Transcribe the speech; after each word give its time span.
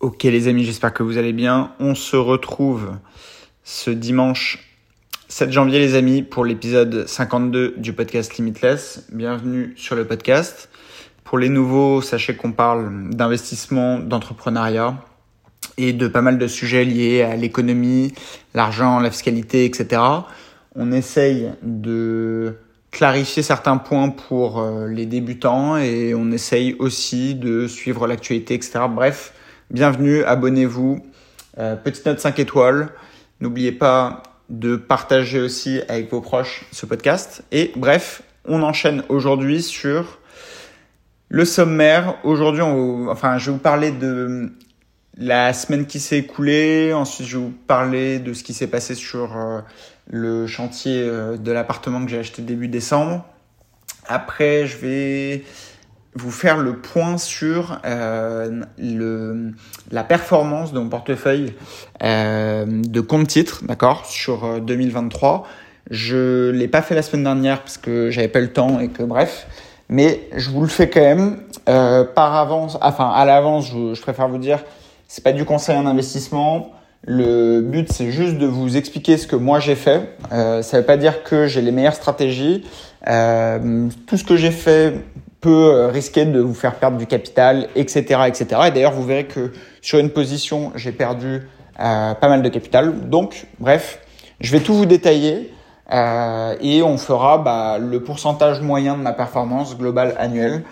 Ok 0.00 0.22
les 0.22 0.46
amis, 0.46 0.62
j'espère 0.62 0.94
que 0.94 1.02
vous 1.02 1.18
allez 1.18 1.32
bien. 1.32 1.72
On 1.80 1.96
se 1.96 2.14
retrouve 2.14 2.92
ce 3.64 3.90
dimanche 3.90 4.76
7 5.26 5.50
janvier 5.50 5.80
les 5.80 5.96
amis 5.96 6.22
pour 6.22 6.44
l'épisode 6.44 7.08
52 7.08 7.74
du 7.78 7.92
podcast 7.92 8.36
Limitless. 8.36 9.06
Bienvenue 9.10 9.74
sur 9.76 9.96
le 9.96 10.06
podcast. 10.06 10.68
Pour 11.24 11.36
les 11.36 11.48
nouveaux, 11.48 12.00
sachez 12.00 12.36
qu'on 12.36 12.52
parle 12.52 13.10
d'investissement, 13.10 13.98
d'entrepreneuriat 13.98 15.04
et 15.78 15.92
de 15.92 16.06
pas 16.06 16.22
mal 16.22 16.38
de 16.38 16.46
sujets 16.46 16.84
liés 16.84 17.22
à 17.22 17.34
l'économie, 17.34 18.14
l'argent, 18.54 19.00
la 19.00 19.10
fiscalité, 19.10 19.64
etc. 19.64 20.00
On 20.76 20.92
essaye 20.92 21.50
de 21.64 22.54
clarifier 22.92 23.42
certains 23.42 23.78
points 23.78 24.10
pour 24.10 24.60
euh, 24.60 24.86
les 24.86 25.06
débutants 25.06 25.76
et 25.76 26.14
on 26.14 26.30
essaye 26.30 26.76
aussi 26.78 27.34
de 27.34 27.66
suivre 27.66 28.06
l'actualité, 28.06 28.54
etc. 28.54 28.84
Bref, 28.88 29.32
bienvenue, 29.70 30.24
abonnez-vous, 30.24 31.00
euh, 31.58 31.76
petite 31.76 32.06
note 32.06 32.20
5 32.20 32.38
étoiles. 32.38 32.88
N'oubliez 33.40 33.72
pas 33.72 34.22
de 34.48 34.76
partager 34.76 35.40
aussi 35.40 35.82
avec 35.88 36.10
vos 36.10 36.22
proches 36.22 36.64
ce 36.72 36.86
podcast. 36.86 37.42
Et 37.52 37.72
bref, 37.76 38.22
on 38.46 38.62
enchaîne 38.62 39.02
aujourd'hui 39.10 39.62
sur 39.62 40.18
le 41.28 41.44
sommaire. 41.44 42.16
Aujourd'hui, 42.24 42.62
enfin, 42.62 43.36
je 43.36 43.46
vais 43.46 43.52
vous 43.52 43.58
parler 43.58 43.90
de 43.90 44.50
la 45.18 45.52
semaine 45.52 45.86
qui 45.86 46.00
s'est 46.00 46.18
écoulée. 46.18 46.92
Ensuite, 46.94 47.26
je 47.26 47.36
vais 47.36 47.44
vous 47.44 47.54
parler 47.66 48.20
de 48.20 48.32
ce 48.32 48.42
qui 48.42 48.54
s'est 48.54 48.68
passé 48.68 48.94
sur 48.94 49.36
euh, 49.36 49.60
le 50.08 50.46
chantier 50.46 51.02
euh, 51.02 51.36
de 51.36 51.52
l'appartement 51.52 52.02
que 52.04 52.10
j'ai 52.10 52.18
acheté 52.18 52.40
début 52.40 52.68
décembre. 52.68 53.26
Après, 54.06 54.66
je 54.66 54.78
vais 54.78 55.44
vous 56.18 56.30
faire 56.30 56.58
le 56.58 56.76
point 56.76 57.16
sur 57.16 57.80
euh, 57.84 58.62
le, 58.78 59.52
la 59.90 60.04
performance 60.04 60.72
de 60.72 60.80
mon 60.80 60.88
portefeuille 60.88 61.54
euh, 62.02 62.64
de 62.66 63.00
compte 63.00 63.28
titre, 63.28 63.62
d'accord, 63.64 64.04
sur 64.06 64.60
2023. 64.60 65.34
Euh, 65.34 65.48
je 65.90 66.50
l'ai 66.50 66.68
pas 66.68 66.82
fait 66.82 66.94
la 66.94 67.02
semaine 67.02 67.24
dernière 67.24 67.62
parce 67.62 67.78
que 67.78 68.10
j'avais 68.10 68.28
pas 68.28 68.40
le 68.40 68.52
temps 68.52 68.78
et 68.80 68.88
que 68.88 69.02
bref, 69.02 69.46
mais 69.88 70.28
je 70.36 70.50
vous 70.50 70.60
le 70.60 70.68
fais 70.68 70.90
quand 70.90 71.00
même 71.00 71.38
par 71.64 72.34
avance, 72.34 72.76
enfin 72.82 73.10
à 73.10 73.24
l'avance. 73.24 73.70
Je, 73.70 74.00
préfère 74.02 74.28
vous 74.28 74.38
dire, 74.38 74.62
c'est 75.06 75.24
pas 75.24 75.32
du 75.32 75.44
conseil 75.46 75.76
en 75.76 75.86
investissement. 75.86 76.72
Le 77.06 77.62
but 77.62 77.90
c'est 77.90 78.10
juste 78.10 78.36
de 78.36 78.46
vous 78.46 78.76
expliquer 78.76 79.16
ce 79.16 79.26
que 79.26 79.36
moi 79.36 79.60
j'ai 79.60 79.76
fait. 79.76 80.14
Ça 80.30 80.78
veut 80.78 80.84
pas 80.84 80.98
dire 80.98 81.22
que 81.22 81.46
j'ai 81.46 81.62
les 81.62 81.72
meilleures 81.72 81.94
stratégies. 81.94 82.66
Tout 83.06 84.16
ce 84.16 84.24
que 84.24 84.36
j'ai 84.36 84.50
fait 84.50 84.92
peut 85.40 85.70
euh, 85.72 85.88
risquer 85.88 86.24
de 86.24 86.40
vous 86.40 86.54
faire 86.54 86.74
perdre 86.76 86.96
du 86.96 87.06
capital, 87.06 87.68
etc., 87.76 88.22
etc. 88.26 88.46
Et 88.66 88.70
d'ailleurs, 88.70 88.92
vous 88.92 89.04
verrez 89.04 89.26
que 89.26 89.52
sur 89.80 89.98
une 89.98 90.10
position, 90.10 90.72
j'ai 90.74 90.92
perdu 90.92 91.42
euh, 91.80 92.14
pas 92.14 92.28
mal 92.28 92.42
de 92.42 92.48
capital. 92.48 93.08
Donc, 93.08 93.46
bref, 93.60 94.00
je 94.40 94.52
vais 94.52 94.60
tout 94.60 94.74
vous 94.74 94.86
détailler 94.86 95.52
euh, 95.92 96.54
et 96.60 96.82
on 96.82 96.98
fera 96.98 97.38
bah, 97.38 97.78
le 97.78 98.02
pourcentage 98.02 98.60
moyen 98.60 98.96
de 98.96 99.02
ma 99.02 99.12
performance 99.12 99.76
globale 99.76 100.14
annuelle. 100.18 100.62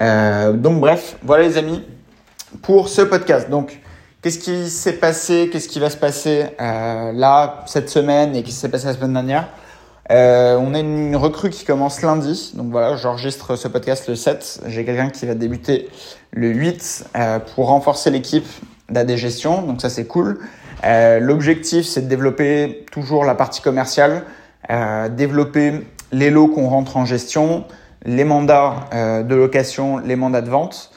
Euh, 0.00 0.52
donc, 0.52 0.80
bref, 0.80 1.16
voilà 1.22 1.44
les 1.44 1.58
amis 1.58 1.82
pour 2.62 2.88
ce 2.88 3.02
podcast. 3.02 3.48
Donc, 3.50 3.80
qu'est-ce 4.22 4.38
qui 4.38 4.68
s'est 4.68 4.94
passé, 4.94 5.48
qu'est-ce 5.52 5.68
qui 5.68 5.78
va 5.80 5.90
se 5.90 5.96
passer 5.96 6.46
euh, 6.60 7.12
là 7.12 7.62
cette 7.66 7.88
semaine 7.88 8.34
et 8.34 8.42
qu'est-ce 8.42 8.56
qui 8.56 8.60
s'est 8.60 8.68
passé 8.68 8.86
la 8.86 8.94
semaine 8.94 9.12
dernière? 9.12 9.48
Euh, 10.10 10.56
on 10.58 10.74
a 10.74 10.80
une 10.80 11.16
recrue 11.16 11.50
qui 11.50 11.64
commence 11.64 12.02
lundi. 12.02 12.52
Donc 12.54 12.70
voilà, 12.70 12.96
j'enregistre 12.96 13.56
ce 13.56 13.68
podcast 13.68 14.08
le 14.08 14.16
7. 14.16 14.62
J'ai 14.66 14.84
quelqu'un 14.84 15.10
qui 15.10 15.26
va 15.26 15.34
débuter 15.34 15.88
le 16.30 16.48
8 16.48 17.06
euh, 17.16 17.38
pour 17.38 17.68
renforcer 17.68 18.10
l'équipe 18.10 18.46
d'AD 18.90 19.16
Gestion. 19.16 19.62
Donc 19.62 19.80
ça, 19.80 19.88
c'est 19.88 20.06
cool. 20.06 20.40
Euh, 20.84 21.20
L'objectif, 21.20 21.86
c'est 21.86 22.02
de 22.02 22.08
développer 22.08 22.84
toujours 22.92 23.24
la 23.24 23.34
partie 23.34 23.62
commerciale, 23.62 24.24
euh, 24.70 25.08
développer 25.08 25.86
les 26.12 26.30
lots 26.30 26.48
qu'on 26.48 26.68
rentre 26.68 26.96
en 26.96 27.06
gestion, 27.06 27.64
les 28.04 28.24
mandats 28.24 28.86
euh, 28.92 29.22
de 29.22 29.34
location, 29.34 29.98
les 29.98 30.16
mandats 30.16 30.42
de 30.42 30.50
vente. 30.50 30.90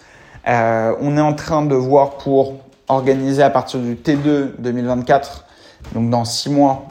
Euh, 0.47 0.93
on 0.99 1.17
est 1.17 1.21
en 1.21 1.33
train 1.33 1.65
de 1.65 1.75
voir 1.75 2.17
pour 2.17 2.55
organiser 2.89 3.43
à 3.43 3.49
partir 3.49 3.79
du 3.79 3.95
T2 3.95 4.51
2024, 4.59 5.45
donc 5.93 6.09
dans 6.09 6.23
six 6.23 6.49
mois, 6.49 6.87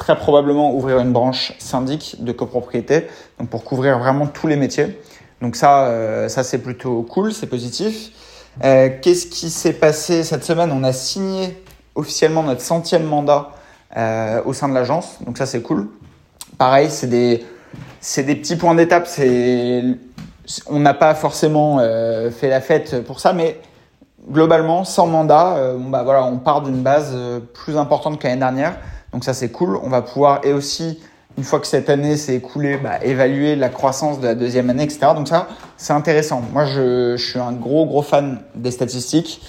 très 0.00 0.16
probablement 0.16 0.74
ouvrir 0.74 0.98
une 0.98 1.12
branche 1.12 1.52
syndic 1.58 2.16
de 2.24 2.32
copropriété, 2.32 3.06
donc 3.38 3.50
pour 3.50 3.64
couvrir 3.64 3.98
vraiment 3.98 4.26
tous 4.26 4.46
les 4.46 4.56
métiers. 4.56 4.98
Donc 5.42 5.56
ça, 5.56 5.84
euh, 5.84 6.26
ça 6.28 6.42
c'est 6.42 6.58
plutôt 6.58 7.02
cool, 7.02 7.34
c'est 7.34 7.46
positif. 7.46 8.10
Euh, 8.64 8.88
Qu'est-ce 9.02 9.26
qui 9.26 9.50
s'est 9.50 9.74
passé 9.74 10.24
cette 10.24 10.42
semaine? 10.42 10.72
On 10.72 10.84
a 10.84 10.94
signé 10.94 11.62
officiellement 11.94 12.42
notre 12.42 12.62
centième 12.62 13.04
mandat 13.04 13.50
euh, 13.94 14.40
au 14.46 14.54
sein 14.54 14.70
de 14.70 14.74
l'agence, 14.74 15.18
donc 15.26 15.36
ça 15.36 15.44
c'est 15.44 15.60
cool. 15.60 15.88
Pareil, 16.56 16.88
c'est 16.90 17.06
des, 17.06 17.44
des 18.16 18.34
petits 18.36 18.56
points 18.56 18.74
d'étape. 18.74 19.06
On 20.66 20.80
n'a 20.80 20.94
pas 20.94 21.14
forcément 21.14 21.78
fait 21.78 22.48
la 22.48 22.62
fête 22.62 23.04
pour 23.04 23.20
ça, 23.20 23.34
mais 23.34 23.60
globalement, 24.30 24.84
sans 24.84 25.06
mandat, 25.06 25.74
bah 25.78 26.02
voilà, 26.02 26.24
on 26.24 26.38
part 26.38 26.62
d'une 26.62 26.82
base 26.82 27.16
plus 27.52 27.76
importante 27.76 28.18
qu'année 28.18 28.40
dernière. 28.40 28.76
Donc 29.12 29.24
ça 29.24 29.34
c'est 29.34 29.50
cool. 29.50 29.76
On 29.82 29.88
va 29.88 30.02
pouvoir 30.02 30.40
et 30.44 30.52
aussi 30.52 31.00
une 31.38 31.44
fois 31.44 31.60
que 31.60 31.66
cette 31.66 31.88
année 31.88 32.16
s'est 32.16 32.36
écoulée, 32.36 32.76
bah, 32.76 32.98
évaluer 33.02 33.56
la 33.56 33.68
croissance 33.68 34.20
de 34.20 34.26
la 34.26 34.34
deuxième 34.34 34.68
année, 34.70 34.82
etc. 34.82 35.12
Donc 35.14 35.28
ça 35.28 35.48
c'est 35.76 35.92
intéressant. 35.92 36.42
Moi 36.52 36.64
je, 36.64 37.16
suis 37.16 37.38
un 37.38 37.52
gros 37.52 37.86
gros 37.86 38.02
fan 38.02 38.40
des 38.54 38.70
statistiques 38.70 39.42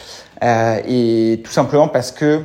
euh, 0.44 0.79
et 0.88 1.41
tout 1.44 1.51
simplement 1.51 1.88
parce 1.88 2.11
que 2.11 2.44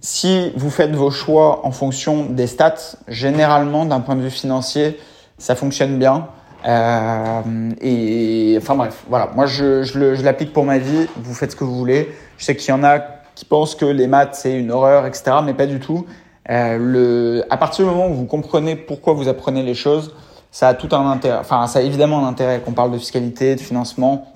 si 0.00 0.52
vous 0.56 0.70
faites 0.70 0.94
vos 0.94 1.10
choix 1.10 1.66
en 1.66 1.72
fonction 1.72 2.26
des 2.26 2.46
stats, 2.46 2.96
généralement 3.08 3.84
d'un 3.86 4.00
point 4.00 4.14
de 4.14 4.22
vue 4.22 4.30
financier, 4.30 4.98
ça 5.38 5.54
fonctionne 5.54 5.98
bien. 5.98 6.28
Euh, 6.66 7.70
et 7.80 8.56
enfin 8.60 8.74
bref, 8.74 9.04
voilà. 9.08 9.30
Moi, 9.34 9.46
je, 9.46 9.82
je, 9.82 10.14
je 10.14 10.22
l'applique 10.22 10.52
pour 10.52 10.64
ma 10.64 10.78
vie. 10.78 11.06
Vous 11.16 11.34
faites 11.34 11.52
ce 11.52 11.56
que 11.56 11.64
vous 11.64 11.76
voulez. 11.76 12.14
Je 12.38 12.44
sais 12.44 12.56
qu'il 12.56 12.70
y 12.70 12.72
en 12.72 12.84
a 12.84 13.00
qui 13.34 13.44
pensent 13.44 13.74
que 13.74 13.84
les 13.84 14.06
maths 14.06 14.34
c'est 14.34 14.58
une 14.58 14.70
horreur, 14.70 15.06
etc. 15.06 15.38
Mais 15.44 15.54
pas 15.54 15.66
du 15.66 15.78
tout. 15.78 16.06
Euh, 16.50 16.78
le, 16.78 17.44
à 17.50 17.56
partir 17.56 17.84
du 17.84 17.90
moment 17.90 18.08
où 18.08 18.14
vous 18.14 18.24
comprenez 18.26 18.76
pourquoi 18.76 19.14
vous 19.14 19.28
apprenez 19.28 19.62
les 19.62 19.74
choses, 19.74 20.14
ça 20.50 20.68
a 20.68 20.74
tout 20.74 20.88
un 20.92 21.10
intérêt. 21.10 21.38
Enfin, 21.38 21.66
ça 21.66 21.80
a 21.80 21.82
évidemment 21.82 22.24
un 22.24 22.28
intérêt 22.28 22.60
qu'on 22.60 22.72
parle 22.72 22.92
de 22.92 22.98
fiscalité, 22.98 23.54
de 23.56 23.60
financement, 23.60 24.32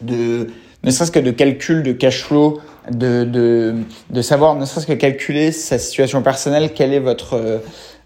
de 0.00 0.48
ne 0.82 0.90
serait-ce 0.90 1.12
que 1.12 1.20
de 1.20 1.30
calcul 1.30 1.82
de 1.82 1.92
cash 1.92 2.24
flow, 2.24 2.60
de, 2.90 3.24
de, 3.24 3.74
de 4.10 4.22
savoir 4.22 4.56
ne 4.56 4.64
serait-ce 4.64 4.86
que 4.86 4.94
calculer 4.94 5.52
sa 5.52 5.78
situation 5.78 6.22
personnelle, 6.22 6.72
quel 6.74 6.92
est 6.92 7.00
votre 7.00 7.60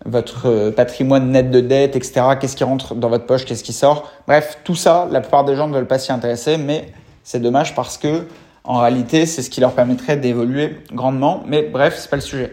votre 0.05 0.71
patrimoine 0.71 1.31
net 1.31 1.51
de 1.51 1.61
dette, 1.61 1.97
etc. 1.97 2.23
Qu'est-ce 2.41 2.57
qui 2.57 2.65
rentre 2.65 2.95
dans 2.95 3.09
votre 3.09 3.27
poche, 3.27 3.45
qu'est-ce 3.45 3.65
qui 3.65 3.73
sort. 3.73 4.11
Bref, 4.27 4.59
tout 4.65 4.75
ça, 4.75 5.09
la 5.11 5.21
plupart 5.21 5.45
des 5.45 5.57
gens 5.57 5.67
ne 5.69 5.75
veulent 5.75 5.87
pas 5.87 5.99
s'y 5.99 6.13
intéresser, 6.13 6.59
mais 6.59 6.93
c'est 7.25 7.41
dommage 7.41 7.75
parce 7.75 7.99
que 7.99 8.27
en 8.65 8.81
réalité, 8.81 9.27
c'est 9.27 9.43
ce 9.43 9.51
qui 9.51 9.61
leur 9.61 9.73
permettrait 9.73 10.17
d'évoluer 10.17 10.77
grandement. 10.93 11.43
Mais 11.47 11.63
bref, 11.63 11.97
c'est 11.99 12.11
pas 12.11 12.17
le 12.17 12.23
sujet. 12.23 12.53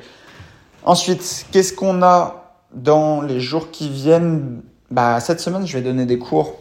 Ensuite, 0.86 1.46
qu'est-ce 1.52 1.72
qu'on 1.72 2.04
a 2.04 2.58
dans 2.74 3.22
les 3.22 3.40
jours 3.40 3.72
qui 3.72 3.88
viennent? 3.88 4.62
Bah, 4.92 5.22
Cette 5.22 5.40
semaine, 5.40 5.66
je 5.66 5.78
vais 5.78 5.82
donner 5.84 6.06
des 6.06 6.20
cours 6.20 6.56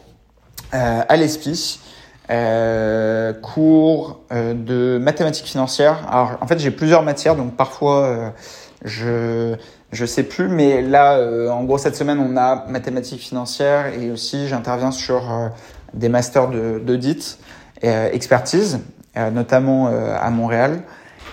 euh, 0.73 1.01
à 1.07 1.17
l'ESPI, 1.17 1.81
euh, 2.29 3.33
cours 3.33 4.21
euh, 4.31 4.53
de 4.53 4.97
mathématiques 4.97 5.47
financières. 5.47 6.07
Alors, 6.09 6.37
en 6.39 6.47
fait, 6.47 6.57
j'ai 6.59 6.71
plusieurs 6.71 7.03
matières, 7.03 7.35
donc 7.35 7.57
parfois, 7.57 8.05
euh, 8.05 8.29
je 8.85 9.55
je 9.91 10.05
sais 10.05 10.23
plus, 10.23 10.47
mais 10.47 10.81
là, 10.81 11.17
euh, 11.17 11.49
en 11.49 11.65
gros, 11.65 11.77
cette 11.77 11.95
semaine, 11.95 12.19
on 12.19 12.37
a 12.37 12.65
mathématiques 12.67 13.21
financières 13.21 13.87
et 13.87 14.09
aussi, 14.09 14.47
j'interviens 14.47 14.91
sur 14.91 15.51
des 15.93 16.09
masters 16.09 16.47
d'audit 16.47 17.37
et 17.81 17.89
expertise, 17.89 18.79
notamment 19.15 19.87
à 19.87 20.29
Montréal. 20.31 20.81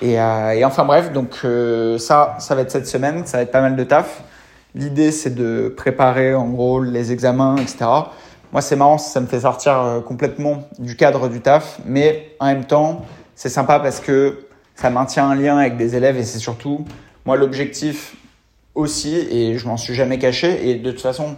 Et, 0.03 0.19
euh, 0.19 0.53
et, 0.53 0.65
enfin 0.65 0.85
bref, 0.85 1.13
donc 1.13 1.41
euh, 1.45 1.99
ça, 1.99 2.37
ça 2.39 2.55
va 2.55 2.63
être 2.63 2.71
cette 2.71 2.87
semaine, 2.87 3.27
ça 3.27 3.37
va 3.37 3.43
être 3.43 3.51
pas 3.51 3.61
mal 3.61 3.77
de 3.77 3.85
taf. 3.85 4.23
L'idée, 4.75 5.13
c'est 5.13 5.35
de 5.35 5.73
préparer 5.77 6.35
en 6.35 6.49
gros 6.49 6.83
les 6.83 7.13
examens, 7.13 7.57
etc. 7.57 7.85
Moi, 8.53 8.63
c'est 8.63 8.77
marrant, 8.77 8.99
ça 8.99 9.21
me 9.21 9.27
fait 9.27 9.41
sortir 9.41 9.81
euh, 9.81 10.01
complètement 10.01 10.63
du 10.79 10.97
cadre 10.97 11.29
du 11.29 11.41
taf, 11.41 11.81
mais 11.85 12.35
en 12.41 12.47
même 12.47 12.65
temps, 12.65 13.05
c'est 13.35 13.49
sympa 13.49 13.79
parce 13.79 14.01
que 14.01 14.47
ça 14.75 14.91
maintient 14.91 15.29
un 15.29 15.35
lien 15.35 15.59
avec 15.59 15.77
des 15.77 15.97
élèves 15.97 16.17
et 16.17 16.25
c'est 16.25 16.39
surtout, 16.39 16.85
moi, 17.27 17.37
l'objectif 17.37 18.17
aussi, 18.75 19.17
et 19.17 19.59
je 19.59 19.67
m'en 19.67 19.77
suis 19.77 19.95
jamais 19.95 20.19
caché, 20.19 20.71
et 20.71 20.77
de 20.77 20.91
toute 20.91 21.01
façon, 21.01 21.37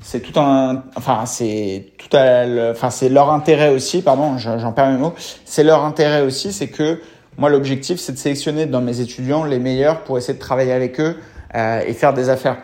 c'est 0.00 0.20
tout 0.20 0.38
un, 0.38 0.82
enfin, 0.96 1.24
c'est 1.26 1.92
tout 1.96 2.14
à, 2.16 2.44
enfin, 2.70 2.90
c'est 2.90 3.08
leur 3.08 3.30
intérêt 3.30 3.70
aussi, 3.70 4.02
pardon, 4.02 4.36
j'en 4.36 4.72
perds 4.72 4.90
mes 4.90 4.98
mots, 4.98 5.14
c'est 5.44 5.64
leur 5.64 5.84
intérêt 5.84 6.22
aussi, 6.22 6.52
c'est 6.52 6.68
que 6.68 7.00
moi, 7.38 7.48
l'objectif, 7.48 7.98
c'est 7.98 8.12
de 8.12 8.18
sélectionner 8.18 8.66
dans 8.66 8.82
mes 8.82 9.00
étudiants 9.00 9.44
les 9.44 9.58
meilleurs 9.58 10.04
pour 10.04 10.18
essayer 10.18 10.34
de 10.34 10.38
travailler 10.38 10.72
avec 10.72 11.00
eux 11.00 11.16
euh, 11.54 11.82
et 11.86 11.94
faire 11.94 12.12
des 12.12 12.28
affaires. 12.28 12.58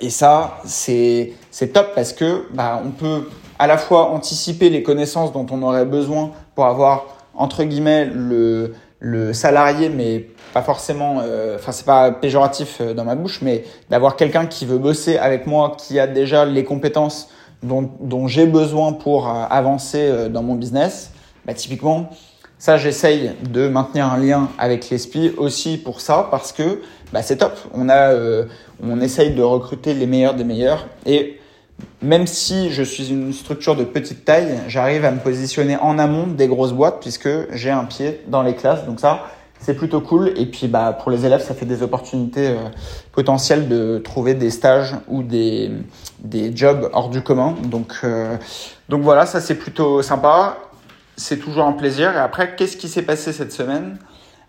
Et 0.00 0.10
ça, 0.10 0.58
c'est 0.64 1.34
top 1.72 1.94
parce 1.94 2.12
que 2.12 2.46
bah, 2.54 2.80
on 2.84 2.90
peut 2.90 3.28
à 3.58 3.66
la 3.66 3.76
fois 3.76 4.10
anticiper 4.10 4.70
les 4.70 4.84
connaissances 4.84 5.32
dont 5.32 5.46
on 5.50 5.62
aurait 5.62 5.84
besoin 5.84 6.30
pour 6.54 6.66
avoir 6.66 7.06
entre 7.34 7.64
guillemets 7.64 8.04
le, 8.04 8.74
le 9.00 9.32
salarié, 9.32 9.88
mais 9.88 10.26
pas 10.54 10.62
forcément, 10.62 11.20
euh, 11.20 11.56
enfin 11.56 11.72
c'est 11.72 11.84
pas 11.84 12.12
péjoratif 12.12 12.80
dans 12.80 13.04
ma 13.04 13.16
bouche, 13.16 13.40
mais 13.42 13.64
d'avoir 13.90 14.14
quelqu'un 14.14 14.46
qui 14.46 14.66
veut 14.66 14.78
bosser 14.78 15.18
avec 15.18 15.48
moi, 15.48 15.76
qui 15.76 15.98
a 15.98 16.06
déjà 16.06 16.44
les 16.44 16.62
compétences 16.62 17.28
dont, 17.64 17.90
dont 18.00 18.28
j'ai 18.28 18.46
besoin 18.46 18.92
pour 18.92 19.28
avancer 19.28 20.28
dans 20.30 20.44
mon 20.44 20.54
business, 20.54 21.10
bah, 21.44 21.54
typiquement, 21.54 22.10
ça, 22.58 22.76
j'essaye 22.76 23.32
de 23.48 23.68
maintenir 23.68 24.12
un 24.12 24.18
lien 24.18 24.48
avec 24.58 24.90
l'ESPI 24.90 25.32
aussi 25.36 25.78
pour 25.78 26.00
ça, 26.00 26.26
parce 26.30 26.52
que 26.52 26.80
bah, 27.12 27.22
c'est 27.22 27.36
top. 27.36 27.56
On, 27.72 27.88
a, 27.88 28.12
euh, 28.12 28.46
on 28.82 29.00
essaye 29.00 29.30
de 29.30 29.42
recruter 29.42 29.94
les 29.94 30.06
meilleurs 30.06 30.34
des 30.34 30.44
meilleurs. 30.44 30.88
Et 31.06 31.38
même 32.02 32.26
si 32.26 32.70
je 32.70 32.82
suis 32.82 33.10
une 33.10 33.32
structure 33.32 33.76
de 33.76 33.84
petite 33.84 34.24
taille, 34.24 34.58
j'arrive 34.66 35.04
à 35.04 35.12
me 35.12 35.20
positionner 35.20 35.76
en 35.76 36.00
amont 36.00 36.26
des 36.26 36.48
grosses 36.48 36.72
boîtes, 36.72 36.98
puisque 37.00 37.28
j'ai 37.52 37.70
un 37.70 37.84
pied 37.84 38.22
dans 38.26 38.42
les 38.42 38.56
classes. 38.56 38.84
Donc 38.86 38.98
ça, 38.98 39.26
c'est 39.60 39.74
plutôt 39.74 40.00
cool. 40.00 40.32
Et 40.36 40.46
puis 40.46 40.66
bah, 40.66 40.98
pour 41.00 41.12
les 41.12 41.24
élèves, 41.24 41.44
ça 41.44 41.54
fait 41.54 41.66
des 41.66 41.84
opportunités 41.84 42.48
euh, 42.48 42.56
potentielles 43.12 43.68
de 43.68 43.98
trouver 43.98 44.34
des 44.34 44.50
stages 44.50 44.96
ou 45.06 45.22
des, 45.22 45.70
des 46.18 46.56
jobs 46.56 46.90
hors 46.92 47.08
du 47.08 47.22
commun. 47.22 47.54
Donc, 47.64 47.92
euh, 48.02 48.36
donc 48.88 49.02
voilà, 49.02 49.26
ça 49.26 49.40
c'est 49.40 49.54
plutôt 49.54 50.02
sympa 50.02 50.56
c'est 51.18 51.38
toujours 51.38 51.66
un 51.66 51.72
plaisir. 51.72 52.14
Et 52.14 52.18
après, 52.18 52.54
qu'est-ce 52.54 52.76
qui 52.76 52.88
s'est 52.88 53.02
passé 53.02 53.32
cette 53.32 53.52
semaine? 53.52 53.98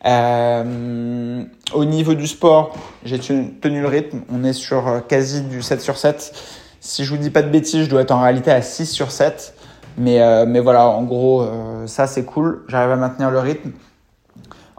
Euh, 0.05 1.43
Au 1.73 1.83
niveau 1.83 2.13
du 2.13 2.27
sport, 2.27 2.75
j'ai 3.03 3.19
tenu 3.19 3.81
le 3.81 3.87
rythme. 3.87 4.21
On 4.31 4.43
est 4.43 4.53
sur 4.53 4.87
euh, 4.87 4.99
quasi 5.01 5.41
du 5.41 5.61
7 5.61 5.81
sur 5.81 5.97
7. 5.97 6.31
Si 6.79 7.03
je 7.03 7.09
vous 7.09 7.17
dis 7.17 7.31
pas 7.31 7.41
de 7.41 7.49
bêtises, 7.49 7.85
je 7.85 7.89
dois 7.89 8.01
être 8.01 8.11
en 8.11 8.21
réalité 8.21 8.51
à 8.51 8.61
6 8.61 8.85
sur 8.85 9.11
7. 9.11 9.55
Mais, 9.97 10.21
euh, 10.21 10.45
mais 10.47 10.61
voilà, 10.61 10.87
en 10.87 11.03
gros, 11.03 11.45
ça 11.85 12.07
c'est 12.07 12.23
cool. 12.23 12.63
J'arrive 12.69 12.91
à 12.91 12.95
maintenir 12.95 13.31
le 13.31 13.39
rythme. 13.39 13.71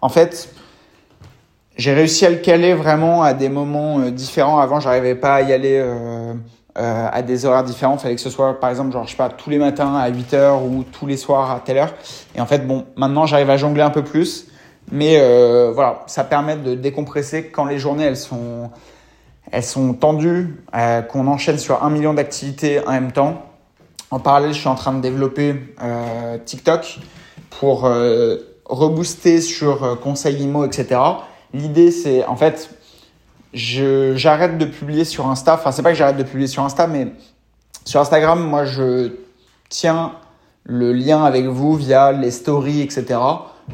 En 0.01 0.09
fait, 0.09 0.49
j'ai 1.77 1.93
réussi 1.93 2.25
à 2.25 2.31
le 2.31 2.37
caler 2.37 2.73
vraiment 2.73 3.23
à 3.23 3.35
des 3.35 3.51
moments 3.51 3.99
différents. 4.09 4.61
Avant, 4.61 4.81
j'arrivais 4.81 5.17
pas 5.17 5.35
à 5.35 5.43
y 5.43 5.53
aller 5.53 5.85
euh, 6.79 7.09
à 7.11 7.23
des 7.23 7.47
horaires 7.47 7.65
différents. 7.65 7.95
Il 7.95 8.01
fallait 8.01 8.15
que 8.15 8.21
ce 8.21 8.31
soit, 8.31 8.59
par 8.61 8.71
exemple, 8.71 8.93
genre, 8.93 9.05
je 9.05 9.11
sais 9.11 9.17
pas, 9.17 9.29
tous 9.29 9.51
les 9.51 9.59
matins 9.59 9.95
à 9.97 10.09
8 10.09 10.35
heures 10.35 10.65
ou 10.65 10.85
tous 10.85 11.07
les 11.07 11.17
soirs 11.17 11.51
à 11.51 11.61
telle 11.61 11.79
heure. 11.79 11.95
Et 12.35 12.41
en 12.41 12.47
fait, 12.47 12.67
bon, 12.67 12.87
maintenant, 12.97 13.27
j'arrive 13.27 13.51
à 13.51 13.57
jongler 13.57 13.83
un 13.83 13.91
peu 13.91 14.05
plus. 14.05 14.47
Mais 14.93 15.19
euh, 15.21 15.71
voilà, 15.73 16.03
ça 16.07 16.25
permet 16.25 16.57
de 16.57 16.75
décompresser 16.75 17.47
quand 17.47 17.65
les 17.65 17.79
journées, 17.79 18.05
elles 18.05 18.17
sont, 18.17 18.71
elles 19.53 19.65
sont 19.65 19.95
tendues, 19.95 20.65
euh, 20.75 21.03
qu'on 21.03 21.27
enchaîne 21.27 21.59
sur 21.59 21.85
un 21.85 21.91
million 21.91 22.15
d'activités 22.15 22.81
en 22.87 22.93
même 22.93 23.13
temps. 23.13 23.47
En 24.11 24.19
parallèle, 24.19 24.53
je 24.53 24.59
suis 24.59 24.69
en 24.69 24.75
train 24.75 24.93
de 24.93 25.01
développer 25.01 25.55
TikTok 26.45 26.99
pour 27.51 27.89
rebooster 28.71 29.41
sur 29.41 29.85
euh, 29.85 29.95
conseil 29.97 30.43
IMO, 30.43 30.65
etc. 30.65 31.01
L'idée, 31.53 31.91
c'est 31.91 32.25
en 32.25 32.37
fait, 32.37 32.71
j'arrête 33.52 34.58
de 34.58 34.64
publier 34.64 35.05
sur 35.05 35.29
Insta. 35.29 35.55
Enfin, 35.55 35.73
c'est 35.73 35.82
pas 35.82 35.91
que 35.91 35.97
j'arrête 35.97 36.17
de 36.17 36.23
publier 36.23 36.47
sur 36.47 36.62
Insta, 36.62 36.87
mais 36.87 37.08
sur 37.85 38.00
Instagram, 38.00 38.43
moi, 38.43 38.64
je 38.64 39.12
tiens 39.69 40.12
le 40.64 40.93
lien 40.93 41.25
avec 41.25 41.47
vous 41.47 41.75
via 41.75 42.12
les 42.12 42.31
stories, 42.31 42.82
etc. 42.82 43.19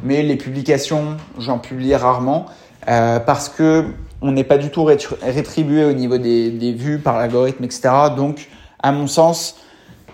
Mais 0.02 0.23
les 0.23 0.37
publications, 0.37 1.17
j'en 1.38 1.58
publie 1.58 1.94
rarement 1.94 2.46
euh, 2.88 3.19
parce 3.19 3.49
que 3.49 3.87
on 4.23 4.32
n'est 4.32 4.44
pas 4.44 4.58
du 4.58 4.70
tout 4.70 4.84
rétribué 4.84 5.84
au 5.84 5.93
niveau 5.93 6.17
des, 6.17 6.50
des 6.50 6.73
vues 6.73 6.99
par 6.99 7.19
l'algorithme, 7.19 7.64
etc. 7.64 7.90
Donc, 8.17 8.49
à 8.82 8.90
mon 8.93 9.06
sens, 9.06 9.56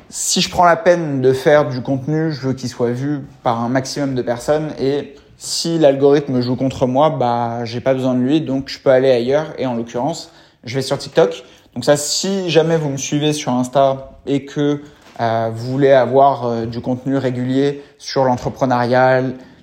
si 0.08 0.40
je 0.40 0.50
prends 0.50 0.64
la 0.64 0.76
peine 0.76 1.20
de 1.20 1.32
faire 1.32 1.68
du 1.68 1.80
contenu, 1.82 2.32
je 2.32 2.48
veux 2.48 2.52
qu'il 2.52 2.68
soit 2.68 2.90
vu 2.90 3.20
par 3.42 3.60
un 3.60 3.68
maximum 3.68 4.14
de 4.14 4.22
personnes 4.22 4.72
et 4.78 5.14
si 5.42 5.76
l'algorithme 5.76 6.40
joue 6.40 6.54
contre 6.54 6.86
moi, 6.86 7.10
bah 7.10 7.64
j'ai 7.64 7.80
pas 7.80 7.94
besoin 7.94 8.14
de 8.14 8.20
lui, 8.20 8.40
donc 8.40 8.68
je 8.68 8.78
peux 8.78 8.90
aller 8.90 9.10
ailleurs. 9.10 9.46
Et 9.58 9.66
en 9.66 9.74
l'occurrence, 9.74 10.30
je 10.62 10.76
vais 10.76 10.82
sur 10.82 10.96
TikTok. 10.96 11.42
Donc 11.74 11.84
ça, 11.84 11.96
si 11.96 12.48
jamais 12.48 12.76
vous 12.76 12.90
me 12.90 12.96
suivez 12.96 13.32
sur 13.32 13.50
Insta 13.50 14.12
et 14.24 14.44
que 14.44 14.82
euh, 15.18 15.50
vous 15.52 15.72
voulez 15.72 15.90
avoir 15.90 16.46
euh, 16.46 16.64
du 16.64 16.80
contenu 16.80 17.16
régulier 17.16 17.82
sur 17.98 18.22
l'entrepreneuriat, 18.22 19.22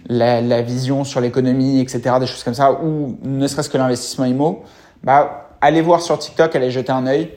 la, 0.10 0.42
la, 0.42 0.62
vision 0.62 1.06
sur 1.06 1.22
l'économie, 1.22 1.80
etc., 1.80 2.16
des 2.20 2.28
choses 2.28 2.44
comme 2.44 2.54
ça, 2.54 2.74
ou 2.74 3.18
ne 3.24 3.48
serait-ce 3.48 3.70
que 3.70 3.78
l'investissement 3.78 4.26
IMO, 4.26 4.64
bah 5.02 5.50
allez 5.62 5.82
voir 5.82 6.02
sur 6.02 6.20
TikTok, 6.20 6.58
allez 6.58 6.72
jeter 6.72 6.92
un 6.92 7.08
œil. 7.08 7.30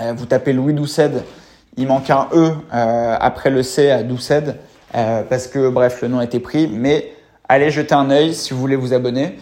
Euh, 0.00 0.12
vous 0.16 0.26
tapez 0.26 0.52
Louis 0.52 0.74
Doucet, 0.74 1.12
il 1.76 1.86
manque 1.86 2.10
un 2.10 2.26
E 2.32 2.50
euh, 2.74 3.16
après 3.20 3.50
le 3.50 3.62
C 3.62 3.92
à 3.92 4.02
Doucet, 4.02 4.56
euh, 4.96 5.22
parce 5.22 5.46
que 5.46 5.68
bref, 5.68 6.02
le 6.02 6.08
nom 6.08 6.18
a 6.18 6.24
été 6.24 6.40
pris, 6.40 6.66
mais 6.66 7.12
allez 7.50 7.72
jeter 7.72 7.94
un 7.96 8.10
œil 8.10 8.32
si 8.32 8.54
vous 8.54 8.60
voulez 8.60 8.76
vous 8.76 8.94
abonner. 8.94 9.36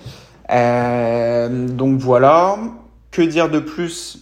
Euh, 0.50 1.68
donc 1.68 2.00
voilà. 2.00 2.56
Que 3.10 3.20
dire 3.22 3.50
de 3.50 3.60
plus? 3.60 4.18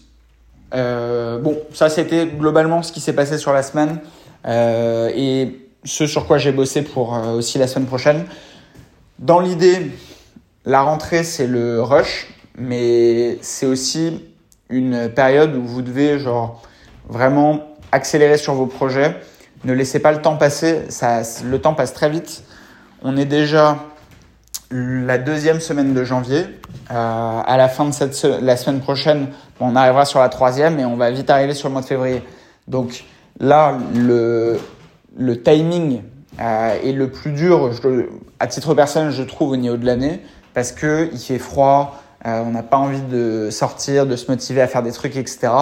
Euh, 0.75 1.39
Bon, 1.39 1.57
ça 1.73 1.89
c'était 1.89 2.27
globalement 2.27 2.83
ce 2.83 2.91
qui 2.91 3.01
s'est 3.01 3.13
passé 3.13 3.39
sur 3.39 3.53
la 3.53 3.63
semaine 3.63 4.01
euh, 4.47 5.11
et 5.15 5.61
ce 5.85 6.07
sur 6.07 6.27
quoi 6.27 6.39
j'ai 6.39 6.51
bossé 6.51 6.83
pour 6.83 7.13
aussi 7.37 7.59
la 7.59 7.69
semaine 7.69 7.87
prochaine. 7.87 8.25
Dans 9.21 9.39
l'idée, 9.39 9.93
la 10.65 10.83
rentrée 10.83 11.23
c'est 11.23 11.47
le 11.47 11.81
rush, 11.81 12.27
mais 12.59 13.39
c'est 13.41 13.67
aussi 13.67 14.25
une 14.69 15.09
période 15.09 15.55
où 15.55 15.63
vous 15.63 15.83
devez 15.83 16.19
genre 16.19 16.61
vraiment 17.09 17.77
accélérer 17.93 18.37
sur 18.37 18.55
vos 18.55 18.67
projets. 18.67 19.17
Ne 19.65 19.73
laissez 19.73 20.01
pas 20.01 20.11
le 20.11 20.21
temps 20.21 20.37
passer, 20.37 20.83
le 21.45 21.59
temps 21.59 21.75
passe 21.75 21.93
très 21.93 22.11
vite. 22.11 22.43
On 23.09 23.17
est 23.17 23.25
déjà 23.25 23.79
la 24.73 25.17
deuxième 25.19 25.61
semaine 25.61 25.95
de 25.95 26.03
janvier. 26.03 26.41
Euh, 26.91 27.41
à 27.47 27.57
la 27.57 27.69
fin 27.69 27.85
de 27.85 28.45
la 28.45 28.57
semaine 28.57 28.81
prochaine, 28.81 29.29
on 29.61 29.77
arrivera 29.77 30.05
sur 30.05 30.19
la 30.19 30.29
troisième 30.29 30.81
et 30.81 30.85
on 30.85 30.97
va 30.97 31.13
vite 31.13 31.31
arriver 31.31 31.55
sur 31.55 31.69
le 31.69 31.75
mois 31.75 31.83
de 31.83 31.87
février. 31.87 32.25
Donc 32.67 33.05
là, 33.39 33.79
le, 33.95 34.59
timing 35.45 36.03
euh, 36.41 36.83
est 36.83 36.91
le 36.91 37.09
plus 37.09 37.31
dur, 37.31 37.71
à 38.41 38.49
titre 38.49 38.75
personnel, 38.75 39.13
je 39.13 39.23
trouve, 39.23 39.53
au 39.53 39.57
niveau 39.57 39.77
de 39.77 39.87
l'année, 39.87 40.21
parce 40.53 40.73
que 40.73 41.09
il 41.13 41.21
fait 41.21 41.39
froid, 41.39 42.03
euh, 42.27 42.43
on 42.45 42.51
n'a 42.51 42.65
pas 42.65 42.79
envie 42.79 43.03
de 43.03 43.51
sortir, 43.53 44.07
de 44.07 44.17
se 44.17 44.29
motiver 44.29 44.63
à 44.63 44.67
faire 44.67 44.83
des 44.83 44.91
trucs, 44.91 45.15
etc. 45.15 45.53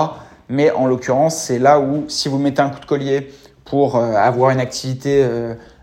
Mais 0.49 0.71
en 0.71 0.87
l'occurrence, 0.87 1.37
c'est 1.37 1.59
là 1.59 1.79
où, 1.79 2.07
si 2.09 2.31
vous 2.31 2.39
mettez 2.39 2.63
un 2.63 2.71
coup 2.71 2.81
de 2.81 2.87
collier 2.87 3.31
pour 3.67 3.97
avoir 3.97 4.51
une 4.51 4.61
activité 4.61 5.27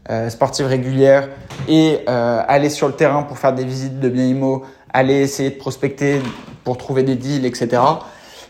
euh, 0.09 0.29
sportive 0.29 0.65
régulière 0.65 1.29
et 1.67 1.99
euh, 2.09 2.41
aller 2.47 2.69
sur 2.69 2.87
le 2.87 2.93
terrain 2.93 3.23
pour 3.23 3.37
faire 3.37 3.53
des 3.53 3.63
visites 3.63 3.99
de 3.99 4.09
bien 4.09 4.25
IMO, 4.25 4.63
aller 4.91 5.21
essayer 5.21 5.51
de 5.51 5.57
prospecter 5.57 6.19
pour 6.63 6.77
trouver 6.77 7.03
des 7.03 7.15
deals, 7.15 7.45
etc. 7.45 7.81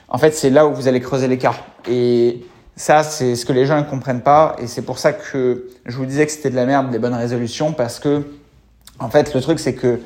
En 0.08 0.18
fait, 0.18 0.32
c'est 0.32 0.50
là 0.50 0.66
où 0.66 0.74
vous 0.74 0.88
allez 0.88 1.02
creuser 1.02 1.28
l'écart. 1.28 1.58
Et 1.90 2.46
ça, 2.76 3.04
c'est 3.04 3.36
ce 3.36 3.46
que 3.46 3.54
les 3.54 3.66
gens 3.66 3.78
ne 3.78 3.84
comprennent 3.84 4.22
pas. 4.22 4.56
Et 4.62 4.68
c'est 4.68 4.82
pour 4.82 4.98
ça 4.98 5.14
que 5.14 5.70
je 5.86 5.98
vous 5.98 6.06
disais 6.06 6.26
que 6.26 6.32
c'était 6.32 6.50
de 6.50 6.56
la 6.56 6.66
merde, 6.66 6.90
des 6.90 7.00
bonnes 7.00 7.14
résolutions, 7.14 7.74
parce 7.74 8.00
que, 8.00 8.24
en 9.00 9.10
fait, 9.10 9.34
le 9.34 9.42
truc, 9.42 9.60
c'est 9.60 9.76
que 9.76 10.00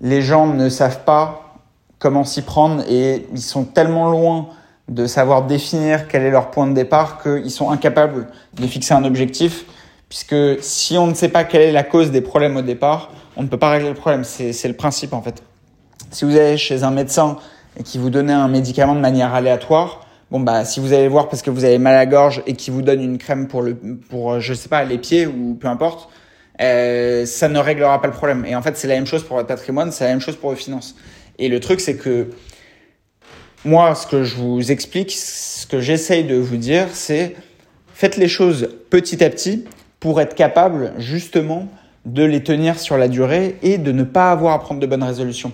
les 0.00 0.22
gens 0.22 0.46
ne 0.46 0.68
savent 0.68 1.04
pas 1.04 1.56
comment 1.98 2.24
s'y 2.24 2.42
prendre 2.42 2.82
et 2.88 3.26
ils 3.32 3.42
sont 3.42 3.64
tellement 3.64 4.10
loin 4.10 4.48
de 4.88 5.06
savoir 5.06 5.42
définir 5.42 6.08
quel 6.08 6.22
est 6.22 6.30
leur 6.30 6.50
point 6.50 6.66
de 6.66 6.72
départ 6.72 7.22
qu'ils 7.22 7.50
sont 7.50 7.70
incapables 7.70 8.28
de 8.54 8.66
fixer 8.66 8.94
un 8.94 9.04
objectif 9.04 9.66
puisque 10.10 10.34
si 10.60 10.98
on 10.98 11.06
ne 11.06 11.14
sait 11.14 11.28
pas 11.30 11.44
quelle 11.44 11.62
est 11.62 11.72
la 11.72 11.84
cause 11.84 12.10
des 12.10 12.20
problèmes 12.20 12.56
au 12.56 12.62
départ, 12.62 13.12
on 13.36 13.44
ne 13.44 13.48
peut 13.48 13.56
pas 13.56 13.70
régler 13.70 13.88
le 13.88 13.94
problème. 13.94 14.24
C'est 14.24 14.68
le 14.68 14.74
principe 14.74 15.14
en 15.14 15.22
fait. 15.22 15.42
Si 16.10 16.26
vous 16.26 16.36
allez 16.36 16.58
chez 16.58 16.82
un 16.82 16.90
médecin 16.90 17.38
et 17.78 17.84
qui 17.84 17.96
vous 17.96 18.10
donne 18.10 18.28
un 18.28 18.48
médicament 18.48 18.96
de 18.96 19.00
manière 19.00 19.32
aléatoire, 19.32 20.06
bon 20.32 20.40
bah 20.40 20.64
si 20.64 20.80
vous 20.80 20.92
allez 20.92 21.06
voir 21.06 21.28
parce 21.28 21.42
que 21.42 21.50
vous 21.50 21.64
avez 21.64 21.78
mal 21.78 21.94
à 21.94 22.04
gorge 22.06 22.42
et 22.46 22.54
qui 22.54 22.72
vous 22.72 22.82
donne 22.82 23.00
une 23.00 23.18
crème 23.18 23.46
pour 23.46 23.62
le 23.62 23.76
pour 23.76 24.40
je 24.40 24.52
sais 24.52 24.68
pas 24.68 24.84
les 24.84 24.98
pieds 24.98 25.26
ou 25.26 25.54
peu 25.54 25.68
importe, 25.68 26.10
euh, 26.60 27.24
ça 27.24 27.48
ne 27.48 27.58
réglera 27.60 28.02
pas 28.02 28.08
le 28.08 28.12
problème. 28.12 28.44
Et 28.44 28.56
en 28.56 28.62
fait 28.62 28.76
c'est 28.76 28.88
la 28.88 28.96
même 28.96 29.06
chose 29.06 29.22
pour 29.22 29.36
votre 29.36 29.48
patrimoine, 29.48 29.92
c'est 29.92 30.04
la 30.04 30.10
même 30.10 30.20
chose 30.20 30.34
pour 30.34 30.50
vos 30.50 30.56
finances. 30.56 30.96
Et 31.38 31.48
le 31.48 31.60
truc 31.60 31.80
c'est 31.80 31.96
que 31.96 32.30
moi 33.64 33.94
ce 33.94 34.08
que 34.08 34.24
je 34.24 34.34
vous 34.34 34.72
explique, 34.72 35.12
ce 35.12 35.68
que 35.68 35.78
j'essaye 35.80 36.24
de 36.24 36.34
vous 36.34 36.56
dire, 36.56 36.88
c'est 36.92 37.36
faites 37.94 38.16
les 38.16 38.28
choses 38.28 38.70
petit 38.90 39.22
à 39.22 39.30
petit 39.30 39.66
pour 40.00 40.20
être 40.20 40.34
capable 40.34 40.94
justement 40.98 41.68
de 42.06 42.24
les 42.24 42.42
tenir 42.42 42.78
sur 42.78 42.96
la 42.96 43.08
durée 43.08 43.58
et 43.62 43.78
de 43.78 43.92
ne 43.92 44.02
pas 44.02 44.30
avoir 44.30 44.54
à 44.54 44.58
prendre 44.58 44.80
de 44.80 44.86
bonnes 44.86 45.02
résolutions. 45.02 45.52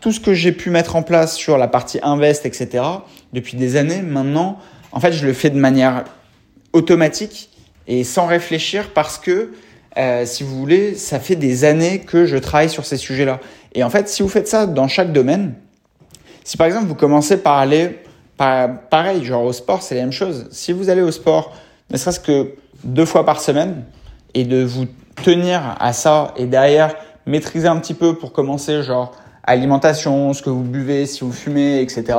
Tout 0.00 0.12
ce 0.12 0.20
que 0.20 0.34
j'ai 0.34 0.52
pu 0.52 0.70
mettre 0.70 0.94
en 0.94 1.02
place 1.02 1.34
sur 1.34 1.56
la 1.56 1.66
partie 1.66 1.98
invest, 2.02 2.44
etc., 2.44 2.84
depuis 3.32 3.56
des 3.56 3.76
années, 3.76 4.02
maintenant, 4.02 4.58
en 4.92 5.00
fait, 5.00 5.12
je 5.12 5.26
le 5.26 5.32
fais 5.32 5.50
de 5.50 5.58
manière 5.58 6.04
automatique 6.72 7.50
et 7.86 8.04
sans 8.04 8.26
réfléchir 8.26 8.90
parce 8.94 9.18
que, 9.18 9.52
euh, 9.96 10.26
si 10.26 10.42
vous 10.42 10.56
voulez, 10.58 10.94
ça 10.94 11.18
fait 11.18 11.36
des 11.36 11.64
années 11.64 12.00
que 12.00 12.26
je 12.26 12.36
travaille 12.36 12.68
sur 12.68 12.84
ces 12.84 12.98
sujets-là. 12.98 13.40
Et 13.74 13.82
en 13.82 13.90
fait, 13.90 14.08
si 14.08 14.22
vous 14.22 14.28
faites 14.28 14.48
ça 14.48 14.66
dans 14.66 14.88
chaque 14.88 15.12
domaine, 15.12 15.54
si 16.44 16.56
par 16.56 16.66
exemple 16.66 16.86
vous 16.86 16.94
commencez 16.94 17.38
par 17.38 17.56
aller, 17.56 17.98
par, 18.36 18.88
pareil, 18.88 19.24
genre 19.24 19.44
au 19.44 19.52
sport, 19.52 19.82
c'est 19.82 19.94
la 19.94 20.02
même 20.02 20.12
chose. 20.12 20.46
Si 20.50 20.72
vous 20.72 20.90
allez 20.90 21.00
au 21.00 21.10
sport, 21.10 21.56
ne 21.90 21.96
serait-ce 21.96 22.20
que 22.20 22.54
deux 22.86 23.04
fois 23.04 23.26
par 23.26 23.40
semaine 23.40 23.84
et 24.34 24.44
de 24.44 24.62
vous 24.62 24.86
tenir 25.22 25.76
à 25.80 25.92
ça 25.92 26.32
et 26.36 26.46
derrière 26.46 26.94
maîtriser 27.26 27.68
un 27.68 27.76
petit 27.78 27.94
peu 27.94 28.14
pour 28.16 28.32
commencer, 28.32 28.82
genre 28.82 29.12
alimentation, 29.42 30.32
ce 30.32 30.42
que 30.42 30.50
vous 30.50 30.62
buvez, 30.62 31.06
si 31.06 31.22
vous 31.22 31.32
fumez, 31.32 31.80
etc. 31.80 32.18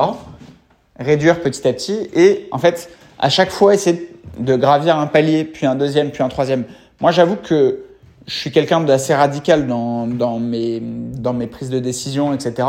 Réduire 1.00 1.42
petit 1.42 1.68
à 1.68 1.74
petit 1.74 2.10
et 2.14 2.48
en 2.52 2.58
fait, 2.58 2.90
à 3.20 3.30
chaque 3.30 3.50
fois, 3.50 3.74
essayer 3.74 4.12
de 4.40 4.56
gravir 4.56 4.98
un 4.98 5.08
palier, 5.08 5.44
puis 5.44 5.66
un 5.66 5.76
deuxième, 5.76 6.12
puis 6.12 6.24
un 6.24 6.30
troisième. 6.30 6.66
Moi, 7.02 7.12
j'avoue 7.12 7.36
que 7.36 7.86
je 8.28 8.34
suis 8.34 8.52
quelqu'un 8.52 8.82
d'assez 8.82 9.16
radical 9.16 9.68
dans, 9.68 10.06
dans, 10.06 10.40
mes, 10.40 10.82
dans 10.82 11.34
mes 11.34 11.48
prises 11.48 11.70
de 11.70 11.80
décision, 11.80 12.34
etc. 12.34 12.68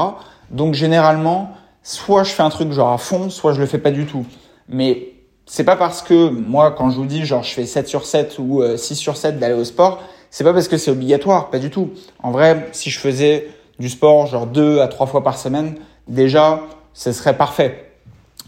Donc, 0.51 0.75
généralement, 0.75 1.53
soit 1.83 2.25
je 2.25 2.31
fais 2.31 2.43
un 2.43 2.51
truc 2.51 2.73
genre 2.73 2.93
à 2.93 2.99
fond, 2.99 3.29
soit 3.29 3.53
je 3.53 3.61
le 3.61 3.67
fais 3.67 3.79
pas 3.79 3.91
du 3.91 4.07
tout. 4.07 4.25
Mais 4.69 5.13
c'est 5.49 5.65
pas 5.65 5.77
parce 5.77 6.03
que 6.03 6.29
moi, 6.29 6.73
quand 6.77 6.91
je 6.91 6.97
vous 6.97 7.07
dis 7.07 7.25
genre 7.25 7.43
je 7.43 7.53
fais 7.53 7.65
7 7.65 7.89
sur 7.89 8.05
7 8.05 8.39
ou 8.39 8.63
6 8.77 8.93
euh, 8.93 8.97
sur 8.97 9.17
7 9.17 9.39
d'aller 9.39 9.55
au 9.55 9.65
sport, 9.65 10.03
c'est 10.31 10.45
pas 10.45 10.53
parce 10.53 10.69
que 10.69 10.77
c'est 10.77 10.91
obligatoire, 10.91 11.49
pas 11.49 11.59
du 11.59 11.71
tout. 11.71 11.91
En 12.23 12.31
vrai, 12.31 12.69
si 12.73 12.91
je 12.91 12.99
faisais 12.99 13.49
du 13.79 13.89
sport 13.89 14.27
genre 14.27 14.47
2 14.47 14.81
à 14.81 14.89
3 14.89 15.07
fois 15.07 15.25
par 15.25 15.39
semaine, 15.39 15.77
déjà, 16.07 16.61
ce 16.93 17.13
serait 17.13 17.37
parfait. 17.37 17.93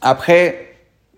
Après, 0.03 0.75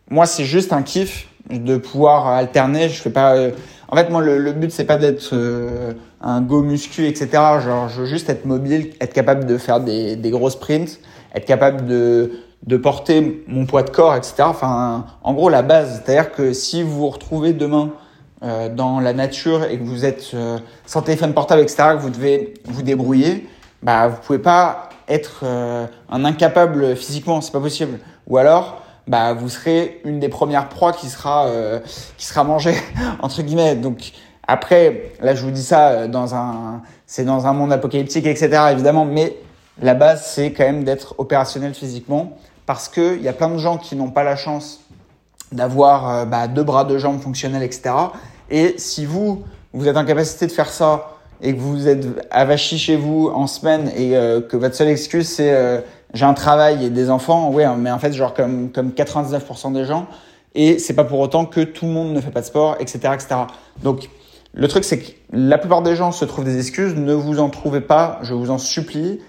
moi, 0.08 0.24
c'est 0.24 0.44
juste 0.44 0.72
un 0.72 0.82
kiff 0.82 1.26
de 1.50 1.76
pouvoir 1.76 2.28
alterner. 2.28 2.88
Je 2.88 3.02
fais 3.02 3.10
pas. 3.10 3.34
Euh, 3.34 3.50
en 3.88 3.96
fait, 3.96 4.08
moi, 4.08 4.22
le, 4.22 4.52
but 4.52 4.70
c'est 4.70 4.84
pas 4.84 4.98
d'être 4.98 5.30
euh, 5.32 5.94
un 6.20 6.42
go 6.42 6.62
muscu, 6.62 7.08
etc. 7.08 7.28
Genre, 7.60 7.88
je 7.88 8.02
veux 8.02 8.06
juste 8.06 8.30
être 8.30 8.44
mobile, 8.44 8.92
être 9.00 9.12
capable 9.12 9.46
de 9.46 9.58
faire 9.58 9.80
des, 9.80 10.14
des 10.14 10.30
gros 10.30 10.48
sprints, 10.48 11.00
être 11.34 11.44
capable 11.44 11.86
de 11.86 12.30
de 12.66 12.76
porter 12.76 13.44
mon 13.48 13.66
poids 13.66 13.82
de 13.82 13.90
corps, 13.90 14.14
etc. 14.14 14.34
Enfin, 14.40 15.06
en 15.22 15.34
gros, 15.34 15.48
la 15.48 15.62
base. 15.62 16.02
C'est-à-dire 16.04 16.32
que 16.32 16.52
si 16.52 16.82
vous 16.82 16.98
vous 16.98 17.08
retrouvez 17.08 17.52
demain 17.52 17.90
euh, 18.42 18.68
dans 18.68 19.00
la 19.00 19.12
nature 19.12 19.64
et 19.64 19.78
que 19.78 19.84
vous 19.84 20.04
êtes 20.04 20.30
euh, 20.34 20.58
sans 20.86 21.02
téléphone 21.02 21.34
portable, 21.34 21.62
etc., 21.62 21.90
que 21.96 22.02
vous 22.02 22.10
devez 22.10 22.54
vous 22.64 22.82
débrouiller, 22.82 23.48
bah, 23.82 24.08
vous 24.08 24.18
pouvez 24.24 24.38
pas 24.38 24.90
être 25.08 25.40
euh, 25.42 25.86
un 26.08 26.24
incapable 26.24 26.96
physiquement, 26.96 27.40
c'est 27.40 27.52
pas 27.52 27.60
possible. 27.60 27.98
Ou 28.28 28.38
alors, 28.38 28.82
bah, 29.08 29.34
vous 29.34 29.48
serez 29.48 30.00
une 30.04 30.20
des 30.20 30.28
premières 30.28 30.68
proies 30.68 30.92
qui 30.92 31.08
sera 31.08 31.46
euh, 31.46 31.80
qui 32.16 32.26
sera 32.26 32.44
mangée 32.44 32.76
entre 33.20 33.42
guillemets. 33.42 33.74
Donc 33.74 34.12
après, 34.46 35.12
là, 35.20 35.34
je 35.34 35.42
vous 35.42 35.50
dis 35.50 35.62
ça 35.62 35.88
euh, 35.88 36.08
dans 36.08 36.34
un, 36.34 36.82
c'est 37.06 37.24
dans 37.24 37.46
un 37.46 37.52
monde 37.52 37.72
apocalyptique, 37.72 38.26
etc. 38.26 38.50
Évidemment, 38.70 39.04
mais 39.04 39.36
la 39.80 39.94
base, 39.94 40.26
c'est 40.26 40.52
quand 40.52 40.64
même 40.64 40.84
d'être 40.84 41.14
opérationnel 41.18 41.74
physiquement 41.74 42.36
parce 42.66 42.88
qu'il 42.88 43.22
y 43.22 43.28
a 43.28 43.32
plein 43.32 43.48
de 43.48 43.58
gens 43.58 43.78
qui 43.78 43.96
n'ont 43.96 44.10
pas 44.10 44.24
la 44.24 44.36
chance 44.36 44.80
d'avoir 45.52 46.08
euh, 46.08 46.24
bah, 46.24 46.48
deux 46.48 46.62
bras, 46.62 46.84
deux 46.84 46.98
jambes 46.98 47.20
fonctionnels, 47.20 47.62
etc. 47.62 47.94
Et 48.50 48.74
si 48.78 49.04
vous, 49.04 49.42
vous 49.72 49.88
êtes 49.88 49.96
en 49.96 50.04
capacité 50.04 50.46
de 50.46 50.52
faire 50.52 50.70
ça 50.70 51.16
et 51.40 51.54
que 51.54 51.60
vous 51.60 51.88
êtes 51.88 52.06
avachi 52.30 52.78
chez 52.78 52.96
vous 52.96 53.30
en 53.34 53.46
semaine 53.46 53.90
et 53.96 54.16
euh, 54.16 54.40
que 54.40 54.56
votre 54.56 54.74
seule 54.74 54.88
excuse 54.88 55.28
c'est 55.28 55.52
euh, 55.52 55.80
j'ai 56.14 56.24
un 56.24 56.34
travail 56.34 56.84
et 56.84 56.90
des 56.90 57.10
enfants, 57.10 57.50
ouais, 57.50 57.66
mais 57.76 57.90
en 57.90 57.98
fait 57.98 58.12
genre 58.12 58.34
comme 58.34 58.70
comme 58.70 58.90
99% 58.90 59.72
des 59.72 59.84
gens 59.84 60.06
et 60.54 60.78
c'est 60.78 60.94
pas 60.94 61.04
pour 61.04 61.18
autant 61.20 61.46
que 61.46 61.60
tout 61.60 61.86
le 61.86 61.92
monde 61.92 62.12
ne 62.12 62.20
fait 62.20 62.30
pas 62.30 62.42
de 62.42 62.46
sport, 62.46 62.76
etc., 62.78 62.98
etc. 63.14 63.28
Donc 63.82 64.08
le 64.54 64.68
truc 64.68 64.84
c'est 64.84 64.98
que 64.98 65.10
la 65.32 65.58
plupart 65.58 65.82
des 65.82 65.96
gens 65.96 66.12
se 66.12 66.24
trouvent 66.24 66.44
des 66.44 66.58
excuses, 66.58 66.94
ne 66.94 67.14
vous 67.14 67.40
en 67.40 67.48
trouvez 67.48 67.80
pas, 67.80 68.18
je 68.22 68.34
vous 68.34 68.50
en 68.50 68.58
supplie 68.58 69.20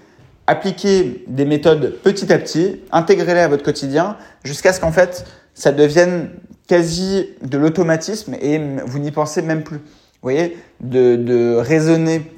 appliquez 0.46 1.24
des 1.28 1.44
méthodes 1.44 1.94
petit 2.02 2.32
à 2.32 2.38
petit, 2.38 2.80
intégrez-les 2.92 3.40
à 3.40 3.48
votre 3.48 3.62
quotidien 3.62 4.16
jusqu'à 4.44 4.72
ce 4.72 4.80
qu'en 4.80 4.92
fait 4.92 5.24
ça 5.54 5.72
devienne 5.72 6.30
quasi 6.66 7.30
de 7.42 7.58
l'automatisme 7.58 8.34
et 8.40 8.60
vous 8.86 8.98
n'y 8.98 9.10
pensez 9.10 9.42
même 9.42 9.62
plus. 9.62 9.78
Vous 9.78 10.30
voyez, 10.30 10.56
de, 10.80 11.16
de 11.16 11.54
raisonner 11.56 12.30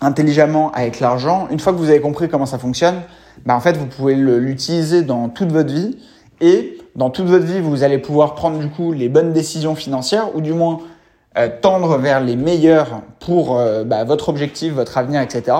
intelligemment 0.00 0.72
avec 0.72 1.00
l'argent. 1.00 1.48
Une 1.50 1.60
fois 1.60 1.72
que 1.72 1.78
vous 1.78 1.90
avez 1.90 2.00
compris 2.00 2.28
comment 2.28 2.46
ça 2.46 2.58
fonctionne, 2.58 3.02
bah 3.44 3.54
en 3.54 3.60
fait 3.60 3.76
vous 3.76 3.86
pouvez 3.86 4.14
l'utiliser 4.14 5.02
dans 5.02 5.28
toute 5.28 5.52
votre 5.52 5.72
vie 5.72 5.98
et 6.40 6.78
dans 6.96 7.10
toute 7.10 7.26
votre 7.26 7.44
vie 7.44 7.60
vous 7.60 7.82
allez 7.82 7.98
pouvoir 7.98 8.34
prendre 8.34 8.58
du 8.58 8.68
coup 8.68 8.92
les 8.92 9.08
bonnes 9.08 9.32
décisions 9.32 9.74
financières 9.74 10.34
ou 10.34 10.40
du 10.40 10.52
moins 10.52 10.80
euh, 11.36 11.48
tendre 11.60 11.98
vers 11.98 12.20
les 12.20 12.36
meilleures 12.36 13.02
pour 13.20 13.58
euh, 13.58 13.84
bah, 13.84 14.04
votre 14.04 14.28
objectif, 14.28 14.72
votre 14.72 14.98
avenir, 14.98 15.20
etc. 15.20 15.56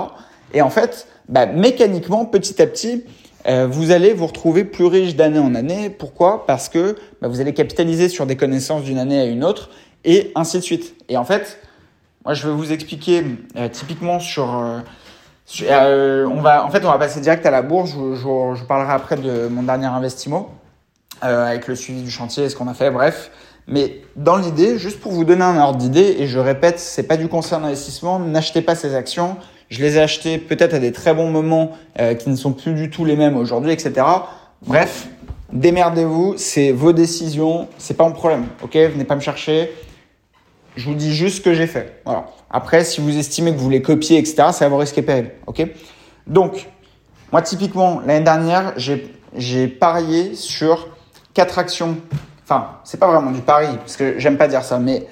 Et 0.55 0.63
en 0.63 0.71
fait, 0.71 1.07
bah, 1.29 1.47
mécaniquement, 1.47 2.25
petit 2.25 2.61
à 2.61 2.67
petit, 2.67 3.05
euh, 3.47 3.67
vous 3.71 3.91
allez 3.91 4.13
vous 4.13 4.27
retrouver 4.27 4.65
plus 4.65 4.87
riche 4.87 5.17
d'année 5.17 5.39
en 5.39 5.55
année. 5.55 5.91
Pourquoi? 5.91 6.47
Parce 6.47 6.69
que 6.69 6.97
bah, 7.21 7.29
vous 7.29 7.41
allez 7.41 7.55
capitaliser 7.55 8.09
sur 8.09 8.27
des 8.27 8.37
connaissances 8.37 8.83
d'une 8.83 8.99
année 8.99 9.21
à 9.21 9.27
une 9.27 9.45
autre 9.45 9.71
et 10.05 10.33
ainsi 10.35 10.59
de 10.59 10.63
suite. 10.63 10.95
Et 11.09 11.17
en 11.17 11.25
fait, 11.25 11.59
moi, 12.25 12.35
je 12.35 12.47
vais 12.47 12.55
vous 12.55 12.73
expliquer 12.73 13.25
euh, 13.57 13.69
typiquement 13.69 14.21
sur... 14.21 14.55
Euh, 15.63 16.27
on 16.27 16.43
va, 16.43 16.65
en 16.65 16.71
fait, 16.71 16.85
on 16.85 16.91
va 16.91 16.99
passer 16.99 17.21
direct 17.21 17.47
à 17.47 17.51
la 17.51 17.63
bourse. 17.63 17.93
Je, 17.93 18.55
je, 18.55 18.65
parlerai 18.65 18.93
après 18.93 19.17
de 19.17 19.49
mon 19.49 19.63
dernier 19.63 19.87
investissement 19.87 20.51
avec 21.21 21.67
le 21.67 21.75
suivi 21.75 22.03
du 22.03 22.13
chantier, 22.13 22.49
ce 22.49 22.55
qu'on 22.55 22.69
a 22.69 22.75
fait, 22.75 22.93
bref. 22.93 23.33
Mais 23.67 24.03
dans 24.15 24.37
l'idée, 24.37 24.79
juste 24.79 25.01
pour 25.01 25.11
vous 25.11 25.25
donner 25.25 25.43
un 25.43 25.59
ordre 25.59 25.79
d'idée, 25.79 26.17
et 26.19 26.27
je 26.27 26.39
répète, 26.39 26.79
c'est 26.79 27.03
pas 27.03 27.17
du 27.17 27.29
conseil 27.29 27.61
d'investissement, 27.61 28.19
n'achetez 28.19 28.63
pas 28.63 28.75
ces 28.75 28.95
actions, 28.95 29.37
je 29.69 29.83
les 29.83 29.97
ai 29.97 30.01
achetés 30.01 30.39
peut-être 30.39 30.75
à 30.75 30.79
des 30.79 30.93
très 30.93 31.15
bons 31.15 31.31
moments 31.31 31.73
euh, 31.99 32.15
qui 32.15 32.31
ne 32.31 32.37
sont 32.37 32.53
plus 32.53 32.75
du 32.75 32.91
tout 32.91 33.05
les 33.05 33.17
mêmes 33.17 33.37
aujourd'hui, 33.37 33.73
etc. 33.73 34.07
Bref, 34.63 35.09
démerdez-vous, 35.53 36.35
c'est 36.37 36.73
vos 36.73 36.93
décisions, 36.93 37.69
c'est 37.79 37.97
pas 37.97 38.05
mon 38.05 38.13
problème, 38.13 38.47
ok? 38.63 38.75
Venez 38.75 39.05
pas 39.05 39.15
me 39.15 39.21
chercher. 39.21 39.73
Je 40.77 40.85
vous 40.87 40.95
dis 40.95 41.15
juste 41.15 41.39
ce 41.39 41.41
que 41.41 41.55
j'ai 41.55 41.67
fait. 41.67 42.01
Voilà. 42.05 42.27
Après, 42.51 42.85
si 42.85 43.01
vous 43.01 43.17
estimez 43.17 43.53
que 43.53 43.59
vous 43.59 43.71
les 43.71 43.83
copiez, 43.83 44.19
etc., 44.19 44.49
c'est 44.53 44.65
à 44.65 44.69
vos 44.69 44.79
risques 44.79 44.99
et 44.99 45.33
ok? 45.47 45.67
Donc, 46.27 46.69
moi 47.33 47.43
typiquement 47.43 48.01
l'année 48.07 48.25
dernière, 48.25 48.75
j'ai 48.77 49.69
parié 49.69 50.35
sur 50.35 50.89
quatre 51.35 51.59
actions. 51.59 51.99
Enfin, 52.45 52.79
c'est 52.85 52.99
pas 52.99 53.09
vraiment 53.09 53.31
du 53.31 53.41
pari 53.41 53.67
parce 53.77 53.97
que 53.97 54.19
j'aime 54.19 54.39
pas 54.39 54.49
dire 54.49 54.65
ça, 54.65 54.79
mais 54.79 55.07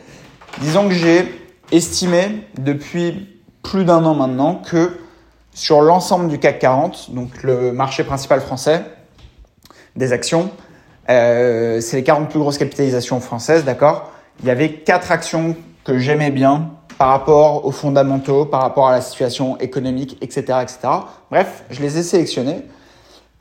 disons 0.60 0.88
que 0.88 0.94
j'ai 0.94 1.26
estimé 1.70 2.46
depuis 2.58 3.35
plus 3.66 3.84
d'un 3.84 4.04
an 4.04 4.14
maintenant 4.14 4.54
que 4.54 4.96
sur 5.52 5.80
l'ensemble 5.80 6.28
du 6.28 6.38
CAC 6.38 6.60
40, 6.60 7.14
donc 7.14 7.42
le 7.42 7.72
marché 7.72 8.04
principal 8.04 8.40
français 8.40 8.84
des 9.96 10.12
actions, 10.12 10.50
euh, 11.10 11.80
c'est 11.80 11.96
les 11.96 12.04
40 12.04 12.30
plus 12.30 12.38
grosses 12.38 12.58
capitalisations 12.58 13.18
françaises, 13.20 13.64
d'accord? 13.64 14.12
Il 14.40 14.46
y 14.46 14.50
avait 14.50 14.74
quatre 14.74 15.10
actions 15.10 15.56
que 15.84 15.98
j'aimais 15.98 16.30
bien 16.30 16.70
par 16.96 17.08
rapport 17.08 17.64
aux 17.64 17.72
fondamentaux, 17.72 18.44
par 18.44 18.60
rapport 18.60 18.88
à 18.88 18.92
la 18.92 19.00
situation 19.00 19.58
économique, 19.58 20.16
etc., 20.20 20.58
etc. 20.62 20.78
Bref, 21.30 21.64
je 21.70 21.80
les 21.80 21.98
ai 21.98 22.02
sélectionnées. 22.04 22.62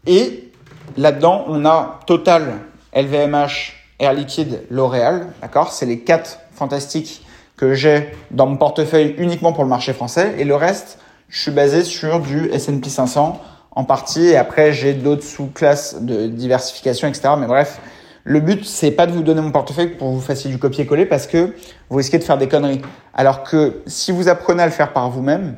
Et 0.08 0.52
là-dedans, 0.98 1.46
on 1.48 1.66
a 1.66 2.00
Total, 2.08 2.62
LVMH, 2.96 3.74
Air 4.00 4.14
Liquide, 4.14 4.64
L'Oréal, 4.72 5.28
d'accord? 5.42 5.72
C'est 5.72 5.86
les 5.86 6.00
quatre 6.00 6.40
fantastiques 6.54 7.25
que 7.58 7.74
j'ai 7.74 8.12
dans 8.32 8.48
mon 8.48 8.58
portefeuille 8.58 9.16
uniquement 9.18 9.54
pour 9.54 9.64
le 9.64 9.70
marché 9.70 9.94
français 9.94 10.36
et 10.38 10.44
le 10.44 10.56
reste, 10.56 11.00
je 11.30 11.42
suis 11.42 11.52
basé 11.52 11.84
sur 11.84 12.20
du 12.20 12.50
S&P 12.52 12.90
500 12.90 13.42
en 13.72 13.84
partie 13.84 14.28
et 14.28 14.38
après 14.38 14.74
j'ai 14.74 14.94
d'autres 14.94 15.24
sous-classes 15.24 16.02
de 16.02 16.28
diversification, 16.28 17.08
etc. 17.08 17.30
Mais 17.40 17.48
bref, 17.48 17.80
le 18.24 18.40
but 18.40 18.66
c'est 18.66 18.92
pas 18.92 19.08
de 19.08 19.12
vous 19.12 19.24
donner 19.24 19.42
mon 19.42 19.52
portefeuille 19.52 19.96
pour 19.96 20.10
vous 20.10 20.22
fassiez 20.22 20.50
du 20.50 20.58
copier-coller 20.58 21.06
parce 21.06 21.28
que 21.28 21.54
vous 21.90 21.98
risquez 21.98 22.18
de 22.18 22.24
faire 22.24 22.38
des 22.38 22.48
conneries. 22.48 22.82
Alors 23.14 23.44
que 23.44 23.82
si 23.86 24.12
vous 24.12 24.28
apprenez 24.28 24.64
à 24.64 24.66
le 24.66 24.72
faire 24.72 24.94
par 24.94 25.10
vous-même, 25.10 25.56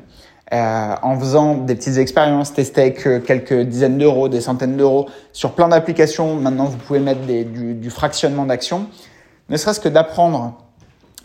euh, 0.53 0.95
en 1.01 1.19
faisant 1.19 1.55
des 1.55 1.75
petites 1.75 1.97
expériences, 1.97 2.53
tester 2.53 2.81
avec 2.81 3.05
euh, 3.05 3.19
quelques 3.19 3.63
dizaines 3.63 3.97
d'euros, 3.97 4.29
des 4.29 4.39
centaines 4.39 4.77
d'euros 4.77 5.09
sur 5.33 5.51
plein 5.51 5.67
d'applications. 5.67 6.35
Maintenant, 6.35 6.63
vous 6.63 6.77
pouvez 6.77 6.99
mettre 6.99 7.19
du, 7.19 7.73
du 7.73 7.89
fractionnement 7.89 8.45
d'actions. 8.45 8.87
Ne 9.49 9.57
serait-ce 9.57 9.81
que 9.81 9.89
d'apprendre 9.89 10.57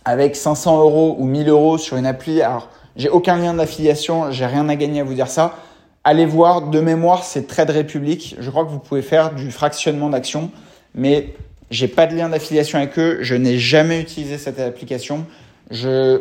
avec 0.05 0.37
500 0.37 0.81
euros 0.81 1.17
ou 1.19 1.27
1000 1.27 1.49
euros 1.49 1.79
sur 1.79 1.97
une 1.97 2.07
appli. 2.07 2.43
Alors, 2.43 2.69
j'ai 2.97 3.09
aucun 3.09 3.37
lien 3.37 3.55
d'affiliation, 3.55 4.31
j'ai 4.31 4.47
rien 4.47 4.69
à 4.69 4.77
gagner 4.77 5.01
à 5.01 5.05
vous 5.05 5.15
dire 5.15 5.29
ça. 5.29 5.57
Allez 6.05 6.27
voir, 6.27 6.63
de 6.63 6.81
mémoire, 6.81 7.25
c'est 7.25 7.47
Trade 7.47 7.71
Republic. 7.71 8.37
Je 8.39 8.51
crois 8.51 8.65
que 8.65 8.71
vous 8.71 8.81
pouvez 8.81 9.03
faire 9.03 9.35
du 9.35 9.51
fractionnement 9.51 10.11
d'actions, 10.11 10.51
mais 10.95 11.35
j'ai 11.71 11.89
pas 11.89 12.07
de 12.07 12.17
lien 12.17 12.29
d'affiliation 12.29 12.79
avec 12.79 12.99
eux. 12.99 13.19
Je 13.21 13.35
n'ai 13.35 13.57
jamais 13.59 14.01
utilisé 14.01 14.37
cette 14.37 14.59
application. 14.59 15.25
Je, 15.71 16.21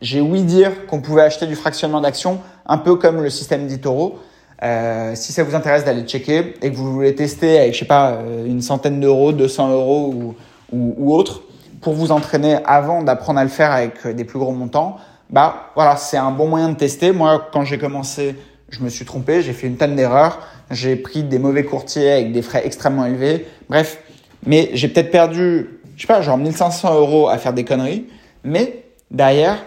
j'ai 0.00 0.20
ouï 0.20 0.42
dire 0.42 0.86
qu'on 0.86 1.00
pouvait 1.00 1.22
acheter 1.22 1.46
du 1.46 1.56
fractionnement 1.56 2.00
d'actions, 2.00 2.40
un 2.66 2.78
peu 2.78 2.96
comme 2.96 3.22
le 3.22 3.30
système 3.30 3.66
d'Itoro. 3.66 4.18
Euh, 4.64 5.12
si 5.14 5.32
ça 5.32 5.44
vous 5.44 5.54
intéresse 5.54 5.84
d'aller 5.84 6.02
checker 6.02 6.54
et 6.62 6.70
que 6.70 6.76
vous 6.76 6.92
voulez 6.92 7.14
tester 7.14 7.58
avec, 7.60 7.74
je 7.74 7.78
sais 7.78 7.84
pas, 7.84 8.14
euh, 8.14 8.44
une 8.44 8.60
centaine 8.60 8.98
d'euros, 8.98 9.30
200 9.30 9.70
euros 9.70 10.12
ou, 10.12 10.34
ou, 10.72 10.94
ou 10.98 11.14
autre, 11.14 11.42
pour 11.80 11.94
vous 11.94 12.12
entraîner 12.12 12.58
avant 12.64 13.02
d'apprendre 13.02 13.38
à 13.38 13.44
le 13.44 13.50
faire 13.50 13.72
avec 13.72 14.06
des 14.06 14.24
plus 14.24 14.38
gros 14.38 14.52
montants, 14.52 14.96
bah 15.30 15.70
voilà, 15.74 15.96
c'est 15.96 16.16
un 16.16 16.30
bon 16.30 16.48
moyen 16.48 16.70
de 16.70 16.76
tester. 16.76 17.12
Moi, 17.12 17.48
quand 17.52 17.64
j'ai 17.64 17.78
commencé, 17.78 18.36
je 18.70 18.80
me 18.80 18.88
suis 18.88 19.04
trompé, 19.04 19.42
j'ai 19.42 19.52
fait 19.52 19.66
une 19.66 19.76
tonne 19.76 19.96
d'erreurs, 19.96 20.40
j'ai 20.70 20.96
pris 20.96 21.22
des 21.22 21.38
mauvais 21.38 21.64
courtiers 21.64 22.10
avec 22.10 22.32
des 22.32 22.42
frais 22.42 22.62
extrêmement 22.64 23.04
élevés. 23.06 23.46
Bref, 23.68 23.98
mais 24.46 24.70
j'ai 24.72 24.88
peut-être 24.88 25.10
perdu, 25.10 25.80
je 25.96 26.02
sais 26.02 26.06
pas, 26.06 26.22
genre 26.22 26.38
1500 26.38 26.94
euros 26.94 27.28
à 27.28 27.38
faire 27.38 27.52
des 27.52 27.64
conneries, 27.64 28.06
mais 28.44 28.84
derrière, 29.10 29.58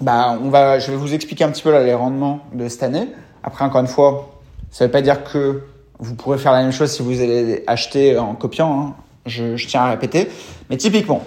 bah, 0.00 0.38
on 0.42 0.50
va, 0.50 0.78
je 0.78 0.90
vais 0.90 0.96
vous 0.96 1.14
expliquer 1.14 1.44
un 1.44 1.50
petit 1.50 1.62
peu 1.62 1.70
là, 1.70 1.82
les 1.82 1.94
rendements 1.94 2.40
de 2.52 2.68
cette 2.68 2.82
année. 2.82 3.08
Après, 3.42 3.64
encore 3.64 3.80
une 3.80 3.86
fois, 3.86 4.40
ça 4.70 4.84
ne 4.84 4.88
veut 4.88 4.92
pas 4.92 5.02
dire 5.02 5.24
que 5.24 5.62
vous 5.98 6.14
pourrez 6.14 6.38
faire 6.38 6.52
la 6.52 6.62
même 6.62 6.72
chose 6.72 6.90
si 6.90 7.02
vous 7.02 7.20
allez 7.20 7.62
acheter 7.66 8.18
en 8.18 8.34
copiant. 8.34 8.80
Hein. 8.80 8.94
Je, 9.26 9.54
tiens 9.66 9.82
à 9.82 9.90
répéter. 9.90 10.28
Mais 10.72 10.78
typiquement, 10.78 11.22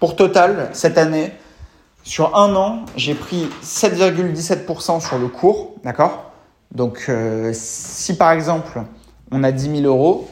pour 0.00 0.16
Total, 0.16 0.70
cette 0.72 0.96
année, 0.96 1.30
sur 2.02 2.34
un 2.34 2.56
an, 2.56 2.86
j'ai 2.96 3.12
pris 3.12 3.46
7,17% 3.62 5.06
sur 5.06 5.18
le 5.18 5.28
cours. 5.28 5.74
D'accord? 5.84 6.32
Donc, 6.72 7.04
euh, 7.10 7.50
si 7.52 8.16
par 8.16 8.32
exemple, 8.32 8.80
on 9.30 9.44
a 9.44 9.52
10 9.52 9.82
000 9.82 9.94
euros, 9.94 10.28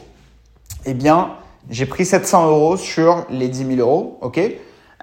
eh 0.85 0.95
bien, 0.95 1.33
j'ai 1.69 1.85
pris 1.85 2.05
700 2.05 2.47
euros 2.47 2.75
sur 2.75 3.27
les 3.29 3.49
10 3.49 3.75
000 3.75 3.87
euros. 3.87 4.17
OK? 4.21 4.41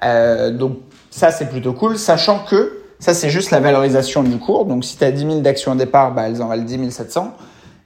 Euh, 0.02 0.50
Donc, 0.50 0.78
ça, 1.12 1.30
c'est 1.30 1.48
plutôt 1.48 1.72
cool, 1.72 1.96
sachant 1.98 2.40
que 2.40 2.82
ça, 2.98 3.14
c'est 3.14 3.30
juste 3.30 3.52
la 3.52 3.60
valorisation 3.60 4.24
du 4.24 4.38
cours. 4.38 4.64
Donc, 4.64 4.84
si 4.84 4.96
tu 4.96 5.04
as 5.04 5.12
10 5.12 5.20
000 5.20 5.40
d'actions 5.40 5.70
au 5.70 5.76
départ, 5.76 6.12
bah, 6.12 6.26
elles 6.26 6.42
en 6.42 6.48
valent 6.48 6.64
10 6.64 6.90
700. 6.90 7.32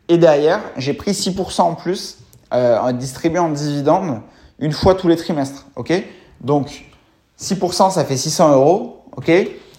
Et 0.09 0.17
derrière, 0.17 0.61
j'ai 0.79 0.95
pris 0.95 1.11
6% 1.11 1.61
en 1.61 1.75
plus 1.75 2.17
euh, 2.55 2.79
en 2.79 2.93
distribuant 2.93 3.45
en 3.45 3.51
dividendes 3.51 4.23
une 4.59 4.73
fois 4.73 4.95
tous 4.95 5.09
les 5.09 5.17
trimestres. 5.17 5.67
OK? 5.77 5.93
Donc, 6.41 6.85
6%, 7.41 7.91
ça 7.91 8.05
fait 8.05 8.17
600 8.17 8.53
euros. 8.53 9.03
OK? 9.17 9.31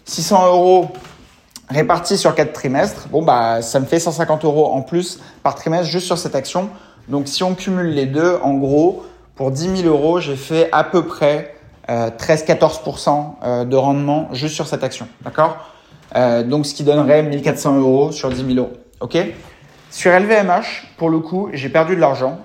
600 0.05 0.47
euros 0.47 0.87
répartis 1.69 2.17
sur 2.17 2.33
4 2.33 2.53
trimestres. 2.53 3.07
Bon, 3.09 3.23
bah, 3.23 3.61
ça 3.61 3.79
me 3.79 3.85
fait 3.85 3.99
150 3.99 4.45
euros 4.45 4.67
en 4.73 4.81
plus 4.81 5.19
par 5.43 5.55
trimestre 5.55 5.91
juste 5.91 6.05
sur 6.05 6.17
cette 6.17 6.35
action. 6.35 6.69
Donc, 7.07 7.27
si 7.27 7.43
on 7.43 7.55
cumule 7.55 7.89
les 7.89 8.05
deux, 8.05 8.37
en 8.41 8.53
gros, 8.53 9.05
pour 9.35 9.51
10 9.51 9.83
000 9.83 9.87
euros, 9.87 10.19
j'ai 10.19 10.35
fait 10.35 10.69
à 10.71 10.83
peu 10.83 11.05
près 11.05 11.55
13-14% 11.87 13.09
euh, 13.09 13.13
euh, 13.43 13.65
de 13.65 13.75
rendement 13.75 14.29
juste 14.33 14.55
sur 14.55 14.67
cette 14.67 14.83
action. 14.83 15.07
D'accord? 15.21 15.57
Euh, 16.15 16.43
Donc, 16.43 16.65
ce 16.65 16.73
qui 16.73 16.83
donnerait 16.83 17.23
1400 17.23 17.77
euros 17.79 18.11
sur 18.11 18.29
10 18.29 18.45
000 18.45 18.57
euros. 18.57 18.73
OK? 18.99 19.17
Sur 19.89 20.11
LVMH, 20.11 20.87
pour 20.97 21.09
le 21.09 21.19
coup, 21.19 21.49
j'ai 21.53 21.69
perdu 21.69 21.95
de 21.95 22.01
l'argent. 22.01 22.39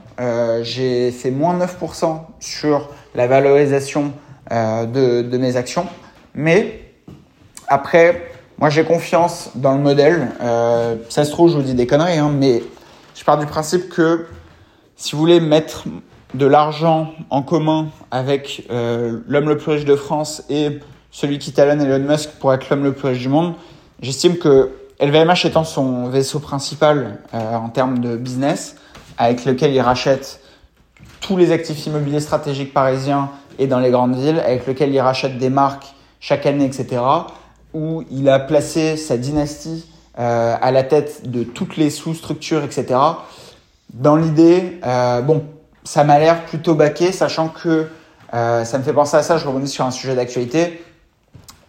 J'ai 0.63 1.11
fait 1.11 1.31
moins 1.31 1.59
9% 1.59 2.21
sur 2.41 2.91
la 3.15 3.27
valorisation 3.27 4.13
de, 4.51 5.23
de, 5.23 5.39
mes 5.39 5.57
actions. 5.57 5.87
Mais 6.35 6.81
après, 7.69 8.31
moi, 8.59 8.71
j'ai 8.71 8.85
confiance 8.85 9.51
dans 9.55 9.75
le 9.75 9.81
modèle. 9.81 10.29
ça 11.09 11.25
se 11.25 11.31
trouve, 11.31 11.51
je 11.51 11.57
vous 11.57 11.63
dis 11.63 11.75
des 11.75 11.87
conneries, 11.87 12.19
hein, 12.19 12.31
mais 12.33 12.63
je 13.15 13.25
pars 13.25 13.39
du 13.39 13.47
principe 13.47 13.89
que 13.89 14.27
si 14.97 15.13
vous 15.13 15.19
voulez 15.19 15.41
mettre 15.41 15.85
de 16.35 16.47
l'argent 16.47 17.13
en 17.31 17.43
commun 17.43 17.89
avec 18.11 18.67
euh, 18.71 19.21
l'homme 19.27 19.49
le 19.49 19.59
plus 19.59 19.73
riche 19.73 19.85
de 19.85 19.97
France 19.97 20.45
et 20.49 20.81
celui 21.11 21.39
qui 21.39 21.53
talonne 21.53 21.81
Elon 21.81 21.99
Musk 21.99 22.31
pour 22.39 22.55
être 22.55 22.71
l'homme 22.71 22.85
le 22.85 22.93
plus 22.93 23.09
riche 23.09 23.19
du 23.19 23.29
monde, 23.29 23.55
j'estime 24.01 24.39
que 24.39 24.71
LVMH 25.01 25.45
étant 25.45 25.65
son 25.65 26.09
vaisseau 26.09 26.39
principal 26.39 27.19
euh, 27.35 27.55
en 27.55 27.69
termes 27.69 27.99
de 27.99 28.17
business, 28.17 28.77
avec 29.25 29.45
lequel 29.45 29.73
il 29.73 29.81
rachète 29.81 30.41
tous 31.21 31.37
les 31.37 31.53
actifs 31.53 31.87
immobiliers 31.87 32.21
stratégiques 32.21 32.73
parisiens 32.73 33.31
et 33.59 33.67
dans 33.67 33.81
les 33.81 33.91
grandes 33.91 34.17
villes, 34.17 34.41
avec 34.41 34.67
lequel 34.67 34.93
il 34.93 35.01
rachète 35.01 35.39
des 35.39 35.51
marques 35.51 35.95
chaque 36.21 36.47
année, 36.47 36.65
etc., 36.65 37.01
où 37.75 38.05
il 38.11 38.29
a 38.29 38.39
placé 38.39 38.97
sa 38.97 39.17
dynastie 39.17 39.87
euh, 40.19 40.57
à 40.61 40.71
la 40.73 40.83
tête 40.83 41.31
de 41.31 41.43
toutes 41.43 41.77
les 41.77 41.91
sous-structures, 41.91 42.65
etc. 42.65 42.99
Dans 43.93 44.17
l'idée, 44.17 44.81
bon, 45.25 45.45
ça 45.85 46.05
m'a 46.05 46.19
l'air 46.19 46.45
plutôt 46.45 46.75
baqué, 46.75 47.13
sachant 47.13 47.49
que 47.49 47.89
euh, 48.35 48.65
ça 48.65 48.79
me 48.79 48.83
fait 48.83 48.93
penser 48.93 49.17
à 49.17 49.23
ça, 49.23 49.37
je 49.37 49.47
rebondis 49.47 49.69
sur 49.69 49.85
un 49.85 49.91
sujet 49.91 50.15
d'actualité. 50.15 50.83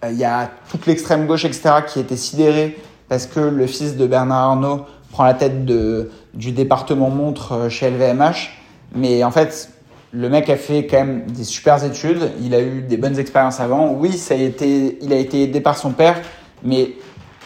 Euh, 0.03 0.12
il 0.12 0.17
y 0.17 0.24
a 0.24 0.50
toute 0.69 0.86
l'extrême 0.86 1.27
gauche, 1.27 1.45
etc., 1.45 1.75
qui 1.88 2.00
était 2.00 2.17
sidérée 2.17 2.77
parce 3.10 3.25
que 3.25 3.41
le 3.41 3.67
fils 3.67 3.98
de 3.98 4.07
Bernard 4.07 4.51
Arnault 4.51 4.86
prend 5.13 5.25
la 5.25 5.36
tête 5.36 5.63
de, 5.63 6.09
du 6.33 6.51
département 6.51 7.11
montre 7.11 7.53
euh, 7.53 7.70
chez 7.70 7.90
LVMH. 7.92 8.50
Mais 8.96 9.24
en 9.24 9.29
fait, 9.29 9.70
le 10.11 10.27
mec 10.27 10.50
a 10.50 10.57
fait 10.57 10.87
quand 10.87 10.98
même 10.98 11.25
des 11.27 11.44
super 11.44 11.83
études, 11.83 12.31
il 12.42 12.53
a 12.55 12.61
eu 12.61 12.81
des 12.81 12.98
bonnes 12.98 13.20
expériences 13.20 13.59
avant. 13.59 13.94
Oui, 13.94 14.18
ça 14.18 14.33
a 14.33 14.37
été, 14.37 14.98
il 15.01 15.14
a 15.14 15.18
été 15.18 15.44
aidé 15.44 15.61
par 15.61 15.77
son 15.77 15.92
père, 15.92 16.20
mais 16.64 16.94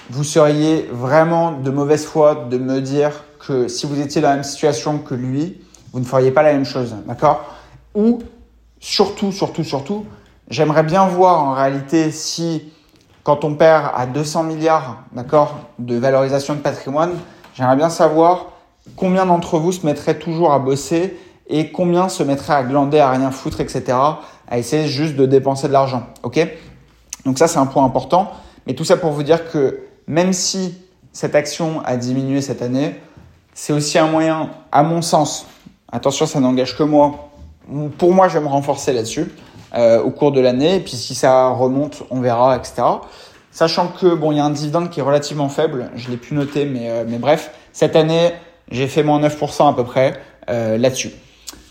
vous 0.09 0.23
seriez 0.23 0.87
vraiment 0.91 1.51
de 1.51 1.69
mauvaise 1.69 2.05
foi 2.05 2.47
de 2.49 2.57
me 2.57 2.79
dire 2.79 3.25
que 3.45 3.67
si 3.67 3.85
vous 3.85 3.99
étiez 3.99 4.21
dans 4.21 4.29
la 4.29 4.35
même 4.35 4.43
situation 4.43 4.97
que 4.99 5.13
lui, 5.13 5.61
vous 5.91 5.99
ne 5.99 6.05
feriez 6.05 6.31
pas 6.31 6.43
la 6.43 6.53
même 6.53 6.65
chose, 6.65 6.95
d'accord? 7.05 7.53
Ou 7.95 8.19
surtout, 8.79 9.33
surtout, 9.33 9.65
surtout, 9.65 10.05
j'aimerais 10.49 10.83
bien 10.83 11.05
voir 11.05 11.43
en 11.43 11.53
réalité 11.53 12.11
si 12.11 12.71
quand 13.23 13.43
on 13.43 13.55
perd 13.55 13.91
à 13.93 14.05
200 14.05 14.43
milliards, 14.43 15.03
d'accord, 15.11 15.59
de 15.79 15.97
valorisation 15.97 16.53
de 16.55 16.59
patrimoine, 16.59 17.11
j'aimerais 17.57 17.75
bien 17.75 17.89
savoir 17.89 18.53
combien 18.95 19.25
d'entre 19.25 19.59
vous 19.59 19.71
se 19.71 19.85
mettraient 19.85 20.19
toujours 20.19 20.53
à 20.53 20.59
bosser 20.59 21.17
et 21.47 21.71
combien 21.71 22.07
se 22.09 22.23
mettraient 22.23 22.53
à 22.53 22.63
glander, 22.63 22.99
à 22.99 23.11
rien 23.11 23.31
foutre, 23.31 23.59
etc., 23.61 23.97
à 24.49 24.57
essayer 24.57 24.87
juste 24.87 25.15
de 25.15 25.25
dépenser 25.25 25.67
de 25.67 25.73
l'argent, 25.73 26.03
ok? 26.23 26.47
Donc 27.25 27.37
ça, 27.37 27.47
c'est 27.47 27.59
un 27.59 27.65
point 27.65 27.83
important. 27.83 28.31
Mais 28.65 28.75
tout 28.75 28.85
ça 28.85 28.95
pour 28.95 29.11
vous 29.11 29.23
dire 29.23 29.51
que 29.51 29.79
même 30.07 30.31
si 30.31 30.77
cette 31.11 31.35
action 31.35 31.81
a 31.83 31.97
diminué 31.97 32.41
cette 32.41 32.61
année, 32.61 32.95
c'est 33.53 33.73
aussi 33.73 33.97
un 33.97 34.07
moyen, 34.07 34.49
à 34.71 34.83
mon 34.83 35.01
sens, 35.01 35.45
Attention, 35.89 36.25
ça 36.25 36.41
n'engage 36.41 36.75
que 36.75 36.83
moi. 36.83 37.29
Pour 37.97 38.13
moi, 38.13 38.27
je 38.27 38.37
vais 38.37 38.43
me 38.43 38.49
renforcer 38.49 38.91
là-dessus 38.91 39.31
euh, 39.73 40.03
au 40.03 40.11
cours 40.11 40.33
de 40.33 40.41
l'année. 40.41 40.75
Et 40.75 40.79
puis 40.81 40.97
si 40.97 41.15
ça 41.15 41.47
remonte, 41.47 42.03
on 42.09 42.19
verra, 42.19 42.57
etc. 42.57 42.83
Sachant 43.57 43.87
que 43.87 44.13
bon, 44.13 44.31
il 44.31 44.37
y 44.37 44.39
a 44.39 44.45
un 44.45 44.51
dividende 44.51 44.91
qui 44.91 44.99
est 44.99 45.03
relativement 45.03 45.49
faible. 45.49 45.89
Je 45.95 46.11
l'ai 46.11 46.17
pu 46.17 46.35
noter, 46.35 46.65
mais, 46.65 46.91
euh, 46.91 47.05
mais 47.07 47.17
bref, 47.17 47.49
cette 47.73 47.95
année, 47.95 48.33
j'ai 48.69 48.85
fait 48.85 49.01
moins 49.01 49.19
9% 49.19 49.67
à 49.67 49.73
peu 49.73 49.83
près 49.83 50.21
euh, 50.47 50.77
là-dessus. 50.77 51.09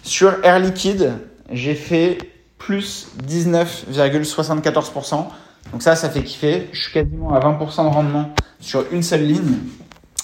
Sur 0.02 0.44
Air 0.44 0.58
Liquide, 0.58 1.12
j'ai 1.52 1.76
fait 1.76 2.18
plus 2.58 3.06
19,74%. 3.24 5.26
Donc 5.70 5.80
ça, 5.80 5.94
ça 5.94 6.10
fait 6.10 6.24
kiffer. 6.24 6.68
Je 6.72 6.82
suis 6.82 6.92
quasiment 6.92 7.32
à 7.32 7.38
20% 7.38 7.84
de 7.84 7.94
rendement 7.94 8.30
sur 8.58 8.84
une 8.90 9.04
seule 9.04 9.22
ligne. 9.22 9.58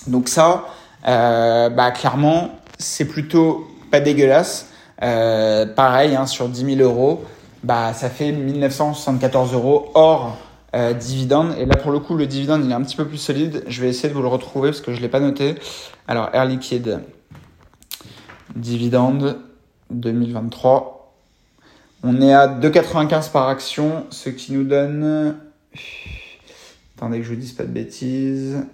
Donc 0.09 0.29
ça, 0.29 0.64
euh, 1.07 1.68
bah 1.68 1.92
clairement, 1.92 2.59
c'est 2.77 3.05
plutôt 3.05 3.68
pas 3.92 4.01
dégueulasse. 4.01 4.66
Euh, 5.01 5.64
pareil, 5.66 6.16
hein, 6.16 6.27
sur 6.27 6.48
10 6.48 6.77
000 6.77 6.81
euros, 6.81 7.25
bah, 7.62 7.92
ça 7.94 8.11
fait 8.11 8.33
1974 8.33 9.55
euros 9.55 9.92
hors 9.94 10.37
euh, 10.74 10.92
dividende. 10.94 11.54
Et 11.58 11.66
là, 11.66 11.76
pour 11.76 11.92
le 11.92 11.98
coup, 11.98 12.16
le 12.16 12.26
dividende, 12.26 12.64
il 12.64 12.70
est 12.70 12.74
un 12.74 12.82
petit 12.82 12.96
peu 12.96 13.06
plus 13.06 13.18
solide. 13.18 13.64
Je 13.66 13.80
vais 13.80 13.88
essayer 13.88 14.08
de 14.08 14.14
vous 14.14 14.22
le 14.22 14.28
retrouver 14.28 14.70
parce 14.70 14.80
que 14.80 14.92
je 14.92 14.96
ne 14.96 15.02
l'ai 15.02 15.08
pas 15.08 15.20
noté. 15.20 15.56
Alors, 16.08 16.30
Air 16.32 16.46
Liquide, 16.46 17.00
dividende 18.56 19.38
2023. 19.90 21.14
On 22.04 22.20
est 22.20 22.32
à 22.32 22.48
2,95 22.48 23.30
par 23.30 23.48
action, 23.48 24.06
ce 24.11 24.30
qui 24.30 24.52
nous 24.52 24.64
donne... 24.64 25.37
Attendez 26.96 27.18
que 27.18 27.24
je 27.24 27.30
vous 27.30 27.40
dise 27.40 27.52
pas 27.52 27.64
de 27.64 27.68
bêtises. 27.68 28.64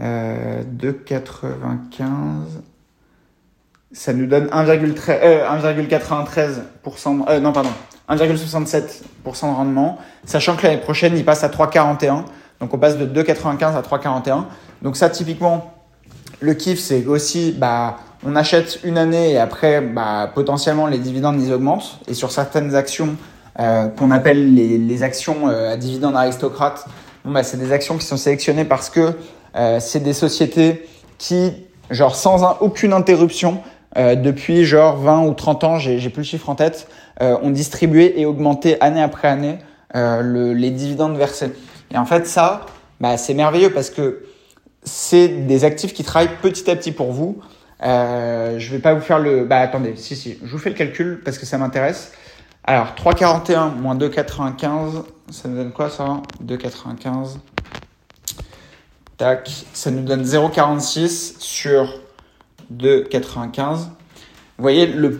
Euh, 0.00 0.62
2,95 0.64 2.62
ça 3.92 4.12
nous 4.12 4.26
donne 4.26 4.46
1,93%, 4.46 7.24
euh, 7.28 7.40
non 7.40 7.52
pardon, 7.52 7.70
1,67% 8.08 9.02
de 9.24 9.54
rendement, 9.54 9.98
sachant 10.24 10.56
que 10.56 10.64
l'année 10.64 10.80
prochaine, 10.80 11.16
il 11.16 11.24
passe 11.24 11.44
à 11.44 11.48
3,41. 11.48 12.24
Donc 12.60 12.74
on 12.74 12.78
passe 12.78 12.98
de 12.98 13.06
2,95 13.06 13.76
à 13.76 13.82
3,41. 13.82 14.44
Donc 14.82 14.96
ça, 14.96 15.10
typiquement, 15.10 15.74
le 16.40 16.54
kiff, 16.54 16.78
c'est 16.78 17.06
aussi, 17.06 17.52
bah, 17.52 17.98
on 18.24 18.36
achète 18.36 18.80
une 18.84 18.98
année 18.98 19.32
et 19.32 19.38
après, 19.38 19.80
bah, 19.80 20.30
potentiellement, 20.34 20.86
les 20.86 20.98
dividendes, 20.98 21.40
ils 21.40 21.52
augmentent. 21.52 21.98
Et 22.08 22.14
sur 22.14 22.30
certaines 22.30 22.74
actions 22.74 23.16
euh, 23.58 23.88
qu'on 23.88 24.10
appelle 24.10 24.54
les, 24.54 24.78
les 24.78 25.02
actions 25.02 25.48
euh, 25.48 25.72
à 25.72 25.76
dividendes 25.76 26.16
aristocrates, 26.16 26.86
bah, 27.24 27.42
c'est 27.42 27.58
des 27.58 27.72
actions 27.72 27.98
qui 27.98 28.06
sont 28.06 28.16
sélectionnées 28.16 28.64
parce 28.64 28.90
que 28.90 29.12
euh, 29.56 29.78
c'est 29.80 30.00
des 30.00 30.12
sociétés 30.12 30.88
qui, 31.18 31.52
genre 31.90 32.16
sans 32.16 32.58
aucune 32.60 32.92
interruption, 32.92 33.60
euh, 33.96 34.14
depuis 34.14 34.64
genre 34.64 34.96
20 34.96 35.26
ou 35.26 35.34
30 35.34 35.64
ans, 35.64 35.78
j'ai 35.78 35.98
plus 36.08 36.22
le 36.22 36.26
chiffre 36.26 36.48
en 36.48 36.54
tête, 36.54 36.88
euh, 37.20 37.36
ont 37.42 37.50
distribué 37.50 38.20
et 38.20 38.26
augmenté 38.26 38.80
année 38.80 39.02
après 39.02 39.28
année 39.28 39.58
euh, 39.94 40.22
le, 40.22 40.54
les 40.54 40.70
dividendes 40.70 41.16
versés. 41.16 41.52
Et 41.90 41.98
en 41.98 42.06
fait, 42.06 42.26
ça, 42.26 42.66
bah, 43.00 43.16
c'est 43.16 43.34
merveilleux 43.34 43.70
parce 43.70 43.90
que 43.90 44.24
c'est 44.84 45.28
des 45.28 45.64
actifs 45.64 45.92
qui 45.92 46.04
travaillent 46.04 46.36
petit 46.40 46.70
à 46.70 46.76
petit 46.76 46.92
pour 46.92 47.12
vous. 47.12 47.40
Euh, 47.82 48.58
je 48.58 48.70
vais 48.70 48.78
pas 48.78 48.94
vous 48.94 49.00
faire 49.00 49.18
le... 49.18 49.44
Bah 49.44 49.58
attendez, 49.58 49.94
si, 49.96 50.16
si, 50.16 50.38
je 50.42 50.50
vous 50.50 50.58
fais 50.58 50.70
le 50.70 50.76
calcul 50.76 51.20
parce 51.24 51.36
que 51.36 51.46
ça 51.46 51.58
m'intéresse. 51.58 52.12
Alors, 52.64 52.94
3,41 52.96 53.74
moins 53.74 53.96
2,95, 53.96 55.04
ça 55.30 55.48
nous 55.48 55.56
donne 55.56 55.72
quoi 55.72 55.90
ça? 55.90 56.22
2,95. 56.44 57.38
Tac, 59.18 59.50
ça 59.72 59.90
nous 59.90 60.02
donne 60.02 60.22
0,46 60.22 61.34
sur 61.38 62.00
de 62.76 63.00
95. 63.10 63.90
voyez, 64.58 64.86
le, 64.86 65.18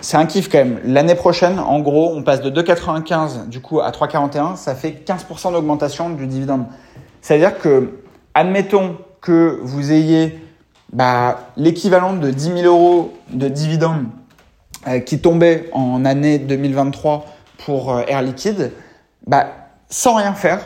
c'est 0.00 0.16
un 0.16 0.26
kiff 0.26 0.48
quand 0.48 0.58
même. 0.58 0.80
L'année 0.84 1.14
prochaine, 1.14 1.58
en 1.58 1.80
gros, 1.80 2.12
on 2.14 2.22
passe 2.22 2.40
de 2.40 2.50
2,95 2.50 3.48
du 3.48 3.60
coup 3.60 3.80
à 3.80 3.90
3,41. 3.90 4.56
Ça 4.56 4.74
fait 4.74 5.02
15% 5.04 5.52
d'augmentation 5.52 6.10
du 6.10 6.26
dividende. 6.26 6.66
C'est-à-dire 7.20 7.58
que, 7.58 7.94
admettons 8.34 8.96
que 9.20 9.58
vous 9.62 9.92
ayez 9.92 10.38
bah, 10.92 11.50
l'équivalent 11.56 12.14
de 12.14 12.30
10 12.30 12.62
000 12.62 12.66
euros 12.66 13.14
de 13.30 13.48
dividende 13.48 14.04
euh, 14.86 15.00
qui 15.00 15.20
tombait 15.20 15.68
en 15.72 16.04
année 16.04 16.38
2023 16.38 17.26
pour 17.64 17.92
euh, 17.92 18.02
Air 18.06 18.22
Liquide, 18.22 18.72
bah, 19.26 19.48
sans 19.90 20.14
rien 20.14 20.32
faire, 20.32 20.60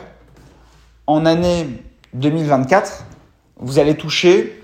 en 1.07 1.25
année 1.25 1.67
2024, 2.13 3.05
vous 3.57 3.79
allez 3.79 3.95
toucher 3.95 4.62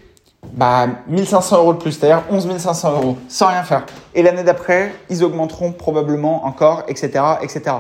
bah, 0.54 0.88
1500 1.08 1.58
euros 1.58 1.74
de 1.74 1.80
plus, 1.80 1.94
c'est-à-dire 1.94 2.24
11 2.30 2.58
500 2.58 2.92
euros, 2.94 3.18
sans 3.28 3.48
rien 3.48 3.64
faire. 3.64 3.86
Et 4.16 4.24
l'année 4.24 4.44
d'après, 4.44 4.94
ils 5.10 5.24
augmenteront 5.24 5.72
probablement 5.72 6.46
encore, 6.46 6.84
etc., 6.88 7.24
etc. 7.42 7.78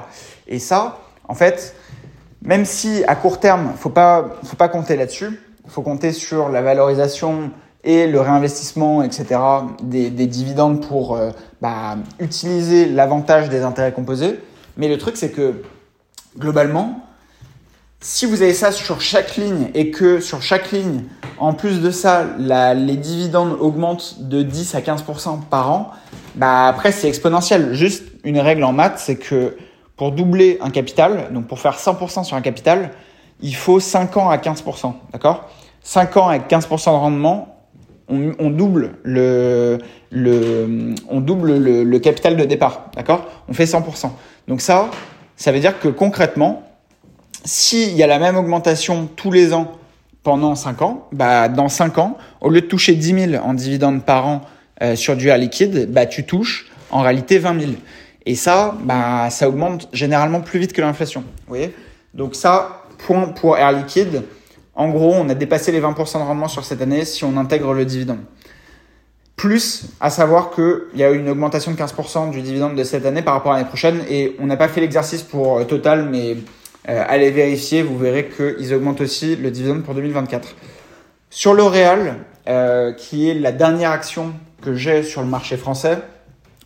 Et 0.47 0.59
ça, 0.59 0.99
en 1.27 1.35
fait, 1.35 1.75
même 2.41 2.65
si 2.65 3.03
à 3.07 3.15
court 3.15 3.39
terme, 3.39 3.73
faut 3.77 3.89
pas, 3.89 4.25
faut 4.43 4.55
pas 4.55 4.69
compter 4.69 4.95
là-dessus, 4.95 5.39
faut 5.67 5.81
compter 5.81 6.11
sur 6.11 6.49
la 6.49 6.61
valorisation 6.61 7.51
et 7.83 8.07
le 8.07 8.19
réinvestissement, 8.19 9.03
etc., 9.03 9.39
des, 9.81 10.09
des 10.09 10.27
dividendes 10.27 10.85
pour 10.85 11.15
euh, 11.15 11.31
bah, 11.61 11.97
utiliser 12.19 12.85
l'avantage 12.85 13.49
des 13.49 13.63
intérêts 13.63 13.93
composés. 13.93 14.39
Mais 14.77 14.87
le 14.87 14.97
truc, 14.97 15.15
c'est 15.15 15.31
que 15.31 15.63
globalement, 16.37 17.05
si 18.01 18.25
vous 18.25 18.41
avez 18.41 18.53
ça 18.53 18.71
sur 18.71 19.01
chaque 19.01 19.35
ligne 19.35 19.69
et 19.73 19.91
que 19.91 20.19
sur 20.19 20.41
chaque 20.41 20.71
ligne, 20.71 21.03
en 21.37 21.53
plus 21.53 21.81
de 21.81 21.91
ça, 21.91 22.25
les 22.37 22.95
dividendes 22.95 23.57
augmentent 23.59 24.21
de 24.21 24.41
10 24.41 24.75
à 24.75 24.81
15% 24.81 25.41
par 25.49 25.71
an, 25.71 25.91
bah 26.35 26.67
après 26.67 26.91
c'est 26.91 27.09
exponentiel. 27.09 27.73
Juste 27.73 28.03
une 28.23 28.39
règle 28.39 28.63
en 28.63 28.71
maths, 28.71 28.99
c'est 28.99 29.17
que 29.17 29.57
pour 29.97 30.13
doubler 30.13 30.57
un 30.61 30.69
capital, 30.69 31.29
donc 31.33 31.47
pour 31.47 31.59
faire 31.59 31.77
100% 31.77 32.23
sur 32.23 32.37
un 32.37 32.41
capital, 32.41 32.91
il 33.41 33.55
faut 33.55 33.79
5 33.79 34.15
ans 34.17 34.29
à 34.29 34.37
15%, 34.37 34.93
d'accord? 35.11 35.49
5 35.83 36.17
ans 36.17 36.27
avec 36.29 36.49
15% 36.49 36.85
de 36.85 36.89
rendement, 36.89 37.55
on, 38.07 38.49
double 38.49 38.95
le, 39.03 39.77
le, 40.09 40.95
on 41.09 41.19
double 41.19 41.57
le, 41.57 41.83
le 41.83 41.99
capital 41.99 42.37
de 42.37 42.43
départ, 42.43 42.89
d'accord? 42.95 43.27
On 43.47 43.53
fait 43.53 43.65
100%. 43.65 44.09
Donc 44.47 44.61
ça, 44.61 44.89
ça 45.35 45.51
veut 45.51 45.59
dire 45.59 45.79
que 45.79 45.89
concrètement, 45.89 46.68
s'il 47.45 47.95
y 47.95 48.03
a 48.03 48.07
la 48.07 48.19
même 48.19 48.37
augmentation 48.37 49.09
tous 49.15 49.31
les 49.31 49.53
ans 49.53 49.79
pendant 50.23 50.55
5 50.55 50.81
ans, 50.81 51.07
bah, 51.11 51.47
dans 51.47 51.69
5 51.69 51.97
ans, 51.97 52.17
au 52.41 52.49
lieu 52.49 52.61
de 52.61 52.67
toucher 52.67 52.93
10 52.93 53.31
000 53.31 53.43
en 53.43 53.53
dividendes 53.53 54.03
par 54.03 54.27
an 54.27 54.41
euh, 54.81 54.95
sur 54.95 55.15
du 55.15 55.27
air 55.27 55.37
liquide, 55.37 55.91
bah, 55.91 56.05
tu 56.05 56.25
touches 56.25 56.67
en 56.91 57.01
réalité 57.01 57.39
20 57.39 57.59
000. 57.59 57.71
Et 58.25 58.35
ça, 58.35 58.75
bah, 58.83 59.29
ça 59.29 59.47
augmente 59.47 59.89
généralement 59.93 60.41
plus 60.41 60.59
vite 60.59 60.73
que 60.73 60.81
l'inflation. 60.81 61.23
Donc 62.13 62.35
ça, 62.35 62.83
point 62.97 63.27
pour 63.29 63.57
air 63.57 63.71
liquide. 63.71 64.23
En 64.75 64.89
gros, 64.89 65.13
on 65.13 65.27
a 65.29 65.33
dépassé 65.33 65.71
les 65.71 65.81
20% 65.81 66.19
de 66.19 66.23
rendement 66.23 66.47
sur 66.47 66.63
cette 66.63 66.81
année 66.81 67.05
si 67.05 67.23
on 67.23 67.37
intègre 67.37 67.73
le 67.73 67.85
dividende. 67.85 68.19
Plus 69.35 69.85
à 70.01 70.09
savoir 70.09 70.51
qu'il 70.51 70.99
y 70.99 71.03
a 71.03 71.11
eu 71.11 71.17
une 71.17 71.29
augmentation 71.29 71.71
de 71.71 71.77
15% 71.77 72.31
du 72.31 72.41
dividende 72.41 72.75
de 72.75 72.83
cette 72.83 73.05
année 73.05 73.21
par 73.21 73.35
rapport 73.35 73.53
à 73.53 73.55
l'année 73.55 73.67
prochaine. 73.67 74.01
Et 74.09 74.35
on 74.39 74.45
n'a 74.45 74.57
pas 74.57 74.67
fait 74.67 74.81
l'exercice 74.81 75.21
pour 75.21 75.59
euh, 75.59 75.63
Total, 75.63 76.07
mais 76.09 76.37
allez 76.97 77.31
vérifier, 77.31 77.83
vous 77.83 77.97
verrez 77.97 78.29
qu'ils 78.29 78.73
augmentent 78.73 79.01
aussi 79.01 79.35
le 79.35 79.51
dividende 79.51 79.83
pour 79.83 79.93
2024. 79.95 80.55
Sur 81.29 81.53
L'Oréal, 81.53 82.15
euh, 82.47 82.93
qui 82.93 83.29
est 83.29 83.35
la 83.35 83.51
dernière 83.51 83.91
action 83.91 84.33
que 84.61 84.73
j'ai 84.73 85.03
sur 85.03 85.21
le 85.21 85.27
marché 85.27 85.57
français, 85.57 85.99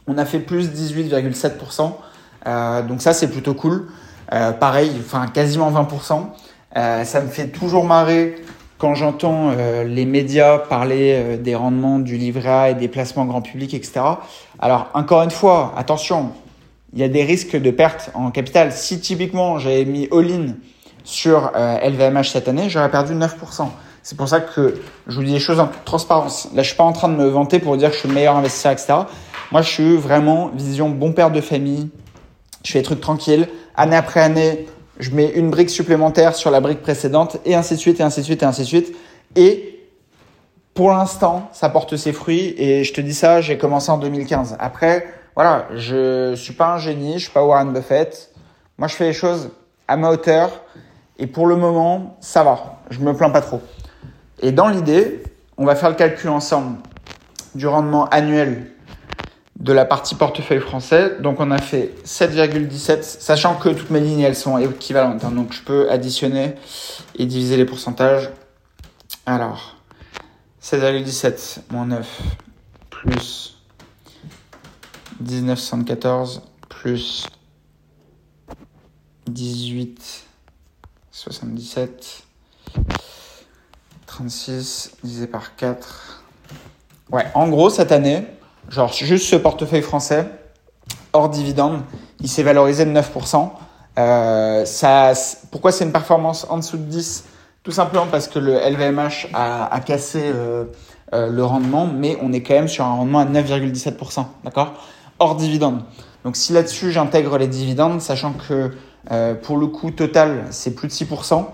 on 0.07 0.17
a 0.17 0.25
fait 0.25 0.39
plus 0.39 0.69
18,7%. 0.69 1.93
Euh, 2.45 2.81
donc 2.83 3.01
ça, 3.01 3.13
c'est 3.13 3.29
plutôt 3.29 3.53
cool. 3.53 3.87
Euh, 4.31 4.51
pareil, 4.51 4.91
enfin 4.99 5.27
quasiment 5.27 5.71
20%. 5.71 6.27
Euh, 6.75 7.03
ça 7.03 7.21
me 7.21 7.27
fait 7.27 7.47
toujours 7.47 7.85
marrer 7.85 8.35
quand 8.77 8.95
j'entends 8.95 9.51
euh, 9.51 9.83
les 9.83 10.05
médias 10.05 10.57
parler 10.57 11.37
des 11.37 11.55
rendements 11.55 11.99
du 11.99 12.17
livret 12.17 12.49
A 12.49 12.69
et 12.71 12.73
des 12.73 12.87
placements 12.87 13.25
grand 13.25 13.41
public, 13.41 13.73
etc. 13.73 14.01
Alors 14.59 14.89
encore 14.93 15.21
une 15.21 15.31
fois, 15.31 15.73
attention, 15.77 16.31
il 16.93 16.99
y 16.99 17.03
a 17.03 17.07
des 17.07 17.23
risques 17.23 17.55
de 17.55 17.71
perte 17.71 18.11
en 18.13 18.31
capital. 18.31 18.71
Si 18.71 18.99
typiquement 18.99 19.57
j'avais 19.57 19.85
mis 19.85 20.07
all-in 20.11 20.55
sur 21.03 21.51
LVMH 21.55 22.17
euh, 22.17 22.23
cette 22.23 22.47
année, 22.47 22.69
j'aurais 22.69 22.91
perdu 22.91 23.13
9%. 23.13 23.67
C'est 24.03 24.17
pour 24.17 24.27
ça 24.27 24.41
que 24.41 24.81
je 25.07 25.15
vous 25.15 25.23
dis 25.23 25.31
les 25.31 25.39
choses 25.39 25.59
en 25.59 25.67
toute 25.67 25.85
transparence. 25.85 26.49
Là, 26.53 26.61
je 26.61 26.67
suis 26.67 26.77
pas 26.77 26.83
en 26.83 26.91
train 26.91 27.09
de 27.09 27.15
me 27.15 27.27
vanter 27.27 27.59
pour 27.59 27.77
dire 27.77 27.89
que 27.89 27.95
je 27.95 28.01
suis 28.01 28.09
le 28.09 28.15
meilleur 28.15 28.35
investisseur, 28.35 28.73
etc. 28.73 28.93
Moi, 29.51 29.61
je 29.61 29.69
suis 29.69 29.95
vraiment 29.95 30.49
vision 30.53 30.89
bon 30.89 31.13
père 31.13 31.31
de 31.31 31.41
famille. 31.41 31.89
Je 32.63 32.71
fais 32.71 32.79
des 32.79 32.85
trucs 32.85 33.01
tranquilles. 33.01 33.47
Année 33.75 33.95
après 33.95 34.19
année, 34.19 34.67
je 34.99 35.11
mets 35.11 35.31
une 35.31 35.49
brique 35.49 35.69
supplémentaire 35.69 36.35
sur 36.35 36.51
la 36.51 36.59
brique 36.59 36.81
précédente 36.81 37.37
et 37.45 37.55
ainsi 37.55 37.75
de 37.75 37.79
suite, 37.79 37.99
et 37.99 38.03
ainsi 38.03 38.19
de 38.19 38.25
suite, 38.25 38.43
et 38.43 38.45
ainsi 38.45 38.61
de 38.61 38.67
suite. 38.67 38.95
Et 39.35 39.79
pour 40.73 40.91
l'instant, 40.91 41.49
ça 41.53 41.69
porte 41.69 41.95
ses 41.95 42.13
fruits. 42.13 42.53
Et 42.57 42.83
je 42.83 42.93
te 42.93 43.01
dis 43.01 43.13
ça, 43.13 43.41
j'ai 43.41 43.57
commencé 43.57 43.89
en 43.89 43.97
2015. 43.97 44.57
Après, 44.59 45.07
voilà, 45.35 45.67
je 45.73 46.35
suis 46.35 46.53
pas 46.53 46.73
un 46.73 46.77
génie, 46.77 47.13
je 47.13 47.23
suis 47.23 47.31
pas 47.31 47.43
Warren 47.43 47.73
Buffett. 47.73 48.31
Moi, 48.77 48.87
je 48.87 48.95
fais 48.95 49.05
les 49.05 49.13
choses 49.13 49.49
à 49.87 49.97
ma 49.97 50.09
hauteur 50.09 50.61
et 51.17 51.27
pour 51.27 51.47
le 51.47 51.55
moment, 51.55 52.17
ça 52.21 52.43
va. 52.43 52.79
Je 52.89 52.99
me 52.99 53.13
plains 53.15 53.29
pas 53.29 53.41
trop. 53.41 53.61
Et 54.41 54.51
dans 54.51 54.67
l'idée, 54.67 55.23
on 55.57 55.65
va 55.65 55.75
faire 55.75 55.89
le 55.89 55.95
calcul 55.95 56.29
ensemble 56.29 56.77
du 57.55 57.67
rendement 57.67 58.05
annuel 58.09 58.71
de 59.59 59.71
la 59.71 59.85
partie 59.85 60.15
portefeuille 60.15 60.59
français. 60.59 61.17
Donc, 61.19 61.39
on 61.39 61.51
a 61.51 61.59
fait 61.59 61.93
7,17, 62.05 63.03
sachant 63.03 63.55
que 63.55 63.69
toutes 63.69 63.89
mes 63.89 64.01
lignes, 64.01 64.21
elles 64.21 64.35
sont 64.35 64.57
équivalentes. 64.57 65.21
Donc, 65.33 65.53
je 65.53 65.61
peux 65.61 65.89
additionner 65.89 66.55
et 67.15 67.25
diviser 67.25 67.57
les 67.57 67.65
pourcentages. 67.65 68.29
Alors, 69.25 69.77
7,17 70.61 71.59
moins 71.71 71.85
9 71.85 72.21
plus 72.89 73.52
1974 75.19 76.41
plus 76.69 77.27
18 79.27 80.25
77 81.11 82.23
36 84.07 84.91
divisé 85.03 85.27
par 85.27 85.55
4. 85.55 86.23
Ouais, 87.11 87.25
en 87.33 87.47
gros, 87.47 87.69
cette 87.69 87.91
année, 87.91 88.25
genre 88.69 88.93
juste 88.93 89.25
ce 89.25 89.35
portefeuille 89.35 89.81
français, 89.81 90.27
hors 91.13 91.29
dividende, 91.29 91.81
il 92.19 92.29
s'est 92.29 92.43
valorisé 92.43 92.85
de 92.85 92.91
9%. 92.91 93.49
Euh, 93.99 94.65
pourquoi 95.51 95.71
c'est 95.71 95.83
une 95.83 95.91
performance 95.91 96.45
en 96.49 96.57
dessous 96.57 96.77
de 96.77 96.83
10 96.83 97.25
Tout 97.63 97.71
simplement 97.71 98.07
parce 98.09 98.27
que 98.27 98.39
le 98.39 98.53
LVMH 98.53 99.29
a, 99.33 99.73
a 99.73 99.79
cassé 99.79 100.21
euh, 100.23 100.65
euh, 101.13 101.29
le 101.29 101.43
rendement, 101.43 101.85
mais 101.85 102.17
on 102.21 102.33
est 102.33 102.41
quand 102.41 102.55
même 102.55 102.67
sur 102.67 102.85
un 102.85 102.95
rendement 102.95 103.19
à 103.19 103.25
9,17%. 103.25 104.25
D'accord? 104.43 104.73
Hors 105.23 105.35
dividende. 105.35 105.81
Donc 106.23 106.35
si 106.35 106.53
là-dessus 106.53 106.91
j'intègre 106.91 107.37
les 107.37 107.47
dividendes, 107.47 108.01
sachant 108.01 108.33
que 108.33 108.71
euh, 109.11 109.33
pour 109.35 109.57
le 109.57 109.67
coût 109.67 109.91
total 109.91 110.45
c'est 110.51 110.75
plus 110.75 110.87
de 110.87 110.93
6%, 110.93 111.45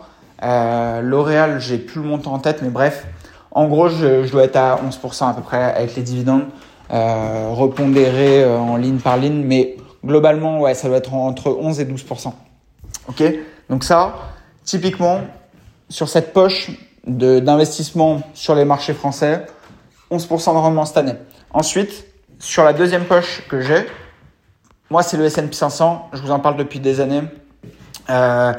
euh, 0.42 1.02
L'Oréal 1.02 1.60
j'ai 1.60 1.78
plus 1.78 2.02
le 2.02 2.08
montant 2.08 2.34
en 2.34 2.40
tête, 2.40 2.62
mais 2.62 2.70
bref, 2.70 3.06
en 3.52 3.68
gros 3.68 3.90
je, 3.90 4.30
dois 4.30 4.44
être 4.44 4.56
à 4.56 4.80
11% 4.84 5.30
à 5.30 5.34
peu 5.34 5.42
près 5.42 5.62
avec 5.64 5.96
les 5.96 6.04
dividendes, 6.04 6.46
euh, 6.92 7.50
repondérés 7.52 8.46
en 8.46 8.78
ligne 8.78 8.98
par 8.98 9.18
ligne, 9.18 9.44
mais 9.46 9.78
globalement 10.04 10.60
ouais 10.60 10.74
ça 10.74 10.88
doit 10.88 10.98
être 10.98 11.14
entre 11.14 11.50
11 11.50 11.80
et 11.80 11.86
12%. 11.86 12.34
Ok? 13.08 13.24
Donc 13.70 13.84
ça, 13.84 14.16
typiquement 14.64 15.22
sur 15.90 16.10
cette 16.10 16.34
poche 16.34 16.72
d'investissement 17.06 18.22
sur 18.34 18.56
les 18.56 18.66
marchés 18.66 18.94
français, 18.94 19.46
11% 20.12 20.54
de 20.54 20.58
rendement 20.58 20.86
cette 20.86 20.98
année. 20.98 21.16
Ensuite, 21.52 22.06
sur 22.40 22.64
la 22.64 22.74
deuxième 22.74 23.04
poche 23.04 23.44
que 23.50 23.62
j'ai, 23.62 23.86
moi, 24.90 25.04
c'est 25.04 25.18
le 25.18 25.26
S&P 25.26 25.54
500. 25.54 26.10
Je 26.14 26.22
vous 26.22 26.32
en 26.32 26.40
parle 26.40 26.58
depuis 26.58 26.80
des 26.80 27.00
années. 27.00 27.22
Euh, 28.10 28.54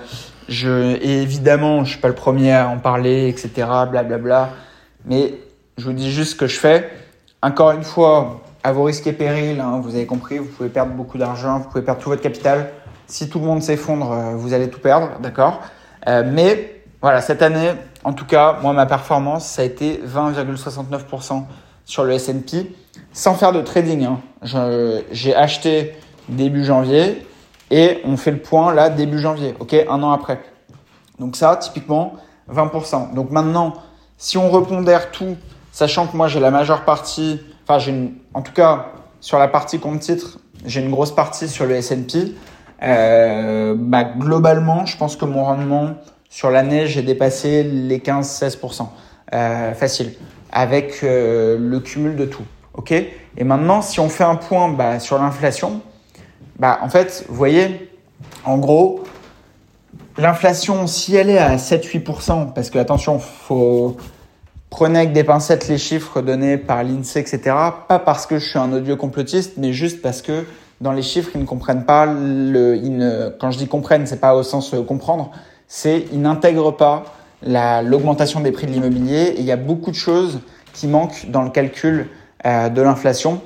je, 0.49 0.97
et 0.97 1.23
évidemment, 1.23 1.85
je 1.85 1.93
suis 1.93 2.01
pas 2.01 2.09
le 2.09 2.15
premier 2.15 2.53
à 2.53 2.69
en 2.69 2.79
parler, 2.79 3.29
etc. 3.29 3.51
Blablabla. 3.91 4.19
Bla, 4.19 4.51
mais 5.07 5.35
je 5.77 5.87
vous 5.87 5.93
dis 5.93 6.13
juste 6.13 6.33
ce 6.33 6.37
que 6.37 6.47
je 6.47 6.61
fais. 6.61 6.89
Encore 7.43 7.73
une 7.73 7.83
fois, 7.83 8.43
à 8.63 8.71
vos 8.71 8.85
risques 8.85 9.09
et 9.09 9.13
périls, 9.13 9.59
hein, 9.61 9.81
vous 9.83 9.97
avez 9.97 10.07
compris, 10.07 10.39
vous 10.39 10.47
pouvez 10.47 10.69
perdre 10.69 10.93
beaucoup 10.93 11.19
d'argent, 11.19 11.59
vous 11.59 11.69
pouvez 11.69 11.83
perdre 11.83 12.01
tout 12.01 12.11
votre 12.11 12.23
capital. 12.23 12.71
Si 13.09 13.29
tout 13.29 13.41
le 13.41 13.47
monde 13.47 13.63
s'effondre, 13.63 14.13
euh, 14.13 14.37
vous 14.37 14.53
allez 14.53 14.71
tout 14.71 14.79
perdre, 14.79 15.19
d'accord? 15.21 15.63
Euh, 16.07 16.23
Mais 16.25 16.83
voilà, 17.03 17.23
cette 17.23 17.43
année, 17.43 17.73
en 18.05 18.13
tout 18.13 18.27
cas, 18.27 18.59
moi, 18.63 18.73
ma 18.73 18.87
performance, 18.87 19.49
ça 19.49 19.63
a 19.63 19.65
été 19.65 20.01
20,69% 20.07 21.45
sur 21.87 22.05
le 22.05 22.13
S&P 22.13 22.71
sans 23.13 23.35
faire 23.35 23.53
de 23.53 23.61
trading. 23.61 24.05
Hein. 24.05 24.21
J'ai 25.11 25.35
acheté 25.35 25.95
début 26.29 26.65
janvier 26.65 27.27
et 27.71 28.01
on 28.05 28.17
fait 28.17 28.31
le 28.31 28.39
point 28.39 28.73
là 28.75 28.91
début 28.91 29.19
janvier, 29.19 29.55
ok, 29.59 29.75
un 29.89 30.03
an 30.03 30.13
après. 30.13 30.41
Donc 31.19 31.37
ça, 31.37 31.57
typiquement, 31.57 32.15
20%. 32.53 33.15
Donc 33.15 33.31
maintenant, 33.31 33.75
si 34.17 34.39
on 34.39 34.51
repondère 34.51 35.11
tout, 35.11 35.37
sachant 35.73 36.07
que 36.07 36.17
moi 36.17 36.29
j'ai 36.29 36.41
la 36.41 36.51
majeure 36.51 36.85
partie, 36.85 37.41
enfin, 37.65 37.79
j'ai 37.79 38.13
en 38.35 38.43
tout 38.43 38.53
cas, 38.53 38.87
sur 39.21 39.39
la 39.39 39.49
partie 39.49 39.79
compte 39.79 40.01
titre, 40.01 40.39
j'ai 40.65 40.81
une 40.81 40.91
grosse 40.91 41.15
partie 41.15 41.49
sur 41.49 41.67
le 41.67 41.77
S&P. 41.77 42.35
Euh, 42.83 43.75
bah, 43.77 44.05
globalement, 44.05 44.87
je 44.87 44.97
pense 44.97 45.17
que 45.17 45.25
mon 45.25 45.45
rendement 45.45 45.95
sur 46.29 46.51
l'année, 46.51 46.87
j'ai 46.87 47.03
dépassé 47.03 47.63
les 47.63 47.99
15-16%. 47.99 48.87
Euh, 49.33 49.75
facile. 49.75 50.15
Avec 50.53 51.01
euh, 51.03 51.57
le 51.59 51.81
cumul 51.81 52.17
de 52.17 52.25
tout. 52.25 52.45
OK 52.75 52.93
Et 52.93 53.45
maintenant, 53.45 53.83
si 53.83 54.01
on 54.01 54.09
fait 54.09 54.25
un 54.25 54.37
point 54.37 54.69
bah, 54.69 55.01
sur 55.01 55.19
l'inflation, 55.19 55.81
bah, 56.59 56.79
en 56.83 56.89
fait, 56.89 57.25
vous 57.29 57.35
voyez, 57.35 57.91
en 58.45 58.59
gros, 58.59 59.03
l'inflation, 60.19 60.87
si 60.87 61.17
elle 61.17 61.31
est 61.31 61.39
à 61.39 61.57
7-8%, 61.57 62.53
parce 62.53 62.71
que 62.71 62.79
attention, 62.79 63.21
prenez 64.71 64.99
avec 64.99 65.13
des 65.13 65.25
pincettes 65.25 65.69
les 65.69 65.79
chiffres 65.79 66.23
donnés 66.23 66.57
par 66.57 66.85
l'INSEE, 66.85 67.21
etc. 67.21 67.41
Pas 67.89 67.99
parce 67.99 68.27
que 68.27 68.39
je 68.39 68.49
suis 68.49 68.59
un 68.59 68.73
odieux 68.73 68.97
complotiste, 68.97 69.55
mais 69.57 69.73
juste 69.73 70.03
parce 70.03 70.23
que 70.23 70.45
dans 70.81 70.93
les 70.93 71.03
chiffres, 71.03 71.31
ils 71.35 71.41
ne 71.41 71.47
comprennent 71.47 71.85
pas 71.85 72.07
le, 72.07 73.35
quand 73.39 73.51
je 73.51 73.59
dis 73.59 73.69
comprennent, 73.69 74.07
c'est 74.07 74.21
pas 74.21 74.35
au 74.35 74.43
sens 74.43 74.73
euh, 74.73 74.83
comprendre, 74.83 75.31
c'est 75.67 76.07
ils 76.13 76.21
n'intègrent 76.21 76.75
pas 76.75 77.05
l'augmentation 77.43 78.41
des 78.41 78.53
prix 78.53 78.67
de 78.67 78.73
l'immobilier. 78.73 79.35
Et 79.37 79.41
il 79.41 79.45
y 79.45 79.53
a 79.53 79.57
beaucoup 79.57 79.91
de 79.91 79.97
choses 79.97 80.41
qui 80.73 80.87
manquent 80.87 81.31
dans 81.31 81.43
le 81.43 81.51
calcul 81.51 82.09
de 82.45 82.83
l'inflation. 82.83 83.41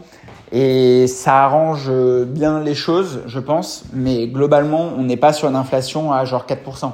Et 0.56 1.08
ça 1.08 1.42
arrange 1.42 1.86
euh, 1.88 2.24
bien 2.24 2.60
les 2.60 2.76
choses, 2.76 3.22
je 3.26 3.40
pense. 3.40 3.84
Mais 3.92 4.28
globalement, 4.28 4.92
on 4.96 5.02
n'est 5.02 5.16
pas 5.16 5.32
sur 5.32 5.48
une 5.48 5.56
inflation 5.56 6.12
à 6.12 6.24
genre 6.24 6.46
4%. 6.46 6.92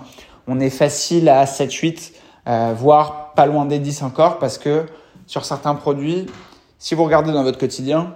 On 0.48 0.60
est 0.60 0.70
facile 0.70 1.28
à 1.28 1.44
7-8, 1.44 2.12
euh, 2.48 2.72
voire 2.74 3.34
pas 3.34 3.44
loin 3.44 3.66
des 3.66 3.78
10 3.78 4.02
encore, 4.02 4.38
parce 4.38 4.56
que 4.56 4.86
sur 5.26 5.44
certains 5.44 5.74
produits, 5.74 6.24
si 6.78 6.94
vous 6.94 7.04
regardez 7.04 7.32
dans 7.32 7.42
votre 7.42 7.58
quotidien, 7.58 8.14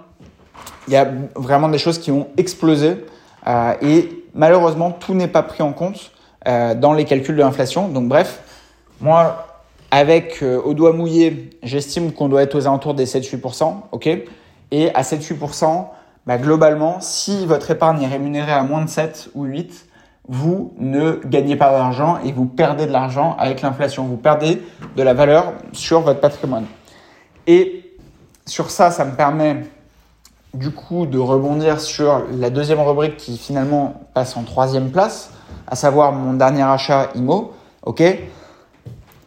il 0.89 0.95
y 0.95 0.97
a 0.97 1.13
vraiment 1.37 1.69
des 1.69 1.79
choses 1.79 1.99
qui 1.99 2.11
ont 2.11 2.29
explosé. 2.39 3.05
Euh, 3.47 3.75
et 3.83 4.25
malheureusement, 4.35 4.93
tout 4.93 5.13
n'est 5.13 5.29
pas 5.29 5.43
pris 5.43 5.63
en 5.63 5.75
compte 5.75 6.13
euh, 6.49 6.75
dans 6.75 6.95
les 6.95 7.05
calculs 7.05 7.37
de 7.37 7.43
l'inflation. 7.43 7.89
Donc 7.89 8.09
bref, 8.09 8.41
moi, 9.03 9.54
avec 9.91 10.43
euh, 10.43 10.61
au 10.61 10.75
doigt 10.75 10.93
mouillé, 10.93 11.51
j'estime 11.63 12.13
qu'on 12.13 12.29
doit 12.29 12.43
être 12.43 12.57
aux 12.57 12.67
alentours 12.67 12.95
des 12.95 13.07
7-8%. 13.07 13.75
ok? 13.93 14.09
Et 14.71 14.95
à 14.95 15.03
7-8%, 15.03 15.87
bah, 16.27 16.39
globalement, 16.39 16.99
si 17.01 17.47
votre 17.47 17.71
épargne 17.71 18.03
est 18.03 18.09
rémunérée 18.09 18.53
à 18.53 18.63
moins 18.63 18.85
de 18.85 18.89
7 18.89 19.31
ou 19.35 19.45
8, 19.45 19.87
vous 20.27 20.73
ne 20.79 21.21
gagnez 21.27 21.57
pas 21.57 21.71
d'argent 21.71 22.19
et 22.25 22.33
vous 22.33 22.47
perdez 22.47 22.87
de 22.87 22.93
l'argent 22.93 23.37
avec 23.39 23.61
l'inflation. 23.61 24.05
Vous 24.05 24.17
perdez 24.17 24.63
de 24.97 25.03
la 25.03 25.13
valeur 25.13 25.53
sur 25.73 26.01
votre 26.01 26.21
patrimoine. 26.21 26.65
Et 27.47 27.85
sur 28.47 28.71
ça, 28.71 28.91
ça 28.91 29.05
me 29.05 29.15
permet 29.15 29.65
du 30.55 30.71
coup 30.71 31.05
de 31.05 31.19
rebondir 31.19 31.81
sur 31.81 32.23
la 32.33 32.49
deuxième 32.49 32.81
rubrique 32.81 33.17
qui 33.17 33.37
finalement 33.37 34.03
passe 34.15 34.37
en 34.37 34.45
troisième 34.45 34.91
place, 34.91 35.31
à 35.67 35.77
savoir 35.77 36.13
mon 36.13 36.33
dernier 36.35 36.63
achat 36.63 37.11
IMO. 37.15 37.53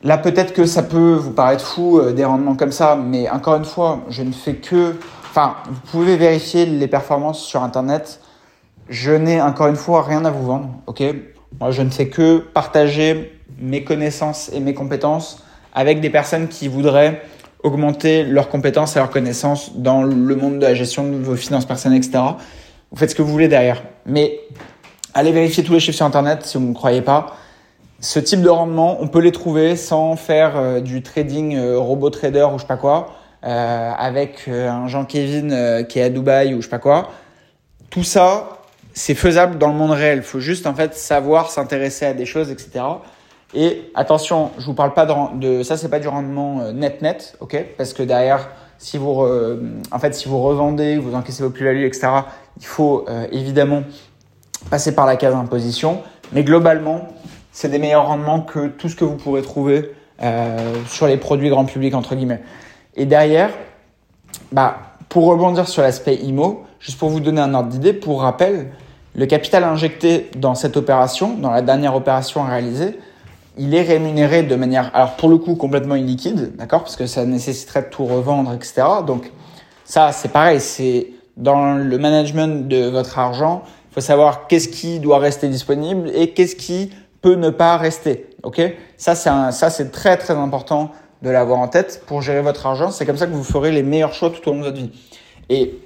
Là, 0.07 0.17
peut-être 0.17 0.53
que 0.53 0.65
ça 0.65 0.83
peut 0.83 1.15
vous 1.15 1.31
paraître 1.31 1.65
fou 1.65 1.99
euh, 1.99 2.13
des 2.13 2.23
rendements 2.23 2.55
comme 2.55 2.71
ça, 2.71 2.95
mais 2.95 3.29
encore 3.29 3.57
une 3.57 3.65
fois, 3.65 4.05
je 4.07 4.23
ne 4.23 4.31
fais 4.31 4.53
que. 4.53 4.95
Enfin, 5.29 5.57
vous 5.69 5.81
pouvez 5.91 6.15
vérifier 6.15 6.65
les 6.65 6.87
performances 6.87 7.41
sur 7.41 7.61
Internet. 7.61 8.21
Je 8.87 9.11
n'ai 9.11 9.41
encore 9.41 9.67
une 9.67 9.75
fois 9.75 10.03
rien 10.03 10.23
à 10.23 10.31
vous 10.31 10.45
vendre. 10.45 10.69
Ok? 10.85 11.03
Moi, 11.59 11.71
je 11.71 11.81
ne 11.81 11.89
fais 11.89 12.07
que 12.07 12.37
partager 12.37 13.37
mes 13.59 13.83
connaissances 13.83 14.49
et 14.53 14.61
mes 14.61 14.73
compétences 14.73 15.43
avec 15.73 15.99
des 15.99 16.09
personnes 16.09 16.47
qui 16.47 16.69
voudraient 16.69 17.21
augmenter 17.61 18.23
leurs 18.23 18.47
compétences 18.47 18.95
et 18.95 18.99
leurs 18.99 19.09
connaissances 19.09 19.75
dans 19.75 20.03
le 20.03 20.35
monde 20.37 20.59
de 20.59 20.65
la 20.67 20.73
gestion 20.73 21.03
de 21.03 21.17
vos 21.17 21.35
finances 21.35 21.65
personnelles, 21.65 21.97
etc. 21.97 22.23
Vous 22.91 22.97
faites 22.97 23.09
ce 23.09 23.15
que 23.15 23.23
vous 23.23 23.31
voulez 23.33 23.49
derrière. 23.49 23.83
Mais 24.05 24.39
allez 25.13 25.33
vérifier 25.33 25.65
tous 25.65 25.73
les 25.73 25.81
chiffres 25.81 25.97
sur 25.97 26.05
Internet 26.05 26.45
si 26.45 26.57
vous 26.57 26.63
ne 26.63 26.69
me 26.69 26.73
croyez 26.73 27.01
pas. 27.01 27.35
Ce 27.99 28.19
type 28.19 28.43
de 28.43 28.49
rendement, 28.49 28.97
on 29.01 29.07
peut 29.07 29.19
les 29.19 29.31
trouver 29.31 29.75
sans 29.75 30.15
faire 30.15 30.55
euh, 30.55 30.81
du 30.81 31.01
trading 31.01 31.55
euh, 31.55 31.79
robot 31.79 32.11
trader 32.11 32.47
ou 32.53 32.57
je 32.57 32.61
sais 32.61 32.67
pas 32.67 32.77
quoi, 32.77 33.15
euh, 33.43 33.91
avec 33.97 34.47
un 34.47 34.87
Jean-Kévin 34.87 35.83
qui 35.83 35.97
est 35.97 36.03
à 36.03 36.09
Dubaï 36.09 36.53
ou 36.53 36.57
je 36.57 36.65
sais 36.65 36.69
pas 36.69 36.77
quoi. 36.77 37.09
Tout 37.89 38.03
ça, 38.03 38.59
c'est 38.93 39.15
faisable 39.15 39.57
dans 39.57 39.69
le 39.69 39.73
monde 39.73 39.91
réel. 39.91 40.19
Il 40.19 40.23
faut 40.23 40.39
juste 40.39 40.67
en 40.67 40.75
fait 40.75 40.93
savoir 40.93 41.49
s'intéresser 41.49 42.05
à 42.05 42.13
des 42.13 42.27
choses, 42.27 42.51
etc. 42.51 42.81
Et 43.55 43.91
attention, 43.95 44.51
je 44.59 44.65
vous 44.65 44.75
parle 44.75 44.93
pas 44.93 45.07
de, 45.07 45.39
de 45.39 45.63
ça, 45.63 45.75
c'est 45.75 45.89
pas 45.89 45.99
du 45.99 46.07
rendement 46.07 46.71
net 46.73 47.01
net, 47.01 47.35
ok? 47.39 47.57
Parce 47.77 47.93
que 47.93 48.03
derrière, 48.03 48.49
si 48.77 48.97
vous 48.97 49.25
en 49.91 49.99
fait 49.99 50.13
si 50.13 50.27
vous 50.27 50.39
revendez, 50.39 50.97
vous 50.97 51.15
encaissez 51.15 51.41
vos 51.41 51.49
plus-values, 51.49 51.85
etc. 51.87 52.09
Il 52.59 52.65
faut 52.65 53.05
évidemment 53.31 53.83
passer 54.69 54.93
par 54.93 55.05
la 55.05 55.15
case 55.15 55.33
imposition, 55.33 56.01
mais 56.33 56.43
globalement 56.43 57.07
c'est 57.57 57.69
des 57.69 57.79
meilleurs 57.79 58.05
rendements 58.05 58.41
que 58.41 58.67
tout 58.67 58.87
ce 58.87 58.95
que 58.95 59.03
vous 59.03 59.15
pourrez 59.15 59.41
trouver 59.41 59.91
euh, 60.21 60.75
sur 60.87 61.07
les 61.07 61.17
produits 61.17 61.49
grand 61.49 61.65
public, 61.65 61.95
entre 61.95 62.13
guillemets. 62.13 62.43
Et 62.95 63.07
derrière, 63.07 63.49
bah, 64.51 64.77
pour 65.09 65.25
rebondir 65.25 65.67
sur 65.67 65.81
l'aspect 65.81 66.17
IMO, 66.17 66.65
juste 66.79 66.99
pour 66.99 67.09
vous 67.09 67.19
donner 67.19 67.41
un 67.41 67.55
ordre 67.55 67.69
d'idée, 67.69 67.93
pour 67.93 68.21
rappel, 68.21 68.67
le 69.15 69.25
capital 69.25 69.63
injecté 69.63 70.29
dans 70.37 70.53
cette 70.53 70.77
opération, 70.77 71.33
dans 71.33 71.49
la 71.49 71.63
dernière 71.63 71.95
opération 71.95 72.43
réalisée, 72.43 72.99
il 73.57 73.73
est 73.73 73.81
rémunéré 73.81 74.43
de 74.43 74.55
manière, 74.55 74.91
alors 74.93 75.15
pour 75.15 75.27
le 75.27 75.39
coup, 75.39 75.55
complètement 75.55 75.95
illiquide, 75.95 76.55
d'accord 76.57 76.83
Parce 76.83 76.95
que 76.95 77.07
ça 77.07 77.25
nécessiterait 77.25 77.81
de 77.81 77.89
tout 77.89 78.05
revendre, 78.05 78.53
etc. 78.53 78.83
Donc, 79.07 79.31
ça, 79.83 80.11
c'est 80.11 80.31
pareil, 80.31 80.61
c'est 80.61 81.07
dans 81.37 81.73
le 81.73 81.97
management 81.97 82.67
de 82.67 82.87
votre 82.87 83.17
argent, 83.17 83.63
il 83.89 83.95
faut 83.95 84.01
savoir 84.01 84.45
qu'est-ce 84.45 84.67
qui 84.67 84.99
doit 84.99 85.17
rester 85.17 85.47
disponible 85.47 86.11
et 86.13 86.33
qu'est-ce 86.33 86.55
qui 86.55 86.91
ne 87.35 87.49
pas 87.49 87.77
rester. 87.77 88.29
Ok? 88.43 88.61
Ça, 88.97 89.15
c'est 89.15 89.29
ça, 89.51 89.69
c'est 89.69 89.91
très 89.91 90.17
très 90.17 90.33
important 90.33 90.91
de 91.21 91.29
l'avoir 91.29 91.59
en 91.59 91.67
tête 91.67 92.03
pour 92.05 92.21
gérer 92.21 92.41
votre 92.41 92.65
argent. 92.65 92.91
C'est 92.91 93.05
comme 93.05 93.17
ça 93.17 93.25
que 93.25 93.31
vous 93.31 93.43
ferez 93.43 93.71
les 93.71 93.83
meilleurs 93.83 94.13
choix 94.13 94.29
tout 94.29 94.47
au 94.49 94.53
long 94.53 94.59
de 94.59 94.65
votre 94.65 94.77
vie. 94.77 94.91
Et 95.49 95.79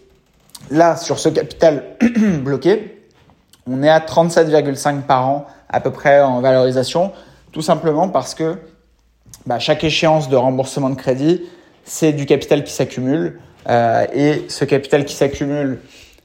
là, 0.69 0.95
sur 0.95 1.19
ce 1.19 1.29
capital 1.29 1.83
bloqué, 2.43 3.01
on 3.67 3.83
est 3.83 3.89
à 3.89 3.99
37,5 3.99 5.01
par 5.03 5.27
an 5.27 5.47
à 5.69 5.79
peu 5.79 5.91
près 5.91 6.21
en 6.21 6.41
valorisation, 6.41 7.11
tout 7.51 7.61
simplement 7.61 8.09
parce 8.09 8.35
que 8.35 8.57
bah, 9.45 9.59
chaque 9.59 9.83
échéance 9.83 10.29
de 10.29 10.35
remboursement 10.35 10.89
de 10.89 10.95
crédit, 10.95 11.43
c'est 11.85 12.11
du 12.11 12.25
capital 12.25 12.63
qui 12.63 12.73
s'accumule. 12.73 13.39
Euh, 13.69 14.05
et 14.13 14.45
ce 14.49 14.65
capital 14.65 15.05
qui 15.05 15.15
s'accumule, 15.15 15.79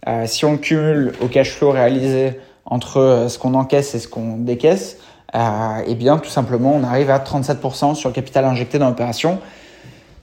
euh, 0.09 0.27
si 0.27 0.45
on 0.45 0.53
le 0.53 0.59
cumule 0.59 1.13
au 1.21 1.27
cash 1.27 1.53
flow 1.53 1.71
réalisé 1.71 2.41
entre 2.65 2.99
euh, 2.99 3.29
ce 3.29 3.39
qu'on 3.39 3.55
encaisse 3.55 3.95
et 3.95 3.99
ce 3.99 4.09
qu'on 4.09 4.39
décaisse, 4.39 4.99
euh, 5.35 5.83
eh 5.87 5.95
bien 5.95 6.19
tout 6.19 6.31
simplement 6.31 6.73
on 6.75 6.85
arrive 6.85 7.11
à 7.11 7.19
37% 7.19 7.95
sur 7.95 8.09
le 8.09 8.15
capital 8.15 8.45
injecté 8.45 8.79
dans 8.79 8.89
l'opération. 8.89 9.41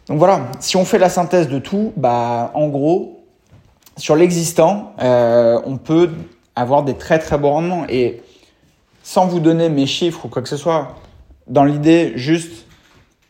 Donc 0.07 0.17
voilà, 0.17 0.47
si 0.59 0.75
on 0.75 0.85
fait 0.85 0.97
la 0.97 1.09
synthèse 1.09 1.47
de 1.47 1.59
tout, 1.59 1.93
bah 1.95 2.51
en 2.55 2.67
gros 2.67 3.23
sur 3.95 4.15
l'existant, 4.15 4.93
euh, 5.01 5.61
on 5.65 5.77
peut 5.77 6.09
avoir 6.55 6.83
des 6.83 6.95
très 6.95 7.19
très 7.19 7.37
beaux 7.37 7.51
rendements. 7.51 7.85
Et 7.89 8.21
sans 9.03 9.27
vous 9.27 9.39
donner 9.39 9.69
mes 9.69 9.85
chiffres 9.85 10.25
ou 10.25 10.29
quoi 10.29 10.41
que 10.41 10.49
ce 10.49 10.57
soit, 10.57 10.95
dans 11.47 11.63
l'idée 11.63 12.13
juste 12.15 12.65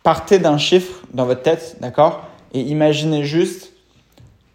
partez 0.04 0.40
d'un 0.40 0.58
chiffre 0.58 1.02
dans 1.14 1.26
votre 1.26 1.42
tête, 1.42 1.78
d'accord, 1.80 2.24
et 2.54 2.62
imaginez 2.62 3.24
juste 3.24 3.72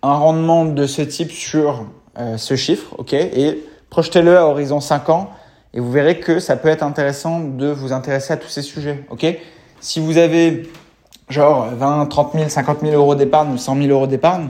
un 0.02 0.14
rendement 0.14 0.64
de 0.64 0.86
ce 0.86 1.02
type 1.02 1.32
sur 1.32 1.86
euh, 2.18 2.36
ce 2.36 2.56
chiffre, 2.56 2.94
ok, 2.98 3.12
et 3.12 3.64
Projetez-le 3.90 4.36
à 4.36 4.44
horizon 4.46 4.80
5 4.80 5.08
ans 5.08 5.30
et 5.74 5.80
vous 5.80 5.90
verrez 5.90 6.18
que 6.18 6.38
ça 6.40 6.56
peut 6.56 6.68
être 6.68 6.82
intéressant 6.82 7.40
de 7.40 7.68
vous 7.68 7.92
intéresser 7.92 8.32
à 8.32 8.36
tous 8.36 8.48
ces 8.48 8.62
sujets. 8.62 9.04
Ok? 9.10 9.26
Si 9.80 10.00
vous 10.00 10.18
avez 10.18 10.70
genre 11.28 11.68
20, 11.72 12.06
30 12.06 12.32
000, 12.34 12.48
50 12.48 12.80
000 12.80 12.94
euros 12.94 13.14
d'épargne 13.14 13.52
ou 13.52 13.58
100 13.58 13.76
000 13.76 13.88
euros 13.88 14.06
d'épargne, 14.06 14.48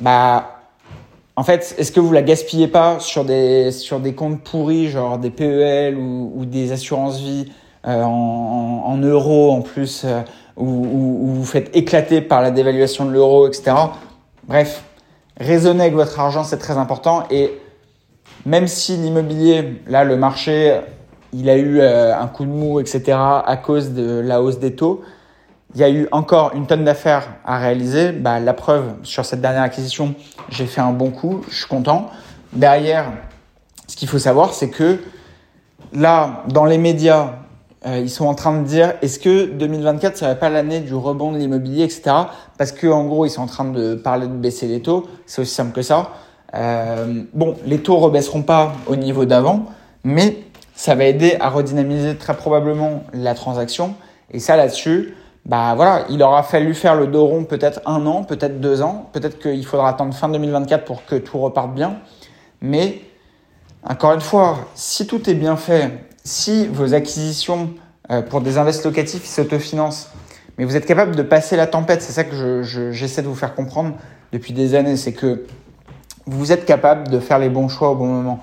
bah 0.00 0.62
en 1.36 1.44
fait, 1.44 1.74
est-ce 1.78 1.92
que 1.92 2.00
vous 2.00 2.12
la 2.12 2.22
gaspillez 2.22 2.68
pas 2.68 3.00
sur 3.00 3.24
des 3.24 3.70
sur 3.70 4.00
des 4.00 4.14
comptes 4.14 4.42
pourris, 4.42 4.88
genre 4.88 5.16
des 5.18 5.30
PEL 5.30 5.96
ou, 5.96 6.44
des 6.44 6.72
assurances 6.72 7.20
vie 7.20 7.50
euh, 7.86 8.02
en, 8.02 8.96
euros 8.98 9.52
en 9.52 9.62
plus, 9.62 10.02
euh, 10.04 10.20
où, 10.56 11.34
vous 11.34 11.44
faites 11.44 11.74
éclater 11.74 12.20
par 12.20 12.42
la 12.42 12.50
dévaluation 12.50 13.06
de 13.06 13.12
l'euro, 13.12 13.48
etc. 13.48 13.74
Bref, 14.46 14.84
raisonner 15.38 15.82
avec 15.82 15.94
votre 15.94 16.20
argent, 16.20 16.44
c'est 16.44 16.58
très 16.58 16.76
important 16.76 17.24
et 17.30 17.52
même 18.46 18.66
si 18.66 18.96
l'immobilier, 18.96 19.82
là, 19.86 20.04
le 20.04 20.16
marché, 20.16 20.80
il 21.32 21.48
a 21.48 21.56
eu 21.56 21.80
euh, 21.80 22.16
un 22.16 22.26
coup 22.26 22.44
de 22.44 22.50
mou, 22.50 22.80
etc., 22.80 23.02
à 23.16 23.56
cause 23.56 23.92
de 23.92 24.20
la 24.20 24.42
hausse 24.42 24.58
des 24.58 24.74
taux, 24.74 25.02
il 25.74 25.80
y 25.80 25.84
a 25.84 25.90
eu 25.90 26.06
encore 26.12 26.52
une 26.54 26.66
tonne 26.66 26.84
d'affaires 26.84 27.28
à 27.44 27.58
réaliser. 27.58 28.12
Bah, 28.12 28.40
la 28.40 28.52
preuve, 28.52 28.94
sur 29.02 29.24
cette 29.24 29.40
dernière 29.40 29.62
acquisition, 29.62 30.14
j'ai 30.50 30.66
fait 30.66 30.82
un 30.82 30.92
bon 30.92 31.10
coup, 31.10 31.42
je 31.48 31.56
suis 31.56 31.66
content. 31.66 32.10
Derrière, 32.52 33.06
ce 33.86 33.96
qu'il 33.96 34.08
faut 34.08 34.18
savoir, 34.18 34.52
c'est 34.52 34.68
que 34.68 34.98
là, 35.94 36.44
dans 36.48 36.66
les 36.66 36.76
médias, 36.76 37.36
euh, 37.86 37.98
ils 37.98 38.10
sont 38.10 38.26
en 38.26 38.34
train 38.34 38.60
de 38.60 38.66
dire 38.66 38.94
est-ce 39.02 39.18
que 39.18 39.46
2024 39.46 40.16
serait 40.16 40.38
pas 40.38 40.50
l'année 40.50 40.80
du 40.80 40.94
rebond 40.94 41.32
de 41.32 41.38
l'immobilier, 41.38 41.84
etc. 41.84 42.14
Parce 42.58 42.72
que 42.72 42.86
en 42.86 43.04
gros, 43.04 43.24
ils 43.24 43.30
sont 43.30 43.42
en 43.42 43.46
train 43.46 43.64
de 43.64 43.94
parler 43.94 44.26
de 44.26 44.32
baisser 44.32 44.66
les 44.66 44.82
taux. 44.82 45.06
C'est 45.26 45.40
aussi 45.42 45.54
simple 45.54 45.72
que 45.72 45.82
ça. 45.82 46.10
Euh, 46.54 47.22
bon, 47.32 47.56
les 47.64 47.78
taux 47.78 47.96
rebaisseront 47.96 48.42
pas 48.42 48.74
au 48.86 48.96
niveau 48.96 49.24
d'avant, 49.24 49.66
mais 50.04 50.44
ça 50.74 50.94
va 50.94 51.04
aider 51.04 51.36
à 51.40 51.48
redynamiser 51.48 52.16
très 52.16 52.36
probablement 52.36 53.04
la 53.12 53.34
transaction. 53.34 53.94
Et 54.30 54.38
ça, 54.38 54.56
là-dessus, 54.56 55.14
bah 55.44 55.74
voilà, 55.74 56.04
il 56.08 56.22
aura 56.22 56.42
fallu 56.42 56.74
faire 56.74 56.94
le 56.94 57.06
dos 57.06 57.26
rond 57.26 57.44
peut-être 57.44 57.80
un 57.86 58.06
an, 58.06 58.22
peut-être 58.22 58.60
deux 58.60 58.82
ans, 58.82 59.08
peut-être 59.12 59.38
qu'il 59.38 59.64
faudra 59.66 59.88
attendre 59.88 60.14
fin 60.14 60.28
2024 60.28 60.84
pour 60.84 61.04
que 61.04 61.16
tout 61.16 61.38
reparte 61.38 61.74
bien. 61.74 61.96
Mais 62.60 63.00
encore 63.82 64.12
une 64.12 64.20
fois, 64.20 64.58
si 64.74 65.06
tout 65.06 65.28
est 65.28 65.34
bien 65.34 65.56
fait, 65.56 65.90
si 66.22 66.68
vos 66.68 66.94
acquisitions 66.94 67.70
euh, 68.10 68.22
pour 68.22 68.40
des 68.40 68.58
invests 68.58 68.84
locatifs 68.84 69.24
s'autofinancent, 69.24 70.10
mais 70.56 70.64
vous 70.64 70.76
êtes 70.76 70.86
capable 70.86 71.16
de 71.16 71.22
passer 71.22 71.56
la 71.56 71.66
tempête, 71.66 72.02
c'est 72.02 72.12
ça 72.12 72.24
que 72.24 72.62
j'essaie 72.62 73.22
de 73.22 73.26
vous 73.26 73.34
faire 73.34 73.54
comprendre 73.54 73.96
depuis 74.32 74.52
des 74.52 74.74
années, 74.74 74.96
c'est 74.96 75.12
que 75.12 75.44
vous 76.26 76.52
êtes 76.52 76.64
capable 76.64 77.08
de 77.08 77.18
faire 77.18 77.38
les 77.38 77.48
bons 77.48 77.68
choix 77.68 77.90
au 77.90 77.94
bon 77.94 78.06
moment. 78.06 78.40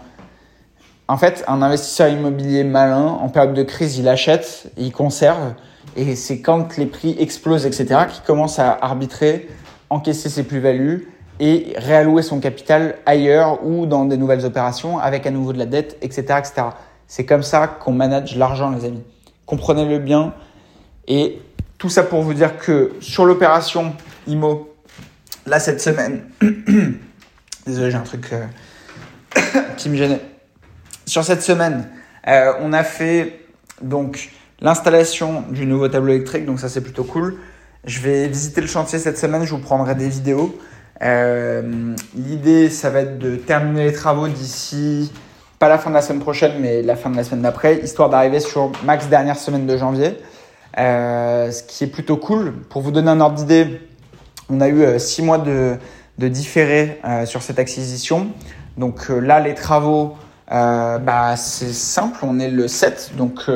En 1.08 1.18
fait, 1.18 1.44
un 1.48 1.62
investisseur 1.62 2.08
immobilier 2.10 2.64
malin, 2.64 3.08
en 3.08 3.30
période 3.30 3.56
de 3.56 3.64
crise, 3.64 3.98
il 3.98 4.08
achète, 4.08 4.72
il 4.78 4.92
conserve, 4.92 5.54
et 5.96 6.16
c'est 6.16 6.40
quand 6.40 6.78
les 6.78 6.86
prix 6.86 7.16
explosent, 7.20 7.66
etc., 7.66 8.02
qu'il 8.12 8.24
commence 8.24 8.60
à 8.60 8.78
arbitrer, 8.80 9.50
encaisser 9.90 10.30
ses 10.30 10.44
plus-values 10.44 11.08
et 11.40 11.74
réallouer 11.78 12.22
son 12.22 12.40
capital 12.40 12.96
ailleurs 13.06 13.66
ou 13.66 13.86
dans 13.86 14.06
des 14.06 14.18
nouvelles 14.18 14.46
opérations 14.46 15.00
avec 15.00 15.26
à 15.26 15.32
nouveau 15.32 15.54
de 15.54 15.58
la 15.58 15.66
dette, 15.66 15.98
etc. 16.02 16.22
etc. 16.38 16.54
C'est 17.08 17.26
comme 17.26 17.44
ça 17.44 17.68
qu'on 17.68 17.94
manage 17.94 18.36
l'argent, 18.36 18.70
les 18.70 18.86
amis. 18.86 19.04
Comprenez-le 19.46 19.98
bien. 20.00 20.34
Et 21.08 21.42
tout 21.80 21.90
ça 21.90 22.04
pour 22.04 22.22
vous 22.22 22.34
dire 22.34 22.58
que 22.58 22.92
sur 23.00 23.26
l'opération 23.26 23.94
IMO, 24.28 24.70
là, 25.48 25.60
cette 25.60 25.82
semaine, 25.82 26.26
désolé, 27.70 27.92
j'ai 27.92 27.98
un 27.98 28.02
truc 28.02 28.28
euh, 28.34 28.46
qui 29.78 29.90
me 29.90 29.96
gênait. 29.96 30.22
Sur 31.06 31.24
cette 31.24 31.42
semaine, 31.42 31.88
euh, 32.28 32.54
on 32.62 32.74
a 32.74 32.84
fait 32.84 33.46
donc 33.82 34.30
l'installation 34.60 35.44
du 35.50 35.66
nouveau 35.66 35.88
tableau 35.88 36.14
électrique, 36.14 36.46
donc 36.46 36.60
ça 36.60 36.70
c'est 36.70 36.82
plutôt 36.82 37.04
cool. 37.04 37.38
Je 37.86 38.00
vais 38.02 38.28
visiter 38.28 38.62
le 38.62 38.68
chantier 38.68 39.00
cette 39.00 39.18
semaine, 39.18 39.46
je 39.46 39.52
vous 39.52 39.62
prendrai 39.62 39.96
des 39.96 40.10
vidéos. 40.10 40.58
Euh, 41.02 41.96
l'idée, 42.16 42.70
ça 42.70 42.90
va 42.90 43.02
être 43.02 43.18
de 43.20 43.38
terminer 43.38 43.86
les 43.86 43.94
travaux 43.94 44.28
d'ici, 44.28 45.12
pas 45.58 45.70
la 45.70 45.78
fin 45.78 45.90
de 45.90 45.96
la 45.96 46.02
semaine 46.02 46.22
prochaine, 46.22 46.54
mais 46.60 46.82
la 46.82 46.96
fin 46.96 47.10
de 47.10 47.16
la 47.16 47.24
semaine 47.24 47.42
d'après, 47.42 47.80
histoire 47.80 48.10
d'arriver 48.10 48.42
sur 48.42 48.72
max 48.84 49.08
dernière 49.08 49.38
semaine 49.38 49.66
de 49.66 49.78
janvier. 49.78 50.18
Ce 50.76 51.64
qui 51.64 51.86
est 51.86 51.88
plutôt 51.88 52.18
cool. 52.18 52.54
Pour 52.70 52.82
vous 52.82 52.92
donner 52.92 53.10
un 53.10 53.22
ordre 53.22 53.36
d'idée, 53.36 53.80
on 54.50 54.62
a 54.62 54.68
eu 54.68 54.82
euh, 54.82 55.00
six 55.00 55.22
mois 55.22 55.38
de, 55.38 55.78
de 56.20 56.28
différé 56.28 57.00
sur 57.26 57.42
cette 57.42 57.58
acquisition. 57.58 58.28
Donc 58.78 59.10
là, 59.10 59.40
les 59.40 59.56
travaux, 59.56 60.18
bah, 60.50 61.36
c'est 61.36 61.74
simple, 61.74 62.20
on 62.22 62.40
est 62.40 62.50
le 62.50 62.68
7, 62.68 63.14
donc 63.18 63.50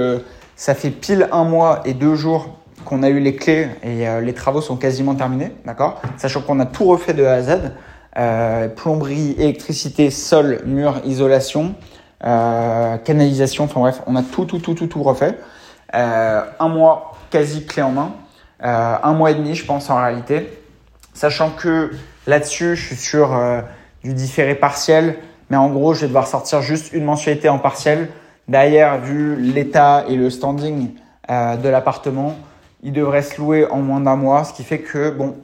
ça 0.55 0.75
fait 0.75 0.89
pile 0.89 1.27
un 1.31 1.43
mois 1.43 1.81
et 1.85 1.93
deux 1.93 2.15
jours 2.15 2.57
qu'on 2.85 3.03
a 3.03 3.09
eu 3.09 3.19
les 3.19 3.35
clés 3.35 3.69
et 3.83 4.07
euh, 4.07 4.21
les 4.21 4.33
travaux 4.33 4.61
sont 4.61 4.75
quasiment 4.75 5.15
terminés, 5.15 5.51
d'accord? 5.65 6.01
Sachant 6.17 6.41
qu'on 6.41 6.59
a 6.59 6.65
tout 6.65 6.85
refait 6.85 7.13
de 7.13 7.23
A 7.25 7.33
à 7.33 7.41
Z. 7.41 7.57
Euh, 8.17 8.67
plomberie, 8.67 9.31
électricité, 9.39 10.11
sol, 10.11 10.61
mur, 10.65 11.01
isolation, 11.03 11.73
euh, 12.23 12.97
canalisation, 12.97 13.63
enfin 13.63 13.79
bref, 13.79 14.01
on 14.05 14.15
a 14.15 14.21
tout, 14.21 14.45
tout, 14.45 14.59
tout, 14.59 14.75
tout, 14.75 14.87
tout 14.87 15.01
refait. 15.01 15.37
un 15.93 16.67
mois 16.67 17.17
quasi 17.31 17.65
clé 17.65 17.81
en 17.81 17.91
main. 17.91 18.13
un 18.59 19.13
mois 19.13 19.31
et 19.31 19.35
demi, 19.35 19.55
je 19.55 19.65
pense, 19.65 19.89
en 19.89 19.97
réalité. 19.97 20.61
Sachant 21.13 21.49
que 21.49 21.91
là-dessus, 22.27 22.75
je 22.75 22.87
suis 22.87 22.95
sur 22.95 23.37
du 24.03 24.13
différé 24.13 24.55
partiel, 24.55 25.15
mais 25.49 25.57
en 25.57 25.69
gros, 25.69 25.93
je 25.93 26.01
vais 26.01 26.07
devoir 26.07 26.27
sortir 26.27 26.61
juste 26.61 26.93
une 26.93 27.03
mensualité 27.03 27.49
en 27.49 27.59
partiel. 27.59 28.09
Derrière, 28.47 28.99
vu 28.99 29.35
l'état 29.35 30.05
et 30.07 30.15
le 30.15 30.29
standing 30.29 30.91
de 31.29 31.69
l'appartement, 31.69 32.35
il 32.83 32.91
devrait 32.91 33.21
se 33.21 33.39
louer 33.39 33.65
en 33.69 33.77
moins 33.77 34.01
d'un 34.01 34.15
mois, 34.15 34.43
ce 34.43 34.53
qui 34.53 34.63
fait 34.63 34.79
que, 34.79 35.09
bon, 35.09 35.35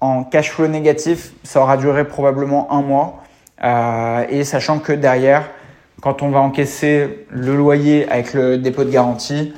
en 0.00 0.22
cash 0.22 0.50
flow 0.50 0.68
négatif, 0.68 1.32
ça 1.42 1.62
aura 1.62 1.78
duré 1.78 2.06
probablement 2.06 2.70
un 2.70 2.82
mois. 2.82 3.22
Euh, 3.62 4.26
et 4.28 4.44
sachant 4.44 4.78
que 4.78 4.92
derrière, 4.92 5.50
quand 6.02 6.22
on 6.22 6.28
va 6.28 6.40
encaisser 6.40 7.26
le 7.30 7.56
loyer 7.56 8.06
avec 8.10 8.34
le 8.34 8.58
dépôt 8.58 8.84
de 8.84 8.90
garantie, 8.90 9.54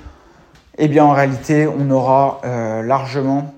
eh 0.79 0.87
bien 0.87 1.05
en 1.05 1.13
réalité, 1.13 1.67
on 1.67 1.91
aura 1.91 2.41
euh, 2.45 2.83
largement 2.83 3.55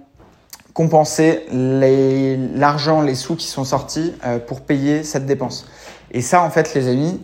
compensé 0.79 1.41
l'argent, 1.51 3.03
les, 3.03 3.17
sous 3.17 3.35
qui 3.35 3.49
sont 3.49 3.65
sortis 3.65 4.13
euh, 4.25 4.39
pour 4.39 4.61
payer 4.61 5.03
cette 5.03 5.27
dépense. 5.27 5.67
Et 6.13 6.21
ça, 6.21 6.41
en 6.41 6.51
fait, 6.51 6.73
les 6.73 6.87
amis, 6.87 7.21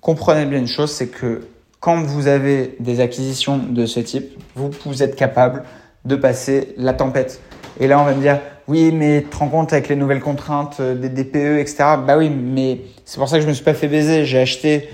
comprenez 0.00 0.46
bien 0.46 0.60
une 0.60 0.66
chose, 0.66 0.90
c'est 0.90 1.08
que 1.08 1.46
quand 1.78 2.02
vous 2.02 2.26
avez 2.26 2.74
des 2.80 3.00
acquisitions 3.00 3.58
de 3.58 3.84
ce 3.84 4.00
type, 4.00 4.42
vous, 4.54 4.70
vous 4.86 5.02
êtes 5.02 5.14
capable 5.14 5.64
de 6.06 6.16
passer 6.16 6.72
la 6.78 6.94
tempête. 6.94 7.42
Et 7.80 7.86
là, 7.86 8.00
on 8.00 8.04
va 8.04 8.14
me 8.14 8.22
dire, 8.22 8.40
oui, 8.66 8.90
mais 8.92 9.26
te 9.30 9.36
rends 9.36 9.48
compte 9.48 9.74
avec 9.74 9.90
les 9.90 9.96
nouvelles 9.96 10.22
contraintes 10.22 10.78
euh, 10.80 10.94
des 10.94 11.10
DPE, 11.10 11.60
etc. 11.60 11.76
Bah 12.06 12.16
oui, 12.16 12.30
mais 12.30 12.80
c'est 13.04 13.18
pour 13.18 13.28
ça 13.28 13.36
que 13.36 13.42
je 13.42 13.48
me 13.48 13.52
suis 13.52 13.62
pas 13.62 13.74
fait 13.74 13.88
baiser. 13.88 14.24
J'ai 14.24 14.40
acheté 14.40 14.88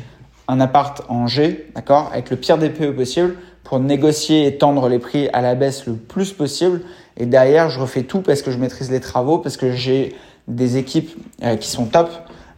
un 0.49 0.59
appart 0.59 1.03
en 1.09 1.29
G, 1.29 1.69
d'accord, 1.77 2.11
avec 2.13 2.31
le 2.31 2.37
pire 2.37 2.59
DPE 2.59 2.97
possible 2.97 3.37
pour 3.63 3.79
négocier 3.79 4.49
et 4.49 4.59
tendre 4.59 4.89
les 4.89 4.99
prix 4.99 5.29
à 5.33 5.41
la 5.41 5.55
baisse 5.55 5.87
le 5.87 5.95
plus 5.95 6.33
possible. 6.33 6.81
Et 7.17 7.27
derrière, 7.27 7.69
je 7.69 7.79
refais 7.79 8.03
tout 8.03 8.21
parce 8.21 8.43
que 8.43 8.51
je 8.51 8.59
maîtrise 8.59 8.91
les 8.91 9.01
travaux, 9.01 9.39
parce 9.39 9.57
que 9.57 9.73
j'ai 9.73 10.17
des 10.49 10.77
équipes 10.77 11.11
euh, 11.43 11.57
qui 11.57 11.69
sont 11.69 11.87
top, 11.87 12.11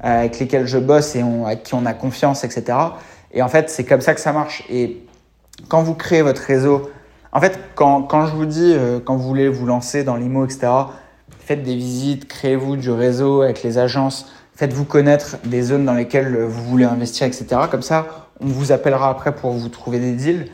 euh, 0.05 0.21
avec 0.21 0.39
lesquelles 0.39 0.67
je 0.67 0.79
bosse 0.79 1.17
et 1.17 1.25
à 1.47 1.57
qui 1.57 1.75
on 1.75 1.87
a 1.87 1.93
confiance, 1.93 2.45
etc. 2.45 2.79
Et 3.33 3.43
en 3.43 3.49
fait, 3.49 3.69
c'est 3.71 3.85
comme 3.85 4.01
ça 4.01 4.15
que 4.15 4.21
ça 4.21 4.33
marche. 4.33 4.65
Et 4.71 5.03
quand 5.69 5.83
vous 5.83 5.95
créez 5.95 6.23
votre 6.23 6.43
réseau, 6.43 6.91
en 7.33 7.41
fait, 7.41 7.59
quand, 7.75 8.03
quand 8.03 8.27
je 8.27 8.35
vous 8.35 8.47
dis, 8.47 8.73
euh, 8.75 9.01
quand 9.05 9.17
vous 9.17 9.27
voulez 9.27 9.49
vous 9.49 9.67
lancer 9.67 10.05
dans 10.05 10.17
l'IMO, 10.17 10.45
etc., 10.45 10.69
faites 11.41 11.63
des 11.63 11.75
visites, 11.75 12.29
créez-vous 12.29 12.77
du 12.77 12.91
réseau 12.91 13.43
avec 13.43 13.63
les 13.63 13.77
agences, 13.77 14.33
faites-vous 14.55 14.85
connaître 14.85 15.37
des 15.45 15.63
zones 15.63 15.85
dans 15.85 15.95
lesquelles 15.95 16.45
vous 16.45 16.65
voulez 16.65 16.85
investir, 16.85 17.27
etc. 17.27 17.47
Comme 17.71 17.83
ça, 17.83 18.29
on 18.41 18.47
vous 18.47 18.73
appellera 18.73 19.11
après 19.11 19.35
pour 19.35 19.51
vous 19.53 19.69
trouver 19.69 19.99
des 19.99 20.13
deals. 20.13 20.49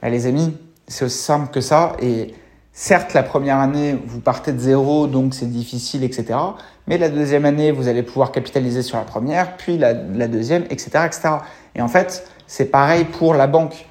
Bah, 0.00 0.08
les 0.08 0.26
amis, 0.26 0.56
c'est 0.88 1.04
aussi 1.04 1.18
simple 1.18 1.50
que 1.52 1.60
ça. 1.60 1.92
Et 2.00 2.34
certes, 2.72 3.14
la 3.14 3.22
première 3.22 3.58
année, 3.58 3.98
vous 4.06 4.20
partez 4.20 4.52
de 4.52 4.58
zéro, 4.58 5.06
donc 5.06 5.34
c'est 5.34 5.50
difficile, 5.50 6.04
etc. 6.04 6.38
Mais 6.86 6.98
la 6.98 7.08
deuxième 7.08 7.44
année, 7.44 7.70
vous 7.70 7.88
allez 7.88 8.02
pouvoir 8.02 8.32
capitaliser 8.32 8.82
sur 8.82 8.98
la 8.98 9.04
première, 9.04 9.56
puis 9.56 9.78
la, 9.78 9.94
deuxième, 9.94 10.64
etc., 10.64 10.90
etc. 11.06 11.28
Et 11.74 11.82
en 11.82 11.88
fait, 11.88 12.26
c'est 12.46 12.66
pareil 12.66 13.04
pour 13.04 13.34
la 13.34 13.46
banque. 13.46 13.86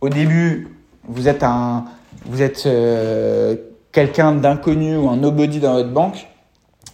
Au 0.00 0.08
début, 0.08 0.68
vous 1.08 1.28
êtes 1.28 1.42
un, 1.42 1.84
vous 2.26 2.42
êtes 2.42 2.66
euh, 2.66 3.56
quelqu'un 3.92 4.32
d'inconnu 4.32 4.96
ou 4.96 5.08
un 5.08 5.16
nobody 5.16 5.58
dans 5.60 5.74
votre 5.74 5.92
banque, 5.92 6.28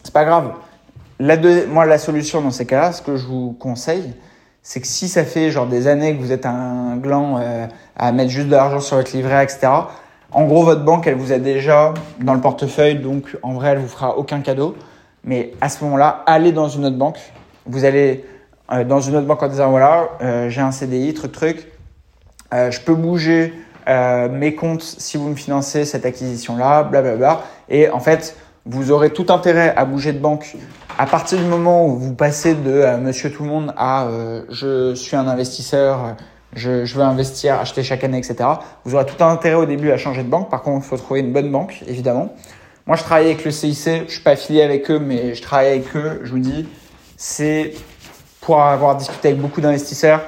c'est 0.02 0.14
pas 0.14 0.24
grave. 0.24 0.52
La 1.18 1.36
moi, 1.66 1.86
la 1.86 1.98
solution 1.98 2.42
dans 2.42 2.50
ces 2.50 2.66
cas-là, 2.66 2.92
ce 2.92 3.02
que 3.02 3.16
je 3.16 3.26
vous 3.26 3.52
conseille, 3.58 4.14
c'est 4.62 4.80
que 4.80 4.86
si 4.86 5.08
ça 5.08 5.24
fait 5.24 5.50
genre 5.50 5.66
des 5.66 5.86
années 5.86 6.16
que 6.16 6.20
vous 6.20 6.32
êtes 6.32 6.44
un 6.44 6.96
gland 6.96 7.38
euh, 7.38 7.66
à 7.96 8.12
mettre 8.12 8.30
juste 8.30 8.48
de 8.48 8.52
l'argent 8.52 8.80
sur 8.80 8.96
votre 8.96 9.16
livret, 9.16 9.44
etc. 9.44 9.68
En 10.32 10.44
gros, 10.44 10.64
votre 10.64 10.84
banque, 10.84 11.06
elle 11.06 11.14
vous 11.14 11.32
a 11.32 11.38
déjà 11.38 11.94
dans 12.20 12.34
le 12.34 12.40
portefeuille, 12.40 12.96
donc 12.96 13.36
en 13.42 13.54
vrai, 13.54 13.70
elle 13.70 13.78
vous 13.78 13.88
fera 13.88 14.16
aucun 14.18 14.40
cadeau. 14.40 14.76
Mais 15.24 15.52
à 15.60 15.68
ce 15.68 15.82
moment-là, 15.84 16.22
allez 16.26 16.52
dans 16.52 16.68
une 16.68 16.84
autre 16.84 16.96
banque. 16.96 17.18
Vous 17.66 17.84
allez 17.84 18.24
euh, 18.72 18.84
dans 18.84 19.00
une 19.00 19.16
autre 19.16 19.26
banque 19.26 19.42
en 19.42 19.48
disant 19.48 19.70
voilà, 19.70 20.08
j'ai 20.48 20.60
un 20.60 20.72
CDI, 20.72 21.14
truc 21.14 21.32
truc, 21.32 21.72
je 22.52 22.80
peux 22.80 22.94
bouger 22.94 23.52
euh, 23.88 24.28
mes 24.28 24.54
comptes 24.54 24.82
si 24.82 25.16
vous 25.16 25.28
me 25.28 25.36
financez 25.36 25.84
cette 25.84 26.04
acquisition-là, 26.04 26.82
blablabla. 26.84 27.42
Et 27.68 27.88
en 27.88 28.00
fait, 28.00 28.36
vous 28.64 28.90
aurez 28.90 29.10
tout 29.10 29.26
intérêt 29.28 29.74
à 29.76 29.84
bouger 29.84 30.12
de 30.12 30.18
banque 30.18 30.56
à 30.98 31.06
partir 31.06 31.38
du 31.38 31.44
moment 31.44 31.86
où 31.86 31.96
vous 31.96 32.14
passez 32.14 32.54
de 32.54 32.70
euh, 32.70 32.98
monsieur 32.98 33.31
tout 33.31 33.44
le 33.44 33.50
monde 33.50 33.72
à 33.77 34.06
euh, 34.06 34.42
je 34.48 34.94
suis 34.94 35.16
un 35.16 35.29
investisseur, 35.29 36.16
je, 36.57 36.94
veux 36.94 37.02
investir, 37.02 37.61
acheter 37.61 37.83
chaque 37.85 38.02
année, 38.02 38.19
etc. 38.19 38.37
Vous 38.85 38.94
aurez 38.94 39.07
tout 39.07 39.23
intérêt 39.23 39.54
au 39.54 39.67
début 39.67 39.92
à 39.92 39.96
changer 39.96 40.25
de 40.25 40.29
banque. 40.29 40.50
Par 40.50 40.63
contre, 40.63 40.85
il 40.85 40.88
faut 40.88 40.96
trouver 40.96 41.21
une 41.21 41.33
bonne 41.33 41.50
banque, 41.52 41.85
évidemment. 41.87 42.31
Moi, 42.87 42.96
je 42.96 43.02
travaille 43.02 43.27
avec 43.27 43.44
le 43.44 43.50
CIC. 43.50 44.07
Je 44.09 44.13
suis 44.13 44.23
pas 44.23 44.33
affilié 44.33 44.63
avec 44.63 44.90
eux, 44.90 44.98
mais 44.98 45.35
je 45.35 45.42
travaille 45.42 45.69
avec 45.69 45.94
eux. 45.94 46.21
Je 46.25 46.31
vous 46.31 46.38
dis, 46.38 46.67
c'est 47.17 47.75
pour 48.40 48.61
avoir 48.61 48.96
discuté 48.96 49.29
avec 49.29 49.40
beaucoup 49.40 49.61
d'investisseurs, 49.61 50.23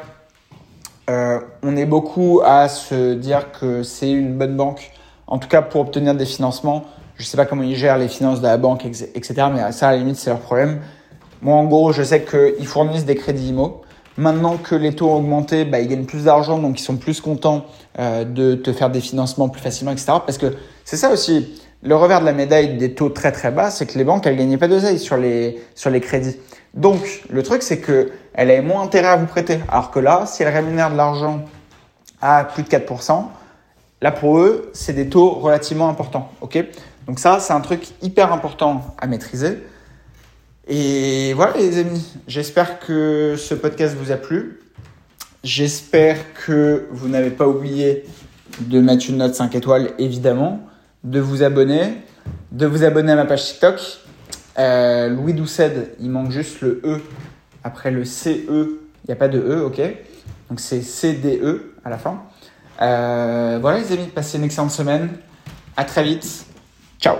euh, 1.09 1.39
on 1.63 1.77
est 1.77 1.87
beaucoup 1.87 2.41
à 2.45 2.69
se 2.69 3.15
dire 3.15 3.53
que 3.53 3.83
c'est 3.83 4.11
une 4.11 4.37
bonne 4.37 4.57
banque, 4.57 4.91
en 5.27 5.39
tout 5.39 5.49
cas 5.49 5.63
pour 5.63 5.81
obtenir 5.81 6.15
des 6.15 6.27
financements. 6.27 6.85
Je 7.17 7.23
ne 7.23 7.27
sais 7.27 7.37
pas 7.37 7.47
comment 7.47 7.63
ils 7.63 7.77
gèrent 7.77 7.97
les 7.97 8.09
finances 8.09 8.41
de 8.41 8.47
la 8.47 8.59
banque, 8.59 8.85
etc. 8.85 9.35
Mais 9.53 9.73
ça, 9.73 9.89
à 9.89 9.93
la 9.93 9.99
limite, 9.99 10.17
c'est 10.17 10.31
leur 10.31 10.41
problème. 10.41 10.81
Moi, 11.43 11.55
en 11.55 11.65
gros, 11.65 11.93
je 11.93 12.03
sais 12.03 12.25
qu'ils 12.25 12.67
fournissent 12.67 13.05
des 13.05 13.15
crédits 13.15 13.49
IMO. 13.49 13.83
Maintenant 14.19 14.57
que 14.57 14.75
les 14.75 14.97
taux 14.97 15.11
ont 15.11 15.19
augmenté, 15.19 15.65
bah, 15.65 15.79
ils 15.79 15.87
gagnent 15.87 16.05
plus 16.05 16.25
d'argent, 16.25 16.59
donc 16.59 16.81
ils 16.81 16.83
sont 16.83 16.97
plus 16.97 17.21
contents 17.21 17.67
euh, 18.01 18.25
de 18.25 18.57
te 18.57 18.73
faire 18.73 18.91
des 18.91 19.01
financements 19.01 19.49
plus 19.49 19.63
facilement, 19.63 19.93
etc. 19.93 20.07
Parce 20.27 20.39
que 20.39 20.57
c'est 20.85 20.97
ça 20.97 21.11
aussi, 21.11 21.63
le 21.85 21.95
revers 21.95 22.21
de 22.21 22.25
la 22.25 22.33
médaille 22.33 22.77
des 22.77 22.95
taux 22.95 23.11
très 23.11 23.31
très 23.31 23.53
bas, 23.53 23.71
c'est 23.71 23.87
que 23.87 23.97
les 23.97 24.03
banques, 24.03 24.27
elles 24.27 24.37
gagnaient 24.37 24.59
pas 24.59 24.67
d'oseille 24.67 24.99
sur 24.99 25.17
les, 25.17 25.63
sur 25.77 25.91
les 25.91 26.01
crédits. 26.01 26.37
Donc, 26.75 27.23
le 27.31 27.45
truc, 27.45 27.63
c'est 27.63 27.79
que 27.79 28.11
elle 28.35 28.51
a 28.51 28.61
moins 28.61 28.83
intérêt 28.83 29.07
à 29.07 29.17
vous 29.17 29.27
prêter. 29.27 29.61
Alors 29.69 29.93
que 29.93 30.01
là, 30.01 30.25
si 30.27 30.43
elle 30.43 30.53
rémunère 30.53 30.91
de 30.91 30.97
l'argent 30.97 31.45
à 32.21 32.43
plus 32.43 32.65
de 32.65 32.69
4%, 32.69 33.25
là 34.03 34.11
pour 34.11 34.39
eux, 34.39 34.71
c'est 34.75 34.95
des 34.95 35.09
taux 35.09 35.31
relativement 35.31 35.89
importants. 35.89 36.29
ok? 36.41 36.59
Donc 37.07 37.21
ça, 37.21 37.39
c'est 37.39 37.53
un 37.53 37.61
truc 37.61 37.87
hyper 38.03 38.33
important 38.33 38.83
à 38.99 39.07
maîtriser. 39.07 39.59
Et 40.69 41.33
voilà 41.33 41.57
les 41.57 41.79
amis, 41.79 42.13
j'espère 42.27 42.79
que 42.79 43.37
ce 43.39 43.55
podcast 43.55 43.97
vous 43.97 44.13
a 44.13 44.17
plu. 44.17 44.61
J'espère 45.43 46.35
que 46.35 46.87
vous 46.91 47.09
n'avez 47.09 47.31
pas 47.31 47.49
oublié 47.49 48.05
de 48.61 48.79
mettre 48.81 49.09
une 49.09 49.17
note 49.17 49.35
5 49.35 49.55
étoiles, 49.55 49.93
évidemment, 49.99 50.61
de 51.05 51.21
vous 51.21 51.43
abonner, 51.43 52.03
de 52.53 52.67
vous 52.67 52.85
abonner 52.85 53.13
à 53.13 53.17
ma 53.17 53.25
page 53.25 53.47
TikTok. 53.47 53.81
Euh, 54.59 55.09
Louis 55.09 55.33
Doucet, 55.33 55.95
il 56.01 56.11
manque 56.11 56.33
juste 56.33 56.61
le 56.61 56.83
E 56.85 57.01
après 57.65 57.91
le 57.91 58.05
CE. 58.05 58.29
Il 58.29 59.09
n'y 59.09 59.13
a 59.13 59.17
pas 59.17 59.29
de 59.29 59.39
E, 59.39 59.63
ok 59.65 59.81
Donc 60.51 60.61
c'est 60.61 60.83
CDE 60.83 61.73
à 61.83 61.89
la 61.89 61.97
fin. 61.97 62.25
Euh, 62.83 63.59
voilà 63.59 63.79
les 63.79 63.91
amis, 63.93 64.09
passez 64.15 64.37
une 64.37 64.45
excellente 64.45 64.73
semaine. 64.73 65.09
À 65.79 65.85
très 65.85 66.03
vite. 66.03 66.45
Ciao 67.01 67.17